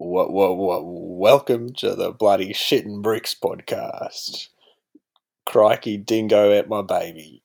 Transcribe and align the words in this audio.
What, 0.00 0.32
what, 0.32 0.56
what, 0.56 0.82
welcome 0.84 1.72
to 1.78 1.96
the 1.96 2.12
bloody 2.12 2.52
shit 2.52 2.86
and 2.86 3.02
bricks 3.02 3.34
podcast. 3.34 4.46
Crikey 5.44 5.96
dingo 5.96 6.52
at 6.52 6.68
my 6.68 6.82
baby. 6.82 7.42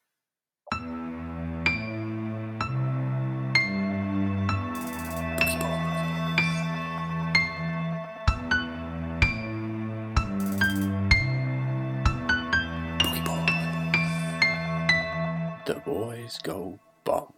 The 15.65 15.81
boys 15.83 16.37
go 16.43 16.79
bump. 17.03 17.33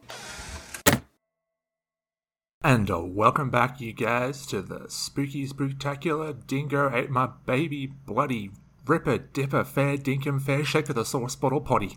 And 2.65 2.89
uh, 2.89 2.99
welcome 2.99 3.51
back, 3.51 3.79
you 3.79 3.93
guys, 3.93 4.43
to 4.47 4.63
the 4.63 4.89
spooky, 4.89 5.45
spectacular 5.45 6.33
Dingo 6.33 6.91
Ate 6.91 7.11
My 7.11 7.29
Baby 7.45 7.85
Bloody 7.85 8.49
Ripper 8.87 9.19
Dipper 9.19 9.63
Fair 9.63 9.97
Dinkum 9.97 10.41
Fair 10.41 10.65
Shake 10.65 10.89
of 10.89 10.95
the 10.95 11.05
Sauce 11.05 11.35
Bottle 11.35 11.61
Potty, 11.61 11.95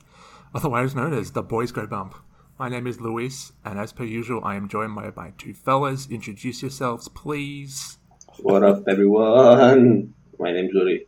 otherwise 0.54 0.94
known 0.94 1.14
as 1.14 1.32
the 1.32 1.40
Boys 1.40 1.72
Go 1.72 1.86
Bump. 1.86 2.16
My 2.58 2.68
name 2.68 2.86
is 2.86 3.00
Luis, 3.00 3.52
and 3.64 3.78
as 3.78 3.94
per 3.94 4.04
usual, 4.04 4.44
I 4.44 4.56
am 4.56 4.68
joined 4.68 4.94
by 4.94 5.10
my 5.16 5.32
two 5.38 5.54
fellas. 5.54 6.06
Introduce 6.10 6.60
yourselves, 6.60 7.08
please. 7.08 7.96
What 8.40 8.62
up, 8.62 8.82
everyone? 8.86 10.12
My 10.38 10.52
name's 10.52 10.74
Uri. 10.74 11.06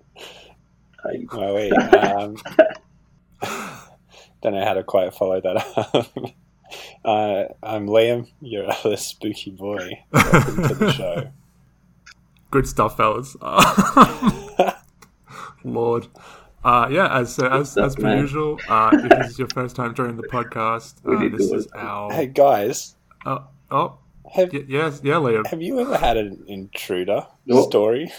Hi. 1.04 1.26
Oh, 1.32 1.54
wait. 1.54 1.72
Um, 1.74 2.34
don't 4.42 4.54
know 4.54 4.64
how 4.64 4.72
to 4.72 4.84
quite 4.84 5.12
follow 5.12 5.38
that 5.38 5.56
up. 5.76 6.32
Uh, 7.04 7.44
I'm 7.62 7.86
Liam, 7.86 8.28
your 8.40 8.70
other 8.70 8.96
spooky 9.08 9.50
boy. 9.50 9.90
Welcome 10.12 10.68
to 10.68 10.74
the 10.74 10.92
show. 10.92 11.30
Good 12.50 12.66
stuff, 12.66 12.96
fellas. 12.96 13.36
Lord. 15.64 16.06
Uh, 16.64 16.88
yeah, 16.90 17.16
as 17.18 17.38
uh, 17.38 17.48
as, 17.48 17.70
stuff, 17.72 17.86
as 17.86 17.96
per 17.96 18.02
man. 18.02 18.18
usual, 18.18 18.58
uh, 18.68 18.90
if 18.92 19.08
this 19.08 19.30
is 19.30 19.38
your 19.38 19.48
first 19.54 19.74
time 19.76 19.94
joining 19.94 20.16
the 20.16 20.26
podcast, 20.28 20.96
uh, 21.06 21.28
this 21.36 21.50
is 21.50 21.68
our. 21.74 22.12
Hey, 22.12 22.26
guys, 22.26 22.96
Uh, 23.24 23.40
oh, 23.70 23.98
have, 24.34 24.52
y- 24.52 24.64
yes, 24.68 25.00
yeah, 25.02 25.14
Liam. 25.14 25.46
have 25.46 25.62
you 25.62 25.80
ever 25.80 25.96
had 25.96 26.16
an 26.18 26.44
intruder 26.48 27.26
No. 27.46 27.62
story? 27.62 28.12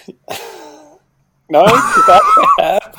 no? 1.50 1.66
That 1.66 2.96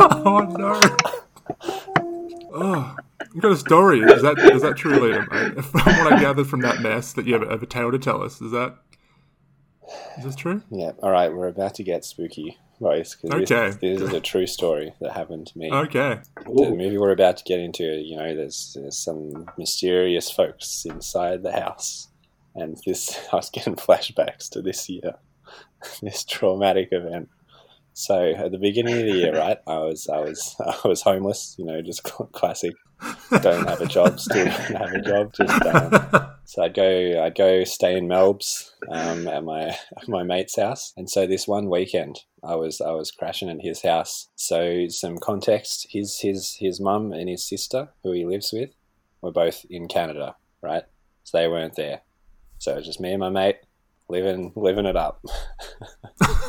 oh 0.24 0.40
no! 0.58 0.80
Oh, 2.52 2.96
you 3.34 3.40
got 3.40 3.52
a 3.52 3.56
story? 3.56 4.00
Is 4.00 4.22
that 4.22 4.38
is 4.38 4.62
that 4.62 4.76
true, 4.76 4.98
Liam? 4.98 5.62
From 5.64 5.98
what 5.98 6.12
I 6.12 6.20
gathered 6.20 6.46
from 6.46 6.60
that 6.62 6.80
mess, 6.80 7.12
that 7.14 7.26
you 7.26 7.34
have, 7.34 7.48
have 7.48 7.62
a 7.62 7.66
tale 7.66 7.90
to 7.92 7.98
tell 7.98 8.22
us. 8.22 8.40
Is 8.40 8.52
that 8.52 8.76
is 10.18 10.24
this 10.24 10.36
true? 10.36 10.62
Yeah, 10.70 10.92
all 11.02 11.10
right, 11.10 11.32
we're 11.32 11.48
about 11.48 11.74
to 11.76 11.82
get 11.82 12.04
spooky, 12.04 12.58
boys, 12.80 13.16
because 13.16 13.50
Okay. 13.50 13.66
this, 13.68 13.76
this 13.76 14.00
is 14.02 14.12
a 14.12 14.20
true 14.20 14.46
story 14.46 14.92
that 15.00 15.12
happened 15.12 15.46
to 15.48 15.58
me. 15.58 15.70
Okay. 15.72 16.20
The 16.44 16.50
Ooh, 16.50 16.76
movie 16.76 16.98
we're 16.98 17.12
about 17.12 17.38
to 17.38 17.44
get 17.44 17.58
into, 17.58 17.84
you 17.84 18.16
know, 18.16 18.34
there's, 18.34 18.76
there's 18.78 18.98
some 18.98 19.46
mysterious 19.56 20.30
folks 20.30 20.84
inside 20.84 21.42
the 21.42 21.52
house, 21.52 22.08
and 22.54 22.76
this 22.86 23.18
I 23.32 23.36
was 23.36 23.50
getting 23.50 23.76
flashbacks 23.76 24.48
to 24.50 24.60
this 24.62 24.88
year, 24.88 25.14
this 26.02 26.24
traumatic 26.24 26.88
event. 26.92 27.28
So 27.98 28.30
at 28.30 28.52
the 28.52 28.58
beginning 28.58 28.94
of 28.94 29.06
the 29.06 29.10
year, 29.10 29.36
right, 29.36 29.58
I 29.66 29.78
was 29.78 30.08
I 30.08 30.20
was 30.20 30.54
I 30.84 30.86
was 30.86 31.02
homeless, 31.02 31.56
you 31.58 31.64
know, 31.64 31.82
just 31.82 32.04
classic. 32.04 32.74
Don't 33.42 33.68
have 33.68 33.80
a 33.80 33.86
job, 33.86 34.20
still 34.20 34.44
don't 34.44 34.76
have 34.76 34.92
a 34.92 35.00
job, 35.00 35.32
just 35.32 35.66
um, 35.66 36.30
so 36.44 36.62
I'd 36.62 36.74
go, 36.74 37.24
I'd 37.24 37.34
go 37.34 37.64
stay 37.64 37.98
in 37.98 38.06
Melbs 38.06 38.70
um, 38.88 39.26
at 39.26 39.42
my 39.42 39.70
at 39.70 40.06
my 40.06 40.22
mate's 40.22 40.56
house, 40.56 40.92
and 40.96 41.10
so 41.10 41.26
this 41.26 41.48
one 41.48 41.68
weekend, 41.68 42.20
I 42.44 42.54
was 42.54 42.80
I 42.80 42.92
was 42.92 43.10
crashing 43.10 43.50
at 43.50 43.62
his 43.62 43.82
house. 43.82 44.28
So 44.36 44.86
some 44.88 45.18
context: 45.18 45.88
his 45.90 46.20
his 46.20 46.56
his 46.60 46.80
mum 46.80 47.10
and 47.12 47.28
his 47.28 47.48
sister, 47.48 47.88
who 48.04 48.12
he 48.12 48.24
lives 48.24 48.52
with, 48.52 48.70
were 49.22 49.32
both 49.32 49.66
in 49.68 49.88
Canada, 49.88 50.36
right? 50.62 50.84
So 51.24 51.38
they 51.38 51.48
weren't 51.48 51.74
there. 51.74 52.02
So 52.58 52.74
it 52.74 52.76
was 52.76 52.86
just 52.86 53.00
me 53.00 53.10
and 53.10 53.20
my 53.20 53.30
mate 53.30 53.56
living 54.08 54.52
living 54.56 54.86
it 54.86 54.96
up. 54.96 55.24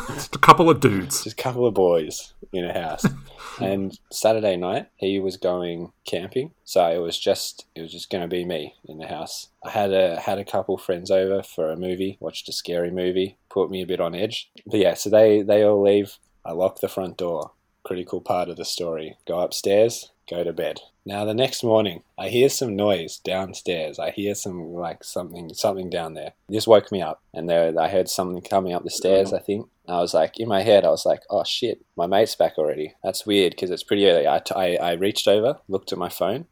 Just 0.09 0.35
a 0.35 0.39
couple 0.39 0.69
of 0.69 0.79
dudes. 0.79 1.23
just 1.23 1.39
a 1.39 1.43
couple 1.43 1.65
of 1.65 1.73
boys 1.73 2.33
in 2.51 2.65
a 2.65 2.73
house. 2.73 3.05
and 3.61 3.97
Saturday 4.11 4.57
night, 4.57 4.87
he 4.95 5.19
was 5.19 5.37
going 5.37 5.91
camping, 6.05 6.51
so 6.63 6.85
it 6.87 6.99
was 6.99 7.19
just 7.19 7.65
it 7.75 7.81
was 7.81 7.91
just 7.91 8.09
going 8.09 8.21
to 8.21 8.27
be 8.27 8.45
me 8.45 8.75
in 8.85 8.97
the 8.97 9.07
house. 9.07 9.49
I 9.63 9.69
had 9.69 9.93
a 9.93 10.19
had 10.19 10.39
a 10.39 10.45
couple 10.45 10.77
friends 10.77 11.11
over 11.11 11.43
for 11.43 11.71
a 11.71 11.77
movie, 11.77 12.17
watched 12.19 12.49
a 12.49 12.53
scary 12.53 12.91
movie, 12.91 13.37
put 13.49 13.69
me 13.69 13.81
a 13.81 13.87
bit 13.87 14.01
on 14.01 14.15
edge. 14.15 14.49
But 14.65 14.79
yeah, 14.79 14.93
so 14.95 15.09
they 15.09 15.41
they 15.41 15.63
all 15.63 15.81
leave. 15.81 16.17
I 16.45 16.53
lock 16.53 16.79
the 16.79 16.87
front 16.87 17.17
door. 17.17 17.51
Critical 17.83 18.21
part 18.21 18.49
of 18.49 18.57
the 18.57 18.65
story. 18.65 19.17
Go 19.27 19.39
upstairs, 19.39 20.11
go 20.29 20.43
to 20.43 20.53
bed. 20.53 20.79
Now 21.05 21.25
the 21.25 21.33
next 21.33 21.63
morning, 21.63 22.03
I 22.17 22.29
hear 22.29 22.49
some 22.49 22.75
noise 22.75 23.17
downstairs. 23.17 23.97
I 23.97 24.11
hear 24.11 24.35
some 24.35 24.73
like 24.73 25.03
something 25.03 25.53
something 25.53 25.89
down 25.89 26.13
there. 26.13 26.33
This 26.47 26.67
woke 26.67 26.91
me 26.91 27.01
up, 27.01 27.21
and 27.33 27.49
there 27.49 27.73
I 27.79 27.89
heard 27.89 28.09
something 28.09 28.41
coming 28.41 28.73
up 28.73 28.83
the 28.83 28.89
stairs. 28.89 29.33
I 29.33 29.39
think. 29.39 29.67
I 29.87 29.99
was 29.99 30.13
like, 30.13 30.39
in 30.39 30.47
my 30.47 30.61
head, 30.61 30.85
I 30.85 30.89
was 30.89 31.05
like, 31.05 31.23
oh 31.31 31.43
shit, 31.43 31.83
my 31.97 32.05
mate's 32.05 32.35
back 32.35 32.59
already. 32.59 32.93
That's 33.03 33.25
weird 33.25 33.51
because 33.53 33.71
it's 33.71 33.83
pretty 33.83 34.07
early. 34.07 34.27
I, 34.27 34.37
t- 34.37 34.53
I, 34.55 34.75
I 34.75 34.91
reached 34.93 35.27
over, 35.27 35.57
looked 35.67 35.91
at 35.91 35.97
my 35.97 36.09
phone, 36.09 36.45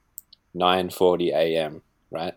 9:40 0.55 1.29
a.m. 1.33 1.83
Right, 2.09 2.33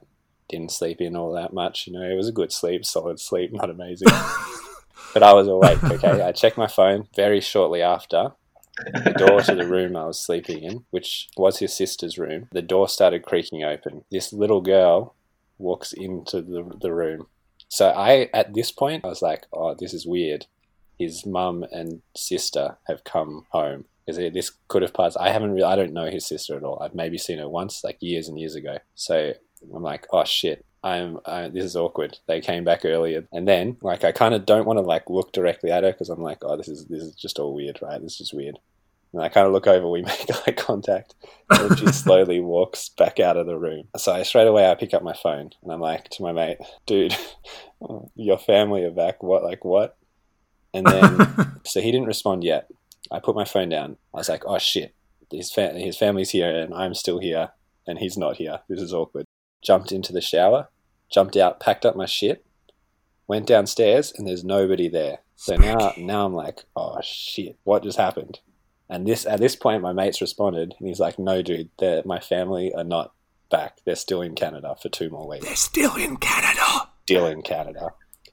didn't 0.51 0.73
sleep 0.73 1.01
in 1.01 1.17
all 1.17 1.33
that 1.33 1.55
much. 1.55 1.87
You 1.87 1.95
know, 1.95 2.03
it 2.03 2.17
was 2.17 2.29
a 2.29 2.33
good 2.33 2.53
sleep, 2.53 2.85
solid 2.85 3.19
sleep, 3.19 3.51
not 3.53 3.71
amazing. 3.71 4.09
but 5.15 5.23
I 5.23 5.33
was 5.33 5.49
awake. 5.49 5.83
Okay, 5.83 6.21
I 6.23 6.33
checked 6.33 6.59
my 6.59 6.67
phone 6.67 7.09
very 7.17 7.41
shortly 7.41 7.81
after. 7.81 8.33
The 9.05 9.15
door 9.17 9.41
to 9.43 9.55
the 9.55 9.67
room 9.67 9.97
I 9.97 10.07
was 10.07 10.21
sleeping 10.21 10.63
in, 10.63 10.85
which 10.91 11.29
was 11.37 11.59
his 11.59 11.73
sister's 11.73 12.19
room, 12.19 12.49
the 12.53 12.63
door 12.63 12.89
started 12.89 13.23
creaking 13.23 13.65
open. 13.65 14.05
This 14.11 14.33
little 14.33 14.61
girl 14.61 15.15
walks 15.59 15.93
into 15.93 16.41
the, 16.43 16.71
the 16.81 16.93
room. 16.93 17.27
So 17.69 17.91
I, 17.91 18.29
at 18.35 18.55
this 18.55 18.73
point, 18.73 19.05
I 19.05 19.09
was 19.09 19.23
like, 19.23 19.47
oh, 19.53 19.75
this 19.75 19.95
is 19.95 20.07
weird. 20.07 20.47
His 20.99 21.25
mum 21.25 21.65
and 21.71 22.03
sister 22.17 22.79
have 22.89 23.05
come 23.05 23.47
home. 23.51 23.85
Because 24.07 24.33
this 24.33 24.53
could 24.69 24.83
have 24.83 24.95
passed. 24.95 25.17
I 25.21 25.31
haven't 25.31 25.53
really, 25.53 25.65
I 25.65 25.77
don't 25.77 25.93
know 25.93 26.11
his 26.11 26.27
sister 26.27 26.57
at 26.57 26.65
all. 26.65 26.83
I've 26.83 26.95
maybe 26.95 27.19
seen 27.19 27.39
her 27.39 27.49
once, 27.49 27.85
like 27.85 27.99
years 28.01 28.29
and 28.29 28.39
years 28.39 28.55
ago. 28.55 28.79
So 28.95 29.35
I'm 29.75 29.83
like, 29.83 30.07
oh 30.13 30.25
shit, 30.25 30.65
I'm, 30.83 31.19
I, 31.27 31.49
this 31.49 31.65
is 31.65 31.77
awkward. 31.77 32.19
They 32.27 32.41
came 32.41 32.65
back 32.65 32.85
earlier. 32.85 33.27
And 33.33 33.47
then, 33.47 33.77
like, 33.83 34.05
I 34.05 34.13
kind 34.13 34.35
of 34.35 34.47
don't 34.47 34.67
want 34.67 34.79
to, 34.79 34.83
like, 34.83 35.11
look 35.11 35.33
directly 35.33 35.71
at 35.71 35.85
her 35.85 35.93
because 35.93 36.09
I'm 36.09 36.23
like, 36.23 36.39
oh, 36.43 36.57
this 36.57 36.69
is, 36.69 36.87
this 36.87 37.03
is 37.03 37.15
just 37.15 37.39
all 37.39 37.55
weird, 37.55 37.79
right? 37.83 38.01
This 38.01 38.13
is 38.13 38.19
just 38.19 38.35
weird. 38.35 38.59
And 39.13 39.23
I 39.23 39.29
kind 39.29 39.47
of 39.47 39.53
look 39.53 39.67
over, 39.67 39.89
we 39.89 40.03
make 40.03 40.49
eye 40.49 40.53
contact, 40.53 41.15
and 41.51 41.79
she 41.79 41.87
slowly 41.93 42.41
walks 42.41 42.89
back 42.91 43.21
out 43.21 43.37
of 43.37 43.47
the 43.47 43.59
room. 43.59 43.89
So 43.97 44.13
I, 44.13 44.23
straight 44.23 44.47
away, 44.47 44.71
I 44.71 44.75
pick 44.75 44.95
up 44.95 45.03
my 45.03 45.15
phone 45.15 45.51
and 45.63 45.73
I'm 45.73 45.81
like 45.81 46.09
to 46.11 46.23
my 46.23 46.33
mate, 46.33 46.59
dude, 46.87 47.17
your 48.15 48.39
family 48.39 48.85
are 48.85 48.91
back. 48.91 49.23
What, 49.23 49.43
like, 49.43 49.65
what? 49.65 49.97
And 50.73 50.87
then, 50.87 51.61
so 51.65 51.81
he 51.81 51.91
didn't 51.91 52.07
respond 52.07 52.45
yet. 52.45 52.69
I 53.11 53.19
put 53.19 53.35
my 53.35 53.45
phone 53.45 53.69
down. 53.69 53.97
I 54.15 54.19
was 54.19 54.29
like, 54.29 54.45
oh 54.47 54.59
shit, 54.59 54.95
his, 55.31 55.51
fa- 55.51 55.75
his 55.75 55.97
family's 55.97 56.31
here 56.31 56.49
and 56.49 56.73
I'm 56.73 56.95
still 56.95 57.19
here 57.19 57.51
and 57.89 57.99
he's 57.99 58.17
not 58.17 58.37
here. 58.37 58.61
This 58.69 58.81
is 58.81 58.95
awkward. 58.95 59.25
Jumped 59.63 59.93
into 59.93 60.13
the 60.13 60.21
shower, 60.21 60.69
jumped 61.13 61.37
out, 61.37 61.61
packed 61.61 61.85
up 61.85 61.97
my 61.97 62.07
shit, 62.07 62.45
went 63.27 63.47
downstairs, 63.47 64.13
and 64.17 64.27
there's 64.27 64.45
nobody 64.45 64.89
there. 64.89 65.19
So 65.37 65.57
now, 65.57 65.93
now 65.97 66.27
I'm 66.27 66.35
like, 66.35 66.65
oh 66.77 66.99
shit, 67.03 67.59
what 67.65 67.83
just 67.83 67.99
happened? 67.99 68.41
And 68.91 69.07
this 69.07 69.25
at 69.25 69.39
this 69.39 69.55
point, 69.55 69.83
my 69.83 69.93
mates 69.93 70.21
responded, 70.21 70.75
and 70.79 70.89
he's 70.89 70.99
like, 70.99 71.17
"No, 71.17 71.43
dude, 71.43 71.71
my 72.05 72.19
family 72.19 72.75
are 72.75 72.83
not 72.83 73.13
back. 73.49 73.79
They're 73.87 73.95
still 73.95 74.21
in 74.21 74.35
Canada 74.35 74.75
for 74.83 74.89
two 74.89 75.11
more 75.11 75.29
weeks. 75.29 75.47
They're 75.47 75.55
still 75.55 75.95
in 75.95 76.17
Canada. 76.17 76.89
Still 77.05 77.27
in 77.27 77.43
Canada." 77.43 77.91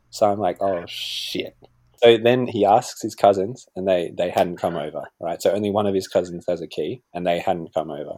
So 0.09 0.25
I'm 0.25 0.39
like, 0.39 0.57
"Oh 0.59 0.83
shit." 0.87 1.55
So 2.03 2.17
then 2.17 2.47
he 2.47 2.65
asks 2.65 3.03
his 3.03 3.13
cousins, 3.13 3.67
and 3.75 3.87
they 3.87 4.11
they 4.17 4.31
hadn't 4.31 4.57
come 4.57 4.75
over. 4.75 5.03
Right, 5.21 5.39
so 5.39 5.51
only 5.51 5.69
one 5.69 5.85
of 5.85 5.93
his 5.93 6.07
cousins 6.07 6.45
has 6.47 6.59
a 6.59 6.67
key, 6.67 7.03
and 7.13 7.25
they 7.25 7.37
hadn't 7.37 7.71
come 7.75 7.91
over. 7.91 8.15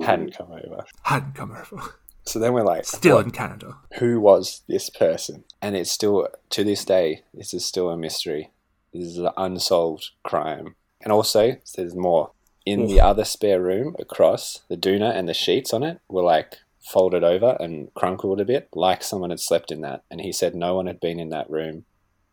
Hadn't 0.00 0.38
come 0.38 0.52
over. 0.52 0.84
Hadn't 1.02 1.34
come 1.34 1.50
over. 1.50 1.94
So 2.30 2.38
then 2.38 2.52
we're 2.52 2.62
like, 2.62 2.84
Still 2.84 3.16
"What? 3.16 3.24
in 3.26 3.32
Canada. 3.32 3.76
who 3.98 4.20
was 4.20 4.62
this 4.68 4.88
person? 4.88 5.42
And 5.60 5.74
it's 5.76 5.90
still, 5.90 6.28
to 6.50 6.62
this 6.62 6.84
day, 6.84 7.22
this 7.34 7.52
is 7.52 7.64
still 7.64 7.90
a 7.90 7.96
mystery. 7.96 8.52
This 8.94 9.04
is 9.04 9.18
an 9.18 9.30
unsolved 9.36 10.10
crime. 10.22 10.76
And 11.02 11.12
also, 11.12 11.56
there's 11.76 11.96
more. 11.96 12.30
In 12.64 12.86
the 12.86 13.00
other 13.00 13.24
spare 13.24 13.60
room 13.60 13.96
across, 13.98 14.60
the 14.68 14.76
doona 14.76 15.12
and 15.12 15.28
the 15.28 15.34
sheets 15.34 15.72
on 15.72 15.82
it 15.82 15.98
were 16.08 16.22
like 16.22 16.58
folded 16.78 17.24
over 17.24 17.56
and 17.58 17.92
crunkled 17.94 18.40
a 18.40 18.44
bit, 18.44 18.68
like 18.74 19.02
someone 19.02 19.30
had 19.30 19.40
slept 19.40 19.72
in 19.72 19.80
that. 19.80 20.04
And 20.10 20.20
he 20.20 20.30
said 20.30 20.54
no 20.54 20.76
one 20.76 20.86
had 20.86 21.00
been 21.00 21.18
in 21.18 21.30
that 21.30 21.50
room 21.50 21.84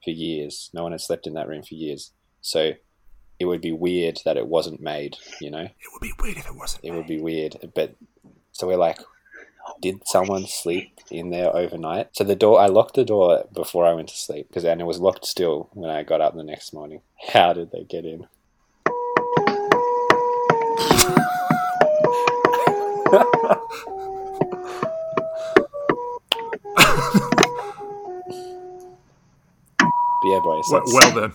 for 0.03 0.11
years. 0.11 0.69
No 0.73 0.83
one 0.83 0.91
had 0.91 1.01
slept 1.01 1.25
in 1.25 1.33
that 1.33 1.47
room 1.47 1.63
for 1.63 1.73
years. 1.73 2.11
So 2.41 2.73
it 3.39 3.45
would 3.45 3.61
be 3.61 3.71
weird 3.71 4.19
that 4.25 4.37
it 4.37 4.47
wasn't 4.47 4.79
made, 4.81 5.17
you 5.41 5.49
know? 5.49 5.61
It 5.63 5.89
would 5.91 6.01
be 6.01 6.13
weird 6.19 6.37
if 6.37 6.45
it 6.45 6.55
wasn't. 6.55 6.85
It 6.85 6.91
would 6.91 7.07
be 7.07 7.19
weird. 7.19 7.55
But 7.73 7.95
so 8.51 8.67
we're 8.67 8.77
like, 8.77 8.99
did 9.81 10.01
someone 10.07 10.45
sleep 10.47 10.99
in 11.11 11.29
there 11.29 11.55
overnight? 11.55 12.09
So 12.13 12.23
the 12.23 12.35
door, 12.35 12.59
I 12.59 12.67
locked 12.67 12.95
the 12.95 13.05
door 13.05 13.45
before 13.53 13.85
I 13.85 13.93
went 13.93 14.09
to 14.09 14.15
sleep 14.15 14.47
because 14.49 14.63
and 14.65 14.81
it 14.81 14.85
was 14.85 14.99
locked 14.99 15.25
still 15.25 15.69
when 15.73 15.89
I 15.89 16.03
got 16.03 16.21
up 16.21 16.35
the 16.35 16.43
next 16.43 16.73
morning. 16.73 17.01
How 17.33 17.53
did 17.53 17.71
they 17.71 17.83
get 17.83 18.05
in? 18.05 18.27
But 30.21 30.29
yeah, 30.29 30.39
boys. 30.39 30.63
Well, 30.71 30.81
That's, 30.81 30.93
well 30.93 31.11
then, 31.21 31.33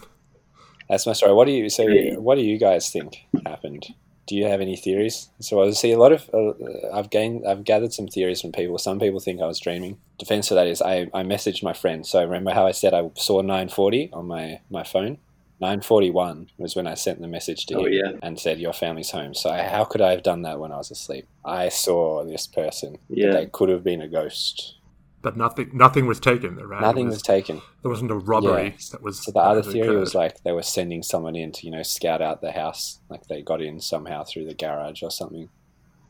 that's 0.88 1.06
my 1.06 1.12
story. 1.12 1.32
What 1.32 1.46
do 1.46 1.52
you 1.52 1.70
so? 1.70 1.86
What 2.20 2.34
do 2.34 2.42
you 2.42 2.58
guys 2.58 2.90
think 2.90 3.26
happened? 3.46 3.86
Do 4.26 4.36
you 4.36 4.46
have 4.46 4.60
any 4.60 4.76
theories? 4.76 5.28
So 5.40 5.62
I 5.62 5.70
see 5.72 5.90
a 5.92 5.98
lot 5.98 6.12
of. 6.12 6.30
Uh, 6.32 6.52
I've 6.92 7.10
gained. 7.10 7.46
I've 7.46 7.64
gathered 7.64 7.92
some 7.92 8.06
theories 8.06 8.40
from 8.40 8.52
people. 8.52 8.78
Some 8.78 9.00
people 9.00 9.18
think 9.20 9.40
I 9.40 9.46
was 9.46 9.58
dreaming. 9.58 9.98
Defense 10.18 10.48
for 10.48 10.54
that 10.54 10.66
is 10.68 10.80
I, 10.80 11.10
I 11.12 11.22
messaged 11.24 11.62
my 11.62 11.72
friend. 11.72 12.06
So 12.06 12.22
remember 12.22 12.52
how 12.52 12.66
I 12.66 12.70
said 12.72 12.94
I 12.94 13.10
saw 13.16 13.40
940 13.40 14.10
on 14.12 14.26
my 14.26 14.60
my 14.70 14.84
phone. 14.84 15.18
941 15.60 16.48
was 16.58 16.74
when 16.74 16.88
I 16.88 16.94
sent 16.94 17.20
the 17.20 17.28
message 17.28 17.66
to 17.66 17.76
Oh, 17.78 17.84
him 17.84 17.92
yeah. 17.92 18.12
and 18.20 18.38
said 18.38 18.58
your 18.58 18.72
family's 18.72 19.12
home. 19.12 19.32
So 19.32 19.48
I, 19.48 19.62
how 19.62 19.84
could 19.84 20.00
I 20.00 20.10
have 20.10 20.24
done 20.24 20.42
that 20.42 20.58
when 20.58 20.72
I 20.72 20.76
was 20.78 20.90
asleep? 20.90 21.26
I 21.44 21.68
saw 21.68 22.24
this 22.24 22.48
person. 22.48 22.98
Yeah. 23.08 23.30
They 23.32 23.46
could 23.46 23.68
have 23.68 23.84
been 23.84 24.02
a 24.02 24.08
ghost. 24.08 24.74
But 25.22 25.36
nothing 25.36 25.70
nothing 25.72 26.06
was 26.06 26.20
taken. 26.20 26.56
Right? 26.56 26.80
Nothing 26.80 27.06
It 27.06 27.10
was 27.10 27.22
taken. 27.22 27.62
There 27.82 27.90
wasn't 27.90 28.10
a 28.10 28.16
robbery 28.16 28.64
Yeah. 28.64 28.72
that 28.92 29.02
was. 29.02 29.24
So 29.24 29.32
the 29.32 29.38
other 29.40 29.60
that 29.62 29.66
had 29.66 29.72
theory 29.72 29.96
was 29.96 30.14
like 30.14 30.42
they 30.42 30.52
were 30.52 30.62
sending 30.62 31.02
someone 31.02 31.36
in 31.36 31.52
to, 31.52 31.66
you 31.66 31.72
know, 31.72 31.82
scout 31.82 32.20
out 32.20 32.40
the 32.40 32.52
house. 32.52 32.98
Like 33.08 33.26
they 33.28 33.42
got 33.42 33.62
in 33.62 33.80
somehow 33.80 34.24
through 34.24 34.46
the 34.46 34.54
garage 34.54 35.02
or 35.02 35.10
something. 35.10 35.48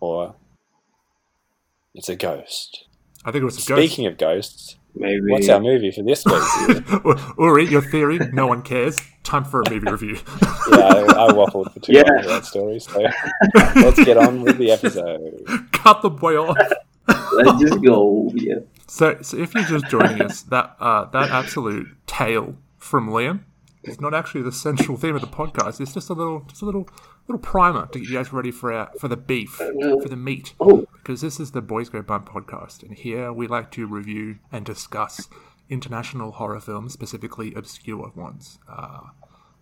Or 0.00 0.34
it's 1.94 2.08
a 2.08 2.16
ghost. 2.16 2.86
I 3.24 3.30
think 3.30 3.42
it 3.42 3.44
was 3.44 3.64
a 3.64 3.68
ghost. 3.68 3.82
Speaking 3.82 4.06
of 4.06 4.18
ghosts, 4.18 4.76
Maybe. 4.96 5.20
what's 5.28 5.48
our 5.48 5.58
uh, 5.58 5.60
movie 5.60 5.92
for 5.92 6.02
this 6.02 6.24
week? 6.24 7.18
Uri, 7.38 7.68
your 7.68 7.82
theory, 7.82 8.18
no 8.32 8.46
one 8.48 8.62
cares. 8.62 9.00
Time 9.22 9.44
for 9.44 9.62
a 9.62 9.70
movie 9.70 9.88
review. 9.90 10.16
yeah, 10.72 10.78
I, 10.78 11.28
I 11.28 11.32
waffled 11.32 11.72
for 11.72 11.78
too 11.80 11.92
Yeah. 11.92 12.02
long 12.08 12.16
with 12.16 12.26
that 12.26 12.44
story. 12.46 12.80
So 12.80 13.00
let's 13.76 14.02
get 14.04 14.16
on 14.16 14.42
with 14.42 14.58
the 14.58 14.72
episode. 14.72 15.44
Cut 15.72 16.02
the 16.02 16.10
boy 16.10 16.36
off. 16.36 16.56
Let's 17.32 17.60
just 17.62 17.82
go. 17.84 18.30
Yeah. 18.34 18.56
So, 18.92 19.16
so 19.22 19.38
if 19.38 19.54
you're 19.54 19.64
just 19.64 19.86
joining 19.88 20.20
us, 20.20 20.42
that 20.42 20.76
uh, 20.78 21.06
that 21.12 21.30
absolute 21.30 21.88
tale 22.06 22.56
from 22.76 23.08
Liam 23.08 23.40
is 23.84 23.98
not 24.02 24.12
actually 24.12 24.42
the 24.42 24.52
central 24.52 24.98
theme 24.98 25.14
of 25.14 25.22
the 25.22 25.26
podcast. 25.26 25.80
It's 25.80 25.94
just 25.94 26.10
a 26.10 26.12
little, 26.12 26.40
just 26.40 26.60
a 26.60 26.66
little, 26.66 26.86
little 27.26 27.40
primer 27.40 27.86
to 27.86 27.98
get 27.98 28.08
you 28.10 28.16
guys 28.16 28.34
ready 28.34 28.50
for 28.50 28.70
our, 28.70 28.90
for 29.00 29.08
the 29.08 29.16
beef, 29.16 29.52
for 29.52 30.08
the 30.10 30.16
meat. 30.16 30.52
Oh, 30.60 30.84
Because 30.92 31.22
this 31.22 31.40
is 31.40 31.52
the 31.52 31.62
Boys 31.62 31.88
Go 31.88 32.02
Bump 32.02 32.28
podcast, 32.28 32.82
and 32.82 32.92
here 32.92 33.32
we 33.32 33.46
like 33.46 33.70
to 33.70 33.86
review 33.86 34.40
and 34.52 34.66
discuss 34.66 35.26
international 35.70 36.32
horror 36.32 36.60
films, 36.60 36.92
specifically 36.92 37.54
obscure 37.54 38.12
ones. 38.14 38.58
Uh, 38.68 39.04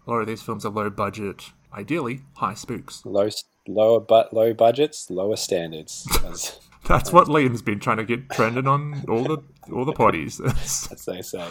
a 0.07 0.11
lot 0.11 0.19
of 0.19 0.27
these 0.27 0.43
films 0.43 0.67
are 0.67 0.73
low 0.73 0.91
budget, 0.91 1.53
ideally 1.73 2.23
high 2.35 2.55
spooks. 2.55 3.07
Low, 3.07 3.29
lower, 3.69 4.01
but 4.01 4.35
low 4.35 4.53
budgets, 4.55 5.09
lower 5.09 5.37
standards, 5.37 6.09
That's 6.91 7.13
what 7.13 7.29
Liam's 7.29 7.63
been 7.63 7.79
trying 7.79 7.99
to 7.99 8.05
get 8.05 8.29
trending 8.31 8.67
on 8.67 9.05
all 9.09 9.23
the 9.23 9.39
all 9.73 9.85
the 9.85 9.93
potties. 9.93 10.41
as 10.91 11.05
they 11.05 11.23
say. 11.23 11.47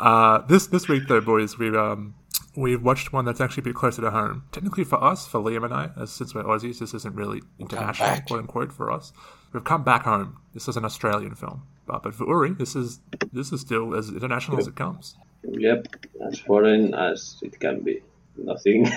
Uh, 0.00 0.38
this 0.46 0.66
this 0.68 0.88
week 0.88 1.02
though, 1.08 1.20
boys, 1.20 1.58
we've 1.58 1.74
um 1.74 2.14
we've 2.56 2.82
watched 2.82 3.12
one 3.12 3.24
that's 3.26 3.40
actually 3.40 3.60
a 3.60 3.64
bit 3.64 3.74
closer 3.74 4.00
to 4.00 4.10
home. 4.10 4.44
Technically 4.50 4.84
for 4.84 5.02
us, 5.02 5.26
for 5.26 5.40
Liam 5.40 5.64
and 5.64 5.74
I, 5.74 5.90
as 6.00 6.10
since 6.10 6.34
we're 6.34 6.42
Aussies, 6.42 6.78
this 6.78 6.94
isn't 6.94 7.14
really 7.14 7.42
international, 7.58 8.20
quote 8.26 8.40
unquote, 8.40 8.72
for 8.72 8.90
us. 8.90 9.12
We've 9.52 9.62
come 9.62 9.84
back 9.84 10.04
home. 10.04 10.38
This 10.54 10.68
is 10.68 10.76
an 10.76 10.84
Australian 10.86 11.34
film, 11.34 11.64
but 11.86 12.02
but 12.02 12.14
for 12.14 12.26
Uri, 12.26 12.52
this 12.52 12.74
is 12.74 13.00
this 13.32 13.52
is 13.52 13.60
still 13.60 13.94
as 13.94 14.08
international 14.08 14.58
as 14.58 14.66
it 14.66 14.76
comes. 14.76 15.16
yep. 15.42 15.86
As 16.26 16.38
foreign 16.38 16.94
as 16.94 17.36
it 17.42 17.60
can 17.60 17.80
be. 17.80 18.00
Nothing. 18.38 18.84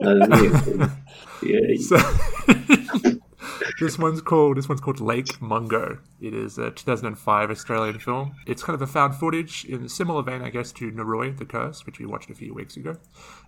Nothing. 0.00 0.90
yeah. 1.42 1.76
So 1.78 1.96
this 3.80 3.98
one's 3.98 4.20
called 4.20 4.58
this 4.58 4.68
one's 4.68 4.80
called 4.80 5.00
Lake 5.00 5.40
Mungo. 5.40 5.98
It 6.20 6.34
is 6.34 6.58
a 6.58 6.70
2005 6.70 7.50
Australian 7.50 7.98
film. 7.98 8.34
It's 8.46 8.62
kind 8.62 8.74
of 8.74 8.82
a 8.82 8.86
found 8.86 9.14
footage 9.14 9.64
in 9.64 9.84
a 9.84 9.88
similar 9.88 10.22
vein, 10.22 10.42
I 10.42 10.50
guess, 10.50 10.70
to 10.72 10.92
Noroi 10.92 11.36
the 11.36 11.46
Curse, 11.46 11.86
which 11.86 11.98
we 11.98 12.06
watched 12.06 12.30
a 12.30 12.34
few 12.34 12.52
weeks 12.52 12.76
ago. 12.76 12.98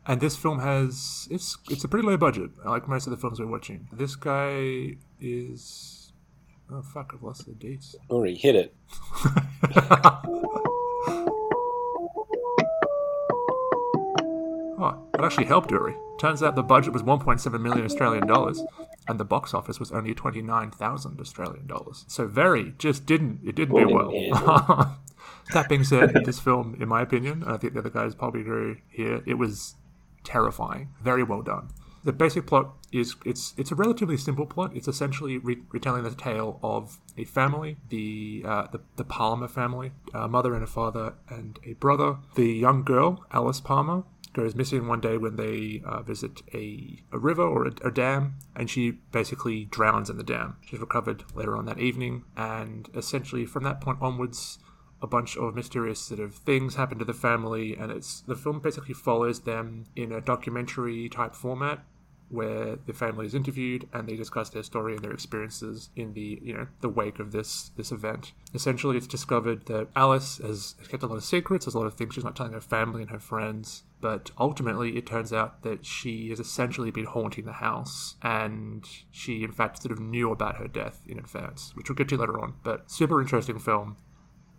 And 0.06 0.20
this 0.20 0.36
film 0.36 0.60
has 0.60 1.28
it's 1.30 1.58
it's 1.70 1.84
a 1.84 1.88
pretty 1.88 2.06
low 2.06 2.16
budget, 2.16 2.50
like 2.64 2.88
most 2.88 3.06
of 3.06 3.10
the 3.10 3.18
films 3.18 3.38
we're 3.38 3.46
watching. 3.46 3.86
This 3.92 4.16
guy 4.16 4.96
is 5.20 6.12
oh 6.70 6.82
fuck, 6.82 7.12
I've 7.14 7.22
lost 7.22 7.46
the 7.46 7.52
dates. 7.52 7.94
Uri, 8.10 8.34
hit 8.34 8.56
it. 8.56 8.74
Oh, 14.82 15.00
that 15.12 15.22
actually 15.22 15.44
helped 15.44 15.70
Uri. 15.70 15.94
Turns 16.18 16.42
out 16.42 16.56
the 16.56 16.62
budget 16.62 16.92
was 16.92 17.04
1.7 17.04 17.60
million 17.60 17.84
Australian 17.84 18.26
dollars, 18.26 18.60
and 19.06 19.20
the 19.20 19.24
box 19.24 19.54
office 19.54 19.78
was 19.78 19.92
only 19.92 20.12
29,000 20.12 21.20
Australian 21.20 21.68
dollars. 21.68 22.04
So 22.08 22.26
very 22.26 22.74
just 22.78 23.06
didn't 23.06 23.40
it 23.44 23.54
didn't 23.54 23.76
do 23.76 23.88
well. 23.88 24.10
that 25.52 25.68
being 25.68 25.84
said, 25.84 26.12
this 26.24 26.40
film, 26.40 26.76
in 26.80 26.88
my 26.88 27.00
opinion, 27.00 27.44
and 27.44 27.52
I 27.52 27.58
think 27.58 27.74
the 27.74 27.78
other 27.78 27.90
guys 27.90 28.16
probably 28.16 28.40
agree 28.40 28.82
here, 28.88 29.22
it 29.24 29.34
was 29.34 29.76
terrifying. 30.24 30.88
Very 31.00 31.22
well 31.22 31.42
done. 31.42 31.68
The 32.02 32.12
basic 32.12 32.48
plot 32.48 32.74
is 32.90 33.14
it's 33.24 33.54
it's 33.56 33.70
a 33.70 33.76
relatively 33.76 34.16
simple 34.16 34.46
plot. 34.46 34.74
It's 34.74 34.88
essentially 34.88 35.38
re- 35.38 35.62
retelling 35.70 36.02
the 36.02 36.10
tale 36.10 36.58
of 36.60 36.98
a 37.16 37.22
family, 37.22 37.76
the 37.88 38.42
uh, 38.44 38.66
the, 38.72 38.80
the 38.96 39.04
Palmer 39.04 39.46
family, 39.46 39.92
a 40.12 40.26
mother 40.26 40.54
and 40.54 40.64
a 40.64 40.66
father 40.66 41.14
and 41.28 41.60
a 41.64 41.74
brother. 41.74 42.16
The 42.34 42.48
young 42.48 42.82
girl, 42.82 43.24
Alice 43.30 43.60
Palmer, 43.60 44.02
goes 44.32 44.54
missing 44.54 44.86
one 44.86 45.00
day 45.00 45.16
when 45.16 45.36
they 45.36 45.82
uh, 45.84 46.02
visit 46.02 46.42
a, 46.54 46.98
a 47.12 47.18
river 47.18 47.42
or 47.42 47.66
a, 47.66 47.72
a 47.84 47.90
dam, 47.90 48.34
and 48.56 48.70
she 48.70 48.92
basically 49.12 49.66
drowns 49.66 50.08
in 50.08 50.16
the 50.16 50.22
dam. 50.22 50.56
She's 50.64 50.80
recovered 50.80 51.24
later 51.34 51.56
on 51.56 51.66
that 51.66 51.78
evening, 51.78 52.24
and 52.36 52.88
essentially 52.94 53.44
from 53.46 53.64
that 53.64 53.80
point 53.80 53.98
onwards, 54.00 54.58
a 55.00 55.06
bunch 55.06 55.36
of 55.36 55.54
mysterious 55.54 56.00
sort 56.00 56.20
of 56.20 56.34
things 56.34 56.76
happen 56.76 56.98
to 56.98 57.04
the 57.04 57.12
family, 57.12 57.76
and 57.76 57.90
it's 57.90 58.20
the 58.20 58.36
film 58.36 58.60
basically 58.60 58.94
follows 58.94 59.40
them 59.40 59.84
in 59.96 60.12
a 60.12 60.20
documentary 60.20 61.08
type 61.08 61.34
format 61.34 61.84
where 62.32 62.76
the 62.86 62.94
family 62.94 63.26
is 63.26 63.34
interviewed 63.34 63.86
and 63.92 64.08
they 64.08 64.16
discuss 64.16 64.48
their 64.48 64.62
story 64.62 64.94
and 64.94 65.04
their 65.04 65.12
experiences 65.12 65.90
in 65.94 66.14
the 66.14 66.40
you 66.42 66.54
know 66.54 66.66
the 66.80 66.88
wake 66.88 67.18
of 67.18 67.30
this 67.30 67.70
this 67.76 67.92
event. 67.92 68.32
Essentially, 68.54 68.96
it's 68.96 69.06
discovered 69.06 69.66
that 69.66 69.88
Alice 69.94 70.38
has 70.38 70.74
kept 70.88 71.02
a 71.02 71.06
lot 71.06 71.16
of 71.16 71.24
secrets. 71.24 71.66
There's 71.66 71.74
a 71.74 71.78
lot 71.78 71.86
of 71.86 71.94
things 71.94 72.14
she's 72.14 72.24
not 72.24 72.34
telling 72.34 72.54
her 72.54 72.60
family 72.60 73.02
and 73.02 73.10
her 73.10 73.18
friends. 73.18 73.84
But 74.02 74.32
ultimately, 74.38 74.98
it 74.98 75.06
turns 75.06 75.32
out 75.32 75.62
that 75.62 75.86
she 75.86 76.28
has 76.28 76.38
essentially 76.40 76.90
been 76.90 77.06
haunting 77.06 77.46
the 77.46 77.52
house, 77.52 78.16
and 78.20 78.84
she, 79.10 79.42
in 79.42 79.52
fact, 79.52 79.80
sort 79.80 79.92
of 79.92 80.00
knew 80.00 80.30
about 80.30 80.58
her 80.58 80.68
death 80.68 81.00
in 81.06 81.18
advance, 81.18 81.72
which 81.74 81.88
we'll 81.88 81.96
get 81.96 82.10
to 82.10 82.18
later 82.18 82.38
on. 82.38 82.54
But 82.62 82.90
super 82.90 83.22
interesting 83.22 83.58
film 83.58 83.96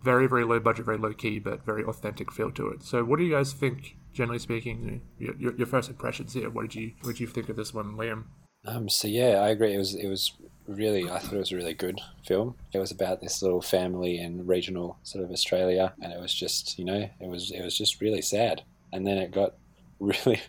very 0.04 0.26
very 0.28 0.44
low 0.44 0.60
budget, 0.60 0.84
very 0.84 0.98
low 0.98 1.14
key, 1.14 1.38
but 1.38 1.64
very 1.64 1.82
authentic 1.82 2.30
feel 2.30 2.50
to 2.52 2.68
it. 2.68 2.82
So, 2.82 3.02
what 3.04 3.18
do 3.18 3.24
you 3.24 3.32
guys 3.32 3.52
think, 3.52 3.96
generally 4.12 4.38
speaking? 4.38 5.00
Your, 5.18 5.34
your, 5.36 5.56
your 5.56 5.66
first 5.66 5.88
impressions 5.88 6.34
here. 6.34 6.50
What 6.50 6.62
did 6.62 6.74
you 6.74 6.92
what 7.00 7.12
did 7.12 7.20
you 7.20 7.26
think 7.26 7.48
of 7.48 7.56
this 7.56 7.72
one, 7.72 7.96
Liam? 7.96 8.24
Um, 8.66 8.88
so 8.88 9.08
yeah, 9.08 9.40
I 9.40 9.48
agree. 9.48 9.74
It 9.74 9.78
was 9.78 9.94
it 9.94 10.08
was 10.08 10.32
really 10.66 11.10
I 11.10 11.18
thought 11.18 11.34
it 11.34 11.38
was 11.38 11.52
a 11.52 11.56
really 11.56 11.74
good 11.74 12.00
film. 12.26 12.54
It 12.72 12.78
was 12.78 12.90
about 12.90 13.20
this 13.20 13.42
little 13.42 13.62
family 13.62 14.18
in 14.18 14.46
regional 14.46 14.98
sort 15.02 15.24
of 15.24 15.30
Australia, 15.30 15.94
and 16.00 16.12
it 16.12 16.20
was 16.20 16.34
just 16.34 16.78
you 16.78 16.84
know 16.84 17.08
it 17.18 17.28
was 17.28 17.50
it 17.50 17.62
was 17.62 17.76
just 17.76 18.00
really 18.00 18.22
sad. 18.22 18.62
And 18.94 19.06
then 19.06 19.18
it 19.18 19.30
got 19.30 19.54
really 19.98 20.40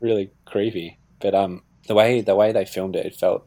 really 0.00 0.30
creepy. 0.44 0.98
But 1.20 1.34
um, 1.34 1.62
the 1.86 1.94
way 1.94 2.20
the 2.20 2.34
way 2.34 2.52
they 2.52 2.64
filmed 2.64 2.96
it, 2.96 3.06
it 3.06 3.14
felt 3.14 3.46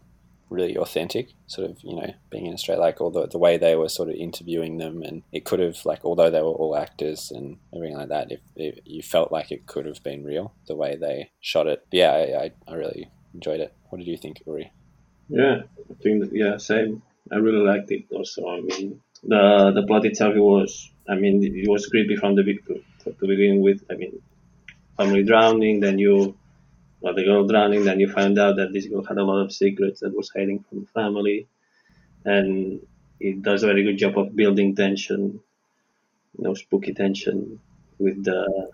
really 0.49 0.77
authentic. 0.77 1.33
Sort 1.47 1.69
of 1.69 1.77
you 1.83 1.95
know 1.95 2.13
being 2.29 2.45
in 2.45 2.53
Australia, 2.53 2.81
like 2.81 3.01
all 3.01 3.11
the 3.11 3.27
the 3.27 3.37
way 3.37 3.57
they 3.57 3.75
were 3.75 3.89
sort 3.89 4.09
of 4.09 4.15
interviewing 4.15 4.77
them, 4.77 5.01
and 5.01 5.23
it 5.31 5.45
could 5.45 5.59
have 5.59 5.83
like 5.85 6.05
although 6.05 6.29
they 6.29 6.41
were 6.41 6.47
all 6.49 6.77
actors 6.77 7.31
and 7.31 7.57
everything 7.75 7.97
like 7.97 8.09
that, 8.09 8.31
if, 8.31 8.39
if 8.55 8.79
you 8.85 9.01
felt 9.01 9.31
like 9.31 9.51
it 9.51 9.65
could 9.65 9.85
have 9.85 10.01
been 10.03 10.23
real 10.23 10.53
the 10.67 10.75
way 10.75 10.95
they 10.95 11.31
shot 11.41 11.67
it. 11.67 11.85
But 11.89 11.97
yeah, 11.97 12.11
I, 12.11 12.43
I, 12.43 12.51
I 12.67 12.75
really 12.75 13.09
enjoyed 13.33 13.59
it. 13.59 13.73
What 13.89 13.97
did 13.97 14.07
you 14.07 14.17
think, 14.17 14.43
Uri? 14.45 14.71
Yeah, 15.29 15.63
I 15.89 15.93
think 16.01 16.29
yeah, 16.31 16.57
same. 16.57 17.01
I 17.31 17.37
really 17.37 17.65
liked 17.65 17.89
it 17.91 18.05
also. 18.11 18.47
I 18.47 18.61
mean, 18.61 19.01
the 19.23 19.71
the 19.73 19.83
plot 19.87 20.05
itself 20.05 20.35
it 20.35 20.39
was, 20.39 20.91
I 21.09 21.15
mean, 21.15 21.43
it 21.43 21.67
was 21.67 21.87
creepy 21.87 22.15
from 22.15 22.35
the 22.35 22.43
to 22.43 23.27
begin 23.27 23.61
with. 23.61 23.83
I 23.89 23.95
mean, 23.95 24.21
family 24.97 25.23
drowning, 25.23 25.79
then 25.79 25.99
you, 25.99 26.37
well, 27.01 27.13
the 27.13 27.23
girl 27.23 27.47
drowning, 27.47 27.83
then 27.83 27.99
you 27.99 28.11
find 28.11 28.37
out 28.39 28.57
that 28.57 28.73
this 28.73 28.87
girl 28.87 29.03
had 29.03 29.17
a 29.17 29.23
lot 29.23 29.41
of 29.41 29.51
secrets 29.51 29.99
that 30.01 30.15
was 30.15 30.31
hiding 30.35 30.63
from 30.69 30.81
the 30.81 30.87
family, 30.87 31.47
and 32.25 32.79
it 33.19 33.41
does 33.41 33.63
a 33.63 33.67
very 33.67 33.83
good 33.83 33.97
job 33.97 34.17
of 34.17 34.35
building 34.35 34.75
tension, 34.75 35.39
you 36.37 36.43
know, 36.43 36.53
spooky 36.53 36.93
tension 36.93 37.59
with 37.99 38.23
the 38.23 38.69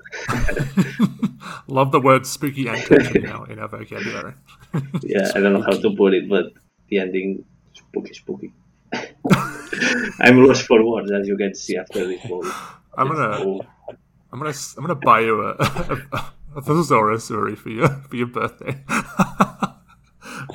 Love 1.67 1.91
the 1.91 1.99
word 1.99 2.25
spooky 2.25 2.67
and 2.67 2.77
tension 2.77 3.23
now 3.23 3.43
in 3.43 3.59
our 3.59 3.67
vocabulary. 3.67 4.33
yeah, 5.03 5.31
I 5.35 5.39
don't 5.39 5.53
know 5.53 5.61
how 5.61 5.77
to 5.77 5.95
put 5.95 6.13
it, 6.13 6.27
but 6.27 6.45
the 6.89 6.99
ending 6.99 7.45
spooky, 7.73 8.13
spooky. 8.13 8.53
I'm 10.19 10.43
lost 10.43 10.63
for 10.63 10.83
words, 10.83 11.11
as 11.11 11.27
you 11.27 11.37
can 11.37 11.53
see 11.53 11.77
after 11.77 12.07
this 12.07 12.23
movie. 12.27 12.49
I'm 12.97 13.07
gonna, 13.07 13.59
I'm 14.31 14.39
gonna, 14.39 14.53
I'm 14.77 14.85
gonna 14.85 14.95
buy 14.95 15.21
you 15.21 15.41
a, 15.41 15.51
a, 15.59 16.31
a 16.55 16.61
thesaurus 16.61 17.27
for 17.29 17.69
your 17.69 17.87
for 17.87 18.15
your 18.15 18.27
birthday. 18.27 18.83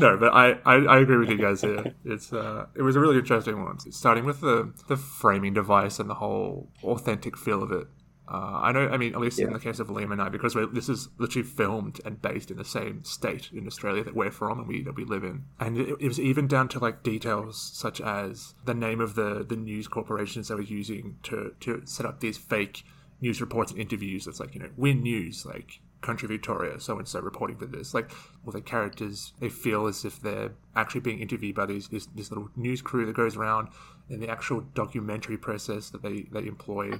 no, 0.01 0.17
but 0.17 0.33
I, 0.33 0.53
I, 0.65 0.75
I, 0.75 0.99
agree 1.01 1.19
with 1.19 1.29
you 1.29 1.39
guys 1.39 1.61
here. 1.61 1.95
It's 2.05 2.33
uh, 2.33 2.67
it 2.75 2.83
was 2.83 2.97
a 2.97 3.01
really 3.01 3.19
interesting 3.19 3.63
one. 3.63 3.79
Starting 3.79 4.25
with 4.25 4.41
the 4.41 4.73
the 4.89 4.97
framing 4.97 5.55
device 5.55 5.99
and 5.99 6.09
the 6.09 6.15
whole 6.15 6.69
authentic 6.83 7.37
feel 7.37 7.63
of 7.63 7.73
it. 7.73 7.87
Uh, 8.27 8.61
I 8.63 8.73
know. 8.73 8.89
I 8.89 8.97
mean, 8.97 9.15
at 9.15 9.21
least 9.21 9.39
yeah. 9.39 9.49
in 9.49 9.53
the 9.53 9.59
case 9.59 9.81
of 9.81 9.89
Liam 9.89 10.11
and 10.11 10.23
I, 10.23 10.31
because 10.31 10.57
this 10.73 10.89
is 10.89 11.09
literally 11.19 11.47
filmed 11.47 12.01
and 12.07 12.23
based 12.23 12.51
in 12.51 12.57
the 12.57 12.65
same 12.65 13.05
state 13.05 13.51
in 13.53 13.67
Australia 13.67 14.03
that 14.03 14.15
we're 14.15 14.31
from 14.31 14.61
and 14.61 14.67
we 14.67 14.83
that 14.83 14.97
we 14.97 15.05
live 15.05 15.25
in, 15.25 15.45
and 15.61 15.77
it, 15.77 15.97
it 16.01 16.09
was 16.09 16.19
even 16.19 16.47
down 16.47 16.69
to 16.69 16.79
like 16.79 17.03
details 17.03 17.61
such 17.75 18.01
as 18.01 18.55
the 18.65 18.75
name 18.75 19.01
of 19.01 19.15
the 19.15 19.45
the 19.47 19.57
news 19.57 19.89
corporations 19.89 20.49
they 20.49 20.55
were 20.55 20.63
using 20.63 21.19
to 21.25 21.55
to 21.61 21.83
set 21.85 22.07
up 22.07 22.21
these 22.21 22.39
fake 22.39 22.85
news 23.25 23.41
reports 23.41 23.73
and 23.73 23.81
interviews. 23.81 24.27
It's 24.27 24.39
like 24.39 24.55
you 24.55 24.61
know, 24.61 24.71
Win 24.77 25.03
News, 25.03 25.47
like 25.47 25.81
country 26.03 26.29
Victoria, 26.29 26.79
so 26.79 26.99
and 26.99 27.09
so 27.09 27.21
reporting 27.21 27.57
for 27.57 27.65
this. 27.65 27.95
Like, 27.95 28.11
all 28.45 28.53
the 28.53 28.61
characters, 28.61 29.33
they 29.41 29.49
feel 29.49 29.87
as 29.87 30.05
if 30.05 30.21
they're 30.21 30.53
actually 30.77 31.01
being 31.01 31.21
interviewed 31.21 31.57
by 31.57 31.67
these 31.67 31.89
this, 31.89 32.07
this 32.15 32.31
little 32.31 32.51
news 32.55 32.83
crew 32.83 33.07
that 33.07 33.17
goes 33.17 33.37
around, 33.37 33.69
and 34.11 34.23
the 34.23 34.29
actual 34.29 34.61
documentary 34.75 35.39
process 35.39 35.91
that 35.91 36.03
they 36.03 36.27
they 36.31 36.47
employ 36.47 36.93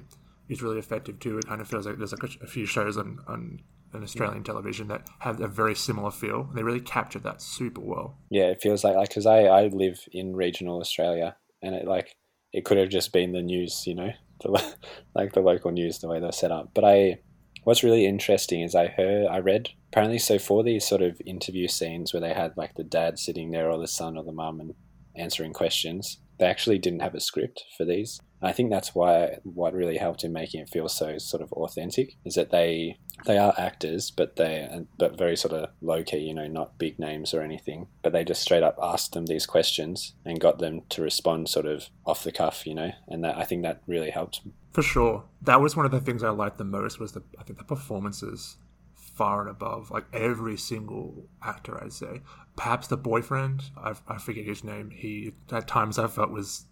is 0.49 0.61
really 0.61 0.79
effective 0.79 1.19
too. 1.19 1.37
It 1.37 1.47
kind 1.47 1.61
of 1.61 1.67
feels 1.67 1.85
like 1.85 1.97
there's 1.97 2.11
like 2.11 2.23
a, 2.23 2.43
a 2.43 2.47
few 2.47 2.65
shows 2.65 2.97
on 2.97 3.19
on 3.27 3.61
an 3.93 4.03
Australian 4.03 4.43
television 4.43 4.89
that 4.89 5.07
have 5.19 5.39
a 5.39 5.47
very 5.47 5.75
similar 5.75 6.11
feel. 6.11 6.49
They 6.53 6.63
really 6.63 6.81
captured 6.81 7.23
that 7.23 7.41
super 7.41 7.81
well. 7.81 8.17
Yeah, 8.29 8.45
it 8.45 8.61
feels 8.61 8.83
like 8.83 8.95
like 8.95 9.09
because 9.09 9.27
I 9.27 9.43
I 9.43 9.67
live 9.67 9.99
in 10.11 10.35
regional 10.35 10.79
Australia, 10.79 11.37
and 11.61 11.75
it 11.75 11.85
like 11.85 12.17
it 12.51 12.65
could 12.65 12.77
have 12.77 12.89
just 12.89 13.13
been 13.13 13.31
the 13.33 13.41
news, 13.41 13.85
you 13.85 13.93
know, 13.93 14.11
the, 14.51 14.75
like 15.15 15.33
the 15.33 15.41
local 15.41 15.71
news 15.71 15.99
the 15.99 16.07
way 16.07 16.19
they're 16.19 16.31
set 16.31 16.51
up. 16.51 16.71
But 16.73 16.85
I 16.85 17.19
what's 17.63 17.83
really 17.83 18.05
interesting 18.05 18.61
is 18.61 18.75
I 18.75 18.87
heard, 18.87 19.27
I 19.27 19.39
read 19.39 19.69
apparently. 19.91 20.19
So 20.19 20.37
for 20.39 20.63
these 20.63 20.87
sort 20.87 21.01
of 21.01 21.21
interview 21.25 21.67
scenes 21.67 22.13
where 22.13 22.21
they 22.21 22.33
had 22.33 22.55
like 22.55 22.75
the 22.75 22.83
dad 22.83 23.19
sitting 23.19 23.51
there 23.51 23.69
or 23.69 23.79
the 23.79 23.87
son 23.87 24.17
or 24.17 24.23
the 24.23 24.31
mum 24.31 24.59
and 24.59 24.73
answering 25.15 25.53
questions, 25.53 26.19
they 26.39 26.45
actually 26.45 26.79
didn't 26.79 27.01
have 27.01 27.15
a 27.15 27.19
script 27.19 27.63
for 27.77 27.85
these. 27.85 28.19
And 28.45 28.51
I 28.51 28.53
think 28.53 28.69
that's 28.69 28.93
why 28.93 29.39
what 29.41 29.73
really 29.73 29.97
helped 29.97 30.23
in 30.23 30.31
making 30.31 30.61
it 30.61 30.69
feel 30.69 30.87
so 30.87 31.17
sort 31.17 31.41
of 31.41 31.51
authentic 31.53 32.15
is 32.23 32.35
that 32.35 32.51
they 32.51 32.99
they 33.25 33.39
are 33.39 33.55
actors, 33.57 34.11
but 34.11 34.35
they 34.35 34.85
but 34.99 35.17
very 35.17 35.35
sort 35.35 35.55
of 35.55 35.71
low 35.81 36.03
key, 36.03 36.19
you 36.19 36.33
know, 36.35 36.45
not 36.45 36.77
big 36.77 36.99
names 36.99 37.33
or 37.33 37.41
anything. 37.41 37.87
But 38.03 38.13
they 38.13 38.23
just 38.23 38.43
straight 38.43 38.61
up 38.61 38.77
asked 38.79 39.13
them 39.13 39.25
these 39.25 39.47
questions 39.47 40.13
and 40.23 40.39
got 40.39 40.59
them 40.59 40.83
to 40.89 41.01
respond 41.01 41.49
sort 41.49 41.65
of 41.65 41.89
off 42.05 42.23
the 42.23 42.31
cuff, 42.31 42.67
you 42.67 42.75
know. 42.75 42.91
And 43.07 43.23
that 43.23 43.35
I 43.35 43.45
think 43.45 43.63
that 43.63 43.81
really 43.87 44.11
helped. 44.11 44.41
For 44.73 44.83
sure, 44.83 45.23
that 45.41 45.59
was 45.59 45.75
one 45.75 45.87
of 45.87 45.91
the 45.91 45.99
things 45.99 46.23
I 46.23 46.29
liked 46.29 46.59
the 46.59 46.65
most 46.65 46.99
was 46.99 47.13
the 47.13 47.23
I 47.39 47.43
think 47.43 47.57
the 47.57 47.65
performances 47.65 48.57
far 48.93 49.41
and 49.41 49.49
above 49.49 49.89
like 49.89 50.05
every 50.13 50.57
single 50.57 51.25
actor 51.41 51.83
I'd 51.83 51.93
say. 51.93 52.21
Perhaps 52.55 52.89
the 52.89 52.97
boyfriend, 52.97 53.63
I, 53.75 53.93
I 54.07 54.19
forget 54.19 54.45
his 54.45 54.63
name. 54.63 54.91
He 54.91 55.33
at 55.51 55.67
times 55.67 55.97
I 55.97 56.05
felt 56.05 56.29
was 56.29 56.67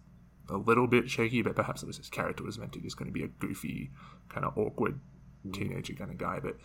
a 0.48 0.56
little 0.56 0.86
bit 0.86 1.08
shaky, 1.08 1.42
but 1.42 1.56
perhaps 1.56 1.82
it 1.82 1.86
was 1.86 1.96
his 1.96 2.10
character 2.10 2.44
was 2.44 2.58
meant 2.58 2.72
to 2.72 2.80
just 2.80 2.96
going 2.96 3.08
to 3.08 3.12
be 3.12 3.24
a 3.24 3.28
goofy, 3.28 3.90
kind 4.28 4.44
of 4.44 4.56
awkward 4.56 5.00
teenager 5.52 5.94
kind 5.94 6.10
of 6.10 6.18
guy. 6.18 6.40
But 6.40 6.56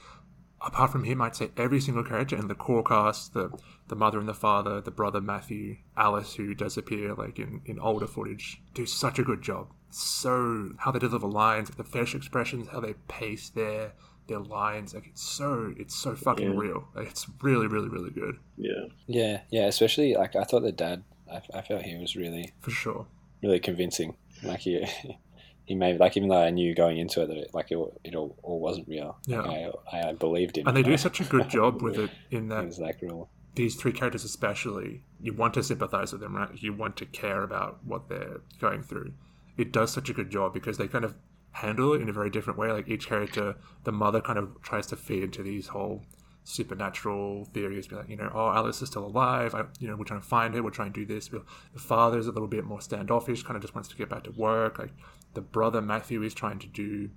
apart 0.62 0.92
from 0.92 1.04
him, 1.04 1.22
I'd 1.22 1.36
say 1.36 1.52
every 1.58 1.80
single 1.80 2.04
character 2.04 2.36
in 2.36 2.48
the 2.48 2.56
core 2.56 2.84
cast, 2.84 3.34
the 3.34 3.52
the 3.88 3.96
mother 3.96 4.20
and 4.20 4.28
the 4.28 4.34
father, 4.34 4.82
the 4.82 4.92
brother 4.92 5.22
Matthew, 5.22 5.78
Alice, 5.98 6.36
who 6.36 6.54
does 6.54 6.78
appear 6.78 7.14
like 7.14 7.40
in, 7.40 7.62
in 7.66 7.80
older 7.80 8.08
footage, 8.08 8.62
do 8.74 8.86
such 8.86 9.20
a 9.20 9.24
good 9.24 9.42
job. 9.42 9.72
So 9.90 10.72
how 10.78 10.92
they 10.92 11.00
deliver 11.00 11.28
lines, 11.28 11.70
the 11.70 11.84
facial 11.84 12.18
expressions, 12.18 12.68
how 12.70 12.80
they 12.80 12.94
pace 13.08 13.50
their 13.50 13.94
their 14.28 14.40
lines, 14.40 14.94
like 14.94 15.08
it's 15.08 15.24
so 15.24 15.74
it's 15.78 15.96
so 15.96 16.16
fucking 16.16 16.54
yeah. 16.54 16.60
real. 16.60 16.88
Like, 16.96 17.08
it's 17.08 17.28
really, 17.42 17.68
really, 17.68 17.90
really 17.90 18.12
good. 18.12 18.36
Yeah. 18.58 18.86
Yeah, 19.08 19.42
yeah. 19.50 19.66
Especially 19.66 20.14
like 20.14 20.36
I 20.36 20.44
thought 20.44 20.62
the 20.62 20.72
dad, 20.72 21.04
I, 21.32 21.42
I 21.54 21.62
felt 21.62 21.82
he 21.84 21.96
was 21.96 22.16
really 22.16 22.54
for 22.60 22.72
sure 22.72 23.08
really 23.42 23.60
convincing. 23.60 24.16
Like 24.44 24.60
he, 24.62 24.86
he 25.66 25.76
made 25.76 26.00
like 26.00 26.18
even 26.18 26.30
though 26.30 26.42
I 26.42 26.50
knew 26.50 26.74
going 26.74 26.98
into 26.98 27.22
it 27.22 27.28
that 27.28 27.38
it, 27.38 27.54
like 27.54 27.72
it, 27.72 27.78
it 28.04 28.16
all, 28.16 28.38
all 28.44 28.60
wasn't 28.60 28.88
real. 28.88 29.18
Yeah, 29.26 29.42
like, 29.42 29.74
I, 29.92 30.10
I 30.10 30.14
believed 30.14 30.58
in. 30.58 30.68
And 30.68 30.76
they 30.76 30.84
do 30.84 30.98
such 30.98 31.20
a 31.20 31.24
good 31.24 31.50
job 31.50 31.82
with 31.82 31.98
it 31.98 32.12
in 32.32 32.50
that. 32.50 32.78
Like 32.80 33.02
real. 33.02 33.30
These 33.56 33.76
three 33.76 33.92
characters, 33.92 34.24
especially, 34.24 35.04
you 35.20 35.34
want 35.34 35.54
to 35.56 35.64
sympathize 35.64 36.12
with 36.12 36.22
them, 36.22 36.36
right? 36.36 36.50
You 36.56 36.72
want 36.74 36.96
to 36.98 37.06
care 37.06 37.44
about 37.44 37.84
what 37.84 38.08
they're 38.08 38.42
going 38.60 38.84
through. 38.84 39.14
It 39.58 39.74
does 39.74 39.92
such 39.92 40.10
a 40.10 40.14
good 40.14 40.30
job 40.30 40.54
because 40.54 40.78
they 40.78 40.88
kind 40.88 41.04
of 41.04 41.16
handle 41.52 41.94
it 41.94 42.02
in 42.02 42.10
a 42.10 42.14
very 42.14 42.30
different 42.30 42.58
way. 42.58 42.72
Like 42.72 42.88
each 42.88 43.08
character, 43.08 43.56
the 43.84 43.92
mother 43.92 44.22
kind 44.22 44.40
of 44.40 44.62
tries 44.62 44.88
to 44.88 44.96
feed 44.96 45.24
into 45.24 45.44
these 45.44 45.68
whole 45.68 46.04
supernatural 46.44 47.46
theories, 47.46 47.88
be 47.88 47.96
like, 47.96 48.10
you 48.10 48.18
know, 48.18 48.32
oh, 48.34 48.50
Alice 48.50 48.82
is 48.82 48.90
still 48.90 49.06
alive. 49.06 49.54
I, 49.54 49.66
you 49.80 49.88
know, 49.88 49.96
we're 49.96 50.06
trying 50.06 50.22
to 50.22 50.28
find 50.28 50.54
her. 50.56 50.64
We're 50.64 50.72
trying 50.72 50.94
to 50.94 51.06
do 51.06 51.06
this. 51.06 51.28
The 51.28 51.44
father's 51.80 52.28
a 52.28 52.32
little 52.32 52.48
bit 52.48 52.66
more 52.66 52.82
standoffish, 52.82 53.44
kind 53.44 53.56
of 53.56 53.62
just 53.62 53.76
wants 53.76 53.90
to 53.90 53.96
get 53.96 54.10
back 54.10 54.24
to 54.24 54.32
work. 54.32 54.80
Like 54.80 54.94
the 55.34 55.42
brother 55.42 55.82
Matthew 55.82 56.24
is 56.24 56.34
trying 56.34 56.60
to 56.60 56.68
do 56.68 57.10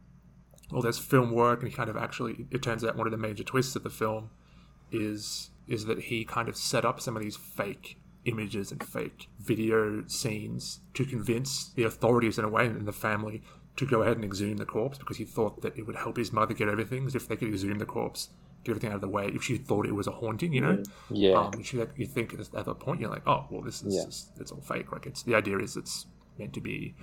all 0.73 0.83
this 0.83 0.99
film 0.99 1.33
work, 1.33 1.61
and 1.61 1.71
he 1.71 1.75
kind 1.75 1.91
of 1.91 1.97
actually. 1.97 2.47
It 2.51 2.63
turns 2.63 2.85
out 2.85 2.97
one 2.97 3.07
of 3.07 3.11
the 3.11 3.19
major 3.19 3.45
twists 3.45 3.77
of 3.77 3.83
the 3.83 3.91
film 3.91 4.31
is 4.91 5.51
is 5.69 5.87
that 5.87 6.01
he 6.03 6.25
kind 6.25 6.49
of 6.49 6.57
set 6.57 6.85
up 6.85 7.01
some 7.01 7.17
of 7.17 7.23
these 7.23 7.37
fake 7.37 7.99
images 8.25 8.71
and 8.71 8.83
fake 8.83 9.29
video 9.41 10.05
scenes 10.07 10.81
to 10.95 11.05
convince 11.05 11.73
the 11.73 11.85
authorities 11.85 12.39
in 12.39 12.45
a 12.45 12.49
way 12.49 12.67
and 12.67 12.87
the 12.87 12.93
family 12.93 13.43
to 13.77 13.87
go 13.87 14.03
ahead 14.03 14.17
and 14.17 14.25
exhume 14.25 14.59
the 14.59 14.67
corpse 14.67 14.99
because 14.99 15.17
he 15.17 15.25
thought 15.25 15.63
that 15.63 15.77
it 15.77 15.87
would 15.87 15.97
help 15.97 16.17
his 16.17 16.33
mother 16.33 16.55
get 16.55 16.69
everything 16.69 17.09
if 17.15 17.27
they 17.27 17.37
could 17.37 17.49
exhume 17.49 17.79
the 17.79 17.87
corpse 17.87 18.29
get 18.65 18.73
everything 18.73 18.91
out 18.91 18.97
of 18.97 19.01
the 19.01 19.09
way 19.09 19.27
if 19.27 19.43
she 19.43 19.57
thought 19.57 19.87
it 19.87 19.95
was 19.95 20.07
a 20.07 20.13
haunting, 20.13 20.53
you 20.53 20.61
know? 20.61 20.83
Yeah. 21.11 21.35
Um, 21.35 21.63
she, 21.63 21.83
you 21.97 22.07
think 22.07 22.35
at 22.35 22.51
that 22.53 22.81
point, 22.81 23.01
you're 23.01 23.11
like, 23.11 23.27
oh, 23.27 23.47
well, 23.51 23.63
this 23.63 23.83
is, 23.83 23.95
yeah. 23.95 24.41
it's 24.41 24.53
all 24.53 24.61
fake. 24.61 24.93
Like, 24.93 25.07
it's 25.07 25.23
the 25.23 25.35
idea 25.35 25.59
is 25.59 25.77
it's 25.77 26.07
meant 26.39 26.53
to 26.55 26.61
be 26.61 26.95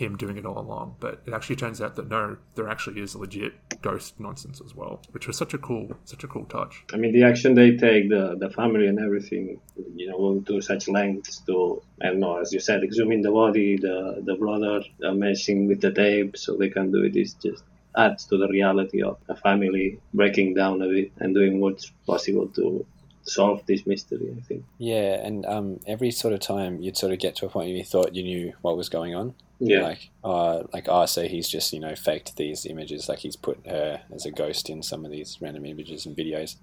him 0.00 0.16
doing 0.16 0.36
it 0.36 0.46
all 0.46 0.58
along. 0.58 0.96
But 1.00 1.22
it 1.26 1.34
actually 1.34 1.56
turns 1.56 1.80
out 1.80 1.96
that 1.96 2.08
no, 2.08 2.36
there 2.54 2.68
actually 2.68 3.00
is 3.00 3.14
legit 3.14 3.52
ghost 3.82 4.18
nonsense 4.18 4.60
as 4.64 4.74
well, 4.74 5.02
which 5.10 5.26
was 5.26 5.36
such 5.36 5.54
a 5.54 5.58
cool, 5.58 5.92
such 6.04 6.24
a 6.24 6.28
cool 6.28 6.44
touch. 6.46 6.84
I 6.92 6.96
mean, 6.96 7.12
the 7.12 7.24
action 7.24 7.54
they 7.54 7.76
take, 7.76 8.08
the 8.08 8.36
the 8.38 8.50
family 8.50 8.86
and 8.86 8.98
everything, 8.98 9.60
you 9.94 10.08
know, 10.08 10.18
going 10.18 10.44
to 10.44 10.60
such 10.60 10.88
lengths 10.88 11.38
to, 11.46 11.82
I 12.00 12.06
don't 12.06 12.20
know, 12.20 12.38
as 12.38 12.52
you 12.52 12.60
said, 12.60 12.82
exhuming 12.82 13.22
the 13.22 13.32
body, 13.32 13.76
the 13.76 14.22
the 14.24 14.36
brother 14.36 14.82
uh, 15.04 15.12
messing 15.12 15.66
with 15.66 15.80
the 15.80 15.92
tape 15.92 16.36
so 16.36 16.56
they 16.56 16.70
can 16.70 16.90
do 16.90 17.02
it 17.02 17.16
is 17.16 17.34
just 17.34 17.64
adds 17.96 18.24
to 18.26 18.36
the 18.36 18.48
reality 18.48 19.02
of 19.02 19.18
a 19.28 19.36
family 19.36 19.98
breaking 20.14 20.54
down 20.54 20.80
a 20.82 20.88
bit 20.88 21.12
and 21.18 21.34
doing 21.34 21.60
what's 21.60 21.90
possible 22.06 22.48
to 22.48 22.84
solve 23.22 23.64
this 23.66 23.86
mystery. 23.86 24.34
I 24.36 24.40
think. 24.42 24.64
Yeah, 24.78 25.24
and 25.24 25.44
um, 25.46 25.80
every 25.86 26.10
sort 26.10 26.34
of 26.34 26.40
time 26.40 26.80
you'd 26.80 26.96
sort 26.96 27.12
of 27.12 27.18
get 27.18 27.36
to 27.36 27.46
a 27.46 27.48
point 27.48 27.68
where 27.68 27.76
you 27.76 27.84
thought 27.84 28.14
you 28.14 28.22
knew 28.22 28.52
what 28.62 28.76
was 28.76 28.88
going 28.88 29.14
on. 29.14 29.34
Yeah. 29.58 29.82
Like, 29.82 30.10
uh, 30.24 30.62
like 30.72 30.86
oh, 30.88 31.06
so 31.06 31.28
he's 31.28 31.48
just 31.48 31.72
you 31.72 31.80
know 31.80 31.94
faked 31.94 32.36
these 32.36 32.64
images, 32.66 33.08
like 33.08 33.18
he's 33.18 33.36
put 33.36 33.58
her 33.66 34.00
as 34.12 34.24
a 34.24 34.30
ghost 34.30 34.70
in 34.70 34.82
some 34.82 35.04
of 35.04 35.10
these 35.10 35.38
random 35.40 35.66
images 35.66 36.06
and 36.06 36.16
videos, 36.16 36.56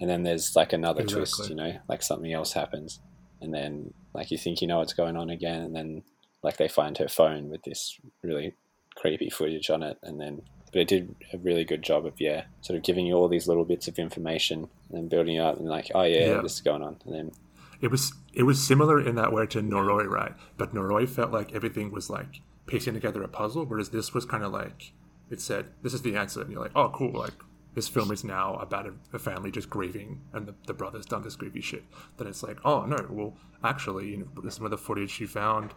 and 0.00 0.08
then 0.08 0.22
there's 0.22 0.56
like 0.56 0.72
another 0.72 1.02
exactly. 1.02 1.24
twist, 1.24 1.50
you 1.50 1.56
know, 1.56 1.78
like 1.88 2.02
something 2.02 2.32
else 2.32 2.52
happens, 2.54 3.00
and 3.40 3.52
then 3.52 3.92
like 4.14 4.30
you 4.30 4.38
think 4.38 4.62
you 4.62 4.68
know 4.68 4.78
what's 4.78 4.94
going 4.94 5.16
on 5.16 5.28
again, 5.28 5.60
and 5.60 5.76
then 5.76 6.02
like 6.42 6.56
they 6.56 6.68
find 6.68 6.96
her 6.98 7.08
phone 7.08 7.50
with 7.50 7.62
this 7.64 7.98
really 8.22 8.54
creepy 8.96 9.28
footage 9.28 9.68
on 9.68 9.82
it, 9.82 9.98
and 10.02 10.18
then 10.18 10.40
but 10.72 10.82
it 10.82 10.88
did 10.88 11.14
a 11.32 11.38
really 11.38 11.64
good 11.64 11.82
job 11.82 12.06
of 12.06 12.20
yeah, 12.20 12.44
sort 12.60 12.76
of 12.76 12.82
giving 12.82 13.06
you 13.06 13.14
all 13.14 13.28
these 13.28 13.48
little 13.48 13.64
bits 13.64 13.88
of 13.88 13.98
information 13.98 14.68
and 14.92 15.10
building 15.10 15.36
you 15.36 15.42
up 15.42 15.58
and 15.58 15.68
like, 15.68 15.90
oh 15.94 16.02
yeah, 16.02 16.26
yeah. 16.26 16.40
this 16.40 16.54
is 16.54 16.60
going 16.60 16.82
on, 16.82 16.96
and 17.04 17.14
then 17.14 17.32
it 17.80 17.90
was 17.90 18.12
it 18.32 18.42
was 18.42 18.64
similar 18.64 19.00
in 19.00 19.14
that 19.16 19.32
way 19.32 19.46
to 19.46 19.60
Noroi, 19.62 20.06
right? 20.06 20.32
But 20.56 20.74
Noroi 20.74 21.08
felt 21.08 21.32
like 21.32 21.54
everything 21.54 21.90
was 21.90 22.10
like 22.10 22.40
piecing 22.66 22.94
together 22.94 23.22
a 23.22 23.28
puzzle, 23.28 23.64
whereas 23.64 23.90
this 23.90 24.12
was 24.14 24.24
kind 24.24 24.44
of 24.44 24.52
like 24.52 24.92
it 25.30 25.40
said, 25.40 25.66
"This 25.82 25.94
is 25.94 26.02
the 26.02 26.16
answer," 26.16 26.40
and 26.42 26.50
you're 26.50 26.62
like, 26.62 26.76
"Oh, 26.76 26.90
cool!" 26.90 27.12
Like 27.12 27.34
this 27.74 27.88
film 27.88 28.10
is 28.10 28.24
now 28.24 28.54
about 28.54 28.86
a, 28.86 28.92
a 29.12 29.18
family 29.18 29.50
just 29.50 29.70
grieving, 29.70 30.22
and 30.32 30.46
the, 30.46 30.54
the 30.66 30.74
brother's 30.74 31.06
done 31.06 31.22
this 31.22 31.36
grievy 31.36 31.60
shit. 31.60 31.84
Then 32.16 32.26
it's 32.26 32.42
like, 32.42 32.58
"Oh 32.64 32.84
no, 32.84 33.06
well, 33.10 33.34
actually, 33.62 34.08
you 34.08 34.16
know, 34.18 34.48
some 34.50 34.64
of 34.64 34.70
the 34.70 34.78
footage 34.78 35.20
you 35.20 35.26
found 35.26 35.74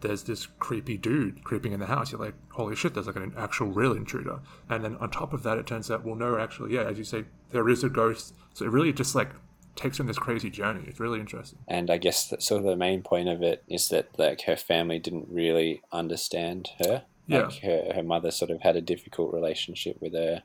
there's 0.00 0.24
this 0.24 0.46
creepy 0.58 0.96
dude 0.96 1.44
creeping 1.44 1.72
in 1.72 1.80
the 1.80 1.86
house. 1.86 2.12
You're 2.12 2.20
like, 2.20 2.34
holy 2.50 2.76
shit, 2.76 2.94
there's 2.94 3.06
like 3.06 3.16
an 3.16 3.34
actual 3.36 3.68
real 3.68 3.92
intruder. 3.92 4.40
And 4.68 4.84
then 4.84 4.96
on 4.96 5.10
top 5.10 5.32
of 5.32 5.42
that, 5.42 5.58
it 5.58 5.66
turns 5.66 5.90
out, 5.90 6.04
well, 6.04 6.14
no, 6.14 6.38
actually, 6.38 6.74
yeah, 6.74 6.82
as 6.82 6.98
you 6.98 7.04
say, 7.04 7.24
there 7.50 7.68
is 7.68 7.84
a 7.84 7.88
ghost. 7.88 8.34
So 8.54 8.64
it 8.64 8.70
really 8.70 8.92
just 8.92 9.14
like 9.14 9.30
takes 9.76 10.00
on 10.00 10.06
this 10.06 10.18
crazy 10.18 10.50
journey. 10.50 10.84
It's 10.86 11.00
really 11.00 11.20
interesting. 11.20 11.58
And 11.68 11.90
I 11.90 11.98
guess 11.98 12.28
that 12.28 12.42
sort 12.42 12.60
of 12.60 12.66
the 12.66 12.76
main 12.76 13.02
point 13.02 13.28
of 13.28 13.42
it 13.42 13.62
is 13.68 13.88
that 13.88 14.08
like 14.18 14.42
her 14.42 14.56
family 14.56 14.98
didn't 14.98 15.28
really 15.30 15.82
understand 15.92 16.70
her. 16.84 17.04
Yeah. 17.26 17.50
Her, 17.62 17.92
her 17.94 18.02
mother 18.02 18.30
sort 18.30 18.50
of 18.50 18.62
had 18.62 18.76
a 18.76 18.80
difficult 18.80 19.32
relationship 19.32 20.00
with 20.00 20.14
her. 20.14 20.42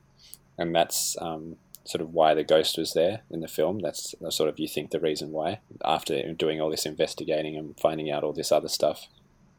And 0.57 0.75
that's, 0.75 1.17
um, 1.19 1.57
sort 1.85 2.01
of 2.01 2.13
why 2.13 2.33
the 2.33 2.43
ghost 2.43 2.79
was 2.79 2.93
there 2.93 3.21
in 3.29 3.41
the 3.41 3.47
film. 3.47 3.79
That's 3.79 4.15
sort 4.29 4.49
of 4.49 4.59
you 4.59 4.67
think 4.67 4.89
the 4.89 4.99
reason 4.99 5.31
why. 5.31 5.59
After 5.83 6.33
doing 6.33 6.59
all 6.59 6.71
this 6.71 6.85
investigating 6.85 7.55
and 7.55 7.79
finding 7.79 8.09
out 8.09 8.23
all 8.23 8.33
this 8.33 8.51
other 8.51 8.67
stuff, 8.67 9.07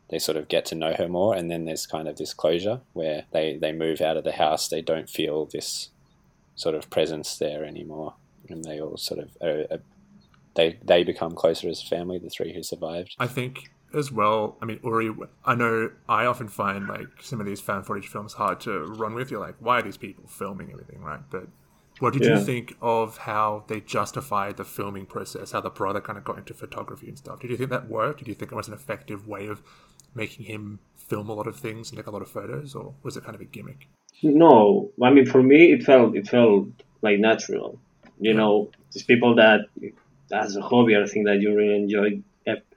they 0.08 0.18
sort 0.18 0.36
of 0.36 0.48
get 0.48 0.64
to 0.66 0.74
know 0.74 0.94
her 0.94 1.08
more, 1.08 1.34
and 1.34 1.50
then 1.50 1.64
there's 1.64 1.86
kind 1.86 2.06
of 2.08 2.16
this 2.16 2.32
closure 2.34 2.80
where 2.92 3.24
they 3.32 3.56
they 3.56 3.72
move 3.72 4.00
out 4.00 4.16
of 4.16 4.24
the 4.24 4.32
house. 4.32 4.68
They 4.68 4.82
don't 4.82 5.08
feel 5.10 5.46
this 5.46 5.90
sort 6.54 6.74
of 6.74 6.88
presence 6.90 7.36
there 7.36 7.64
anymore, 7.64 8.14
and 8.48 8.64
they 8.64 8.80
all 8.80 8.96
sort 8.96 9.20
of 9.20 9.30
are, 9.42 9.66
are, 9.70 9.82
they 10.54 10.78
they 10.84 11.02
become 11.04 11.34
closer 11.34 11.68
as 11.68 11.82
family. 11.82 12.18
The 12.18 12.30
three 12.30 12.54
who 12.54 12.62
survived. 12.62 13.16
I 13.18 13.26
think 13.26 13.70
as 13.94 14.12
well. 14.12 14.56
I 14.60 14.64
mean, 14.66 14.80
Uri. 14.84 15.14
I 15.44 15.54
know 15.54 15.90
I 16.08 16.26
often 16.26 16.48
find 16.48 16.86
like 16.88 17.08
some 17.20 17.40
of 17.40 17.46
these 17.46 17.60
found 17.60 17.86
footage 17.86 18.08
films 18.08 18.34
hard 18.34 18.60
to 18.60 18.80
run 18.80 19.14
with. 19.14 19.30
You're 19.30 19.40
like, 19.40 19.56
why 19.60 19.78
are 19.78 19.82
these 19.82 19.96
people 19.96 20.24
filming 20.28 20.70
everything, 20.70 21.00
right? 21.02 21.20
But 21.30 21.48
what 21.98 22.12
did 22.12 22.24
Yeah. 22.24 22.38
you 22.38 22.44
think 22.44 22.76
of 22.82 23.16
how 23.18 23.64
they 23.68 23.80
justified 23.80 24.56
the 24.58 24.64
filming 24.64 25.06
process? 25.06 25.52
How 25.52 25.60
the 25.62 25.70
brother 25.70 26.00
kind 26.00 26.18
of 26.18 26.24
got 26.24 26.36
into 26.36 26.52
photography 26.52 27.08
and 27.08 27.16
stuff. 27.16 27.40
Did 27.40 27.50
you 27.50 27.56
think 27.56 27.70
that 27.70 27.88
worked? 27.88 28.18
Did 28.18 28.28
you 28.28 28.34
think 28.34 28.52
it 28.52 28.54
was 28.54 28.68
an 28.68 28.74
effective 28.74 29.26
way 29.26 29.46
of 29.46 29.62
making 30.16 30.46
him 30.46 30.78
film 30.96 31.28
a 31.28 31.34
lot 31.34 31.46
of 31.46 31.56
things 31.56 31.90
and 31.90 31.98
take 31.98 32.06
a 32.06 32.10
lot 32.10 32.22
of 32.22 32.28
photos, 32.28 32.74
or 32.74 32.94
was 33.04 33.16
it 33.16 33.24
kind 33.24 33.34
of 33.34 33.40
a 33.40 33.44
gimmick? 33.44 33.88
No, 34.22 34.90
I 35.02 35.10
mean 35.10 35.26
for 35.26 35.42
me 35.42 35.72
it 35.72 35.82
felt 35.84 36.16
it 36.16 36.26
felt 36.26 36.68
like 37.02 37.18
natural. 37.18 37.78
You 38.18 38.30
Yeah. 38.32 38.38
know, 38.38 38.70
these 38.92 39.04
people 39.04 39.34
that 39.36 39.60
as 40.32 40.56
a 40.56 40.62
hobby, 40.62 40.96
I 40.96 41.06
think 41.06 41.26
that 41.26 41.40
you 41.40 41.54
really 41.54 41.76
enjoy 41.76 42.22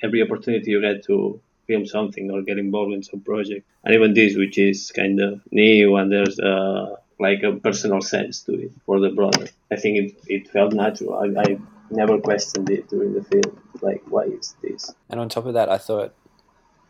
every 0.04 0.22
opportunity 0.22 0.72
you 0.72 0.82
get 0.82 1.04
to 1.06 1.40
film 1.68 1.86
something 1.86 2.30
or 2.32 2.42
get 2.42 2.58
involved 2.58 2.94
in 2.94 3.04
some 3.04 3.22
project, 3.22 3.66
and 3.84 3.96
even 3.96 4.14
this, 4.14 4.36
which 4.36 4.58
is 4.58 4.92
kind 4.92 5.20
of 5.22 5.42
new 5.52 5.96
and 5.98 6.12
there's 6.12 6.38
uh, 6.40 6.96
like 7.20 7.42
a 7.44 7.54
personal 7.68 8.02
sense 8.02 8.42
to 8.44 8.54
it 8.66 8.72
for 8.86 9.00
the 9.00 9.10
brother. 9.10 9.46
I 9.72 9.76
think 9.78 9.94
it, 10.02 10.10
it 10.28 10.50
felt 10.50 10.74
natural. 10.74 11.14
I, 11.24 11.28
I 11.46 11.58
never 11.92 12.18
questioned 12.20 12.70
it 12.70 12.90
during 12.90 13.14
the 13.14 13.24
film. 13.24 13.52
Like, 13.82 14.02
why 14.08 14.24
is 14.24 14.56
this? 14.62 14.92
And 15.10 15.20
on 15.20 15.30
top 15.30 15.46
of 15.46 15.54
that, 15.54 15.70
I 15.70 15.78
thought 15.78 16.14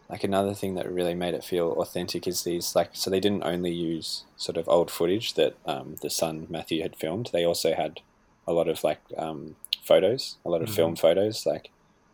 like 0.09 0.23
another 0.23 0.53
thing 0.53 0.73
that 0.75 0.91
really 0.91 1.13
made 1.13 1.33
it 1.35 1.43
feel 1.43 1.71
authentic 1.73 2.27
is 2.27 2.43
these 2.43 2.75
like 2.75 2.89
so 2.93 3.09
they 3.09 3.19
didn't 3.19 3.43
only 3.43 3.71
use 3.71 4.23
sort 4.37 4.57
of 4.57 4.67
old 4.67 4.89
footage 4.89 5.35
that 5.35 5.55
um, 5.65 5.95
the 6.01 6.09
son 6.09 6.47
Matthew 6.49 6.81
had 6.81 6.95
filmed. 6.95 7.29
They 7.31 7.45
also 7.45 7.73
had 7.75 8.01
a 8.47 8.53
lot 8.53 8.67
of 8.67 8.83
like 8.83 9.01
um, 9.17 9.55
photos, 9.83 10.37
a 10.43 10.49
lot 10.49 10.61
of 10.63 10.69
Mhm. 10.69 10.75
film 10.75 10.95
photos, 10.95 11.45
like, 11.45 11.69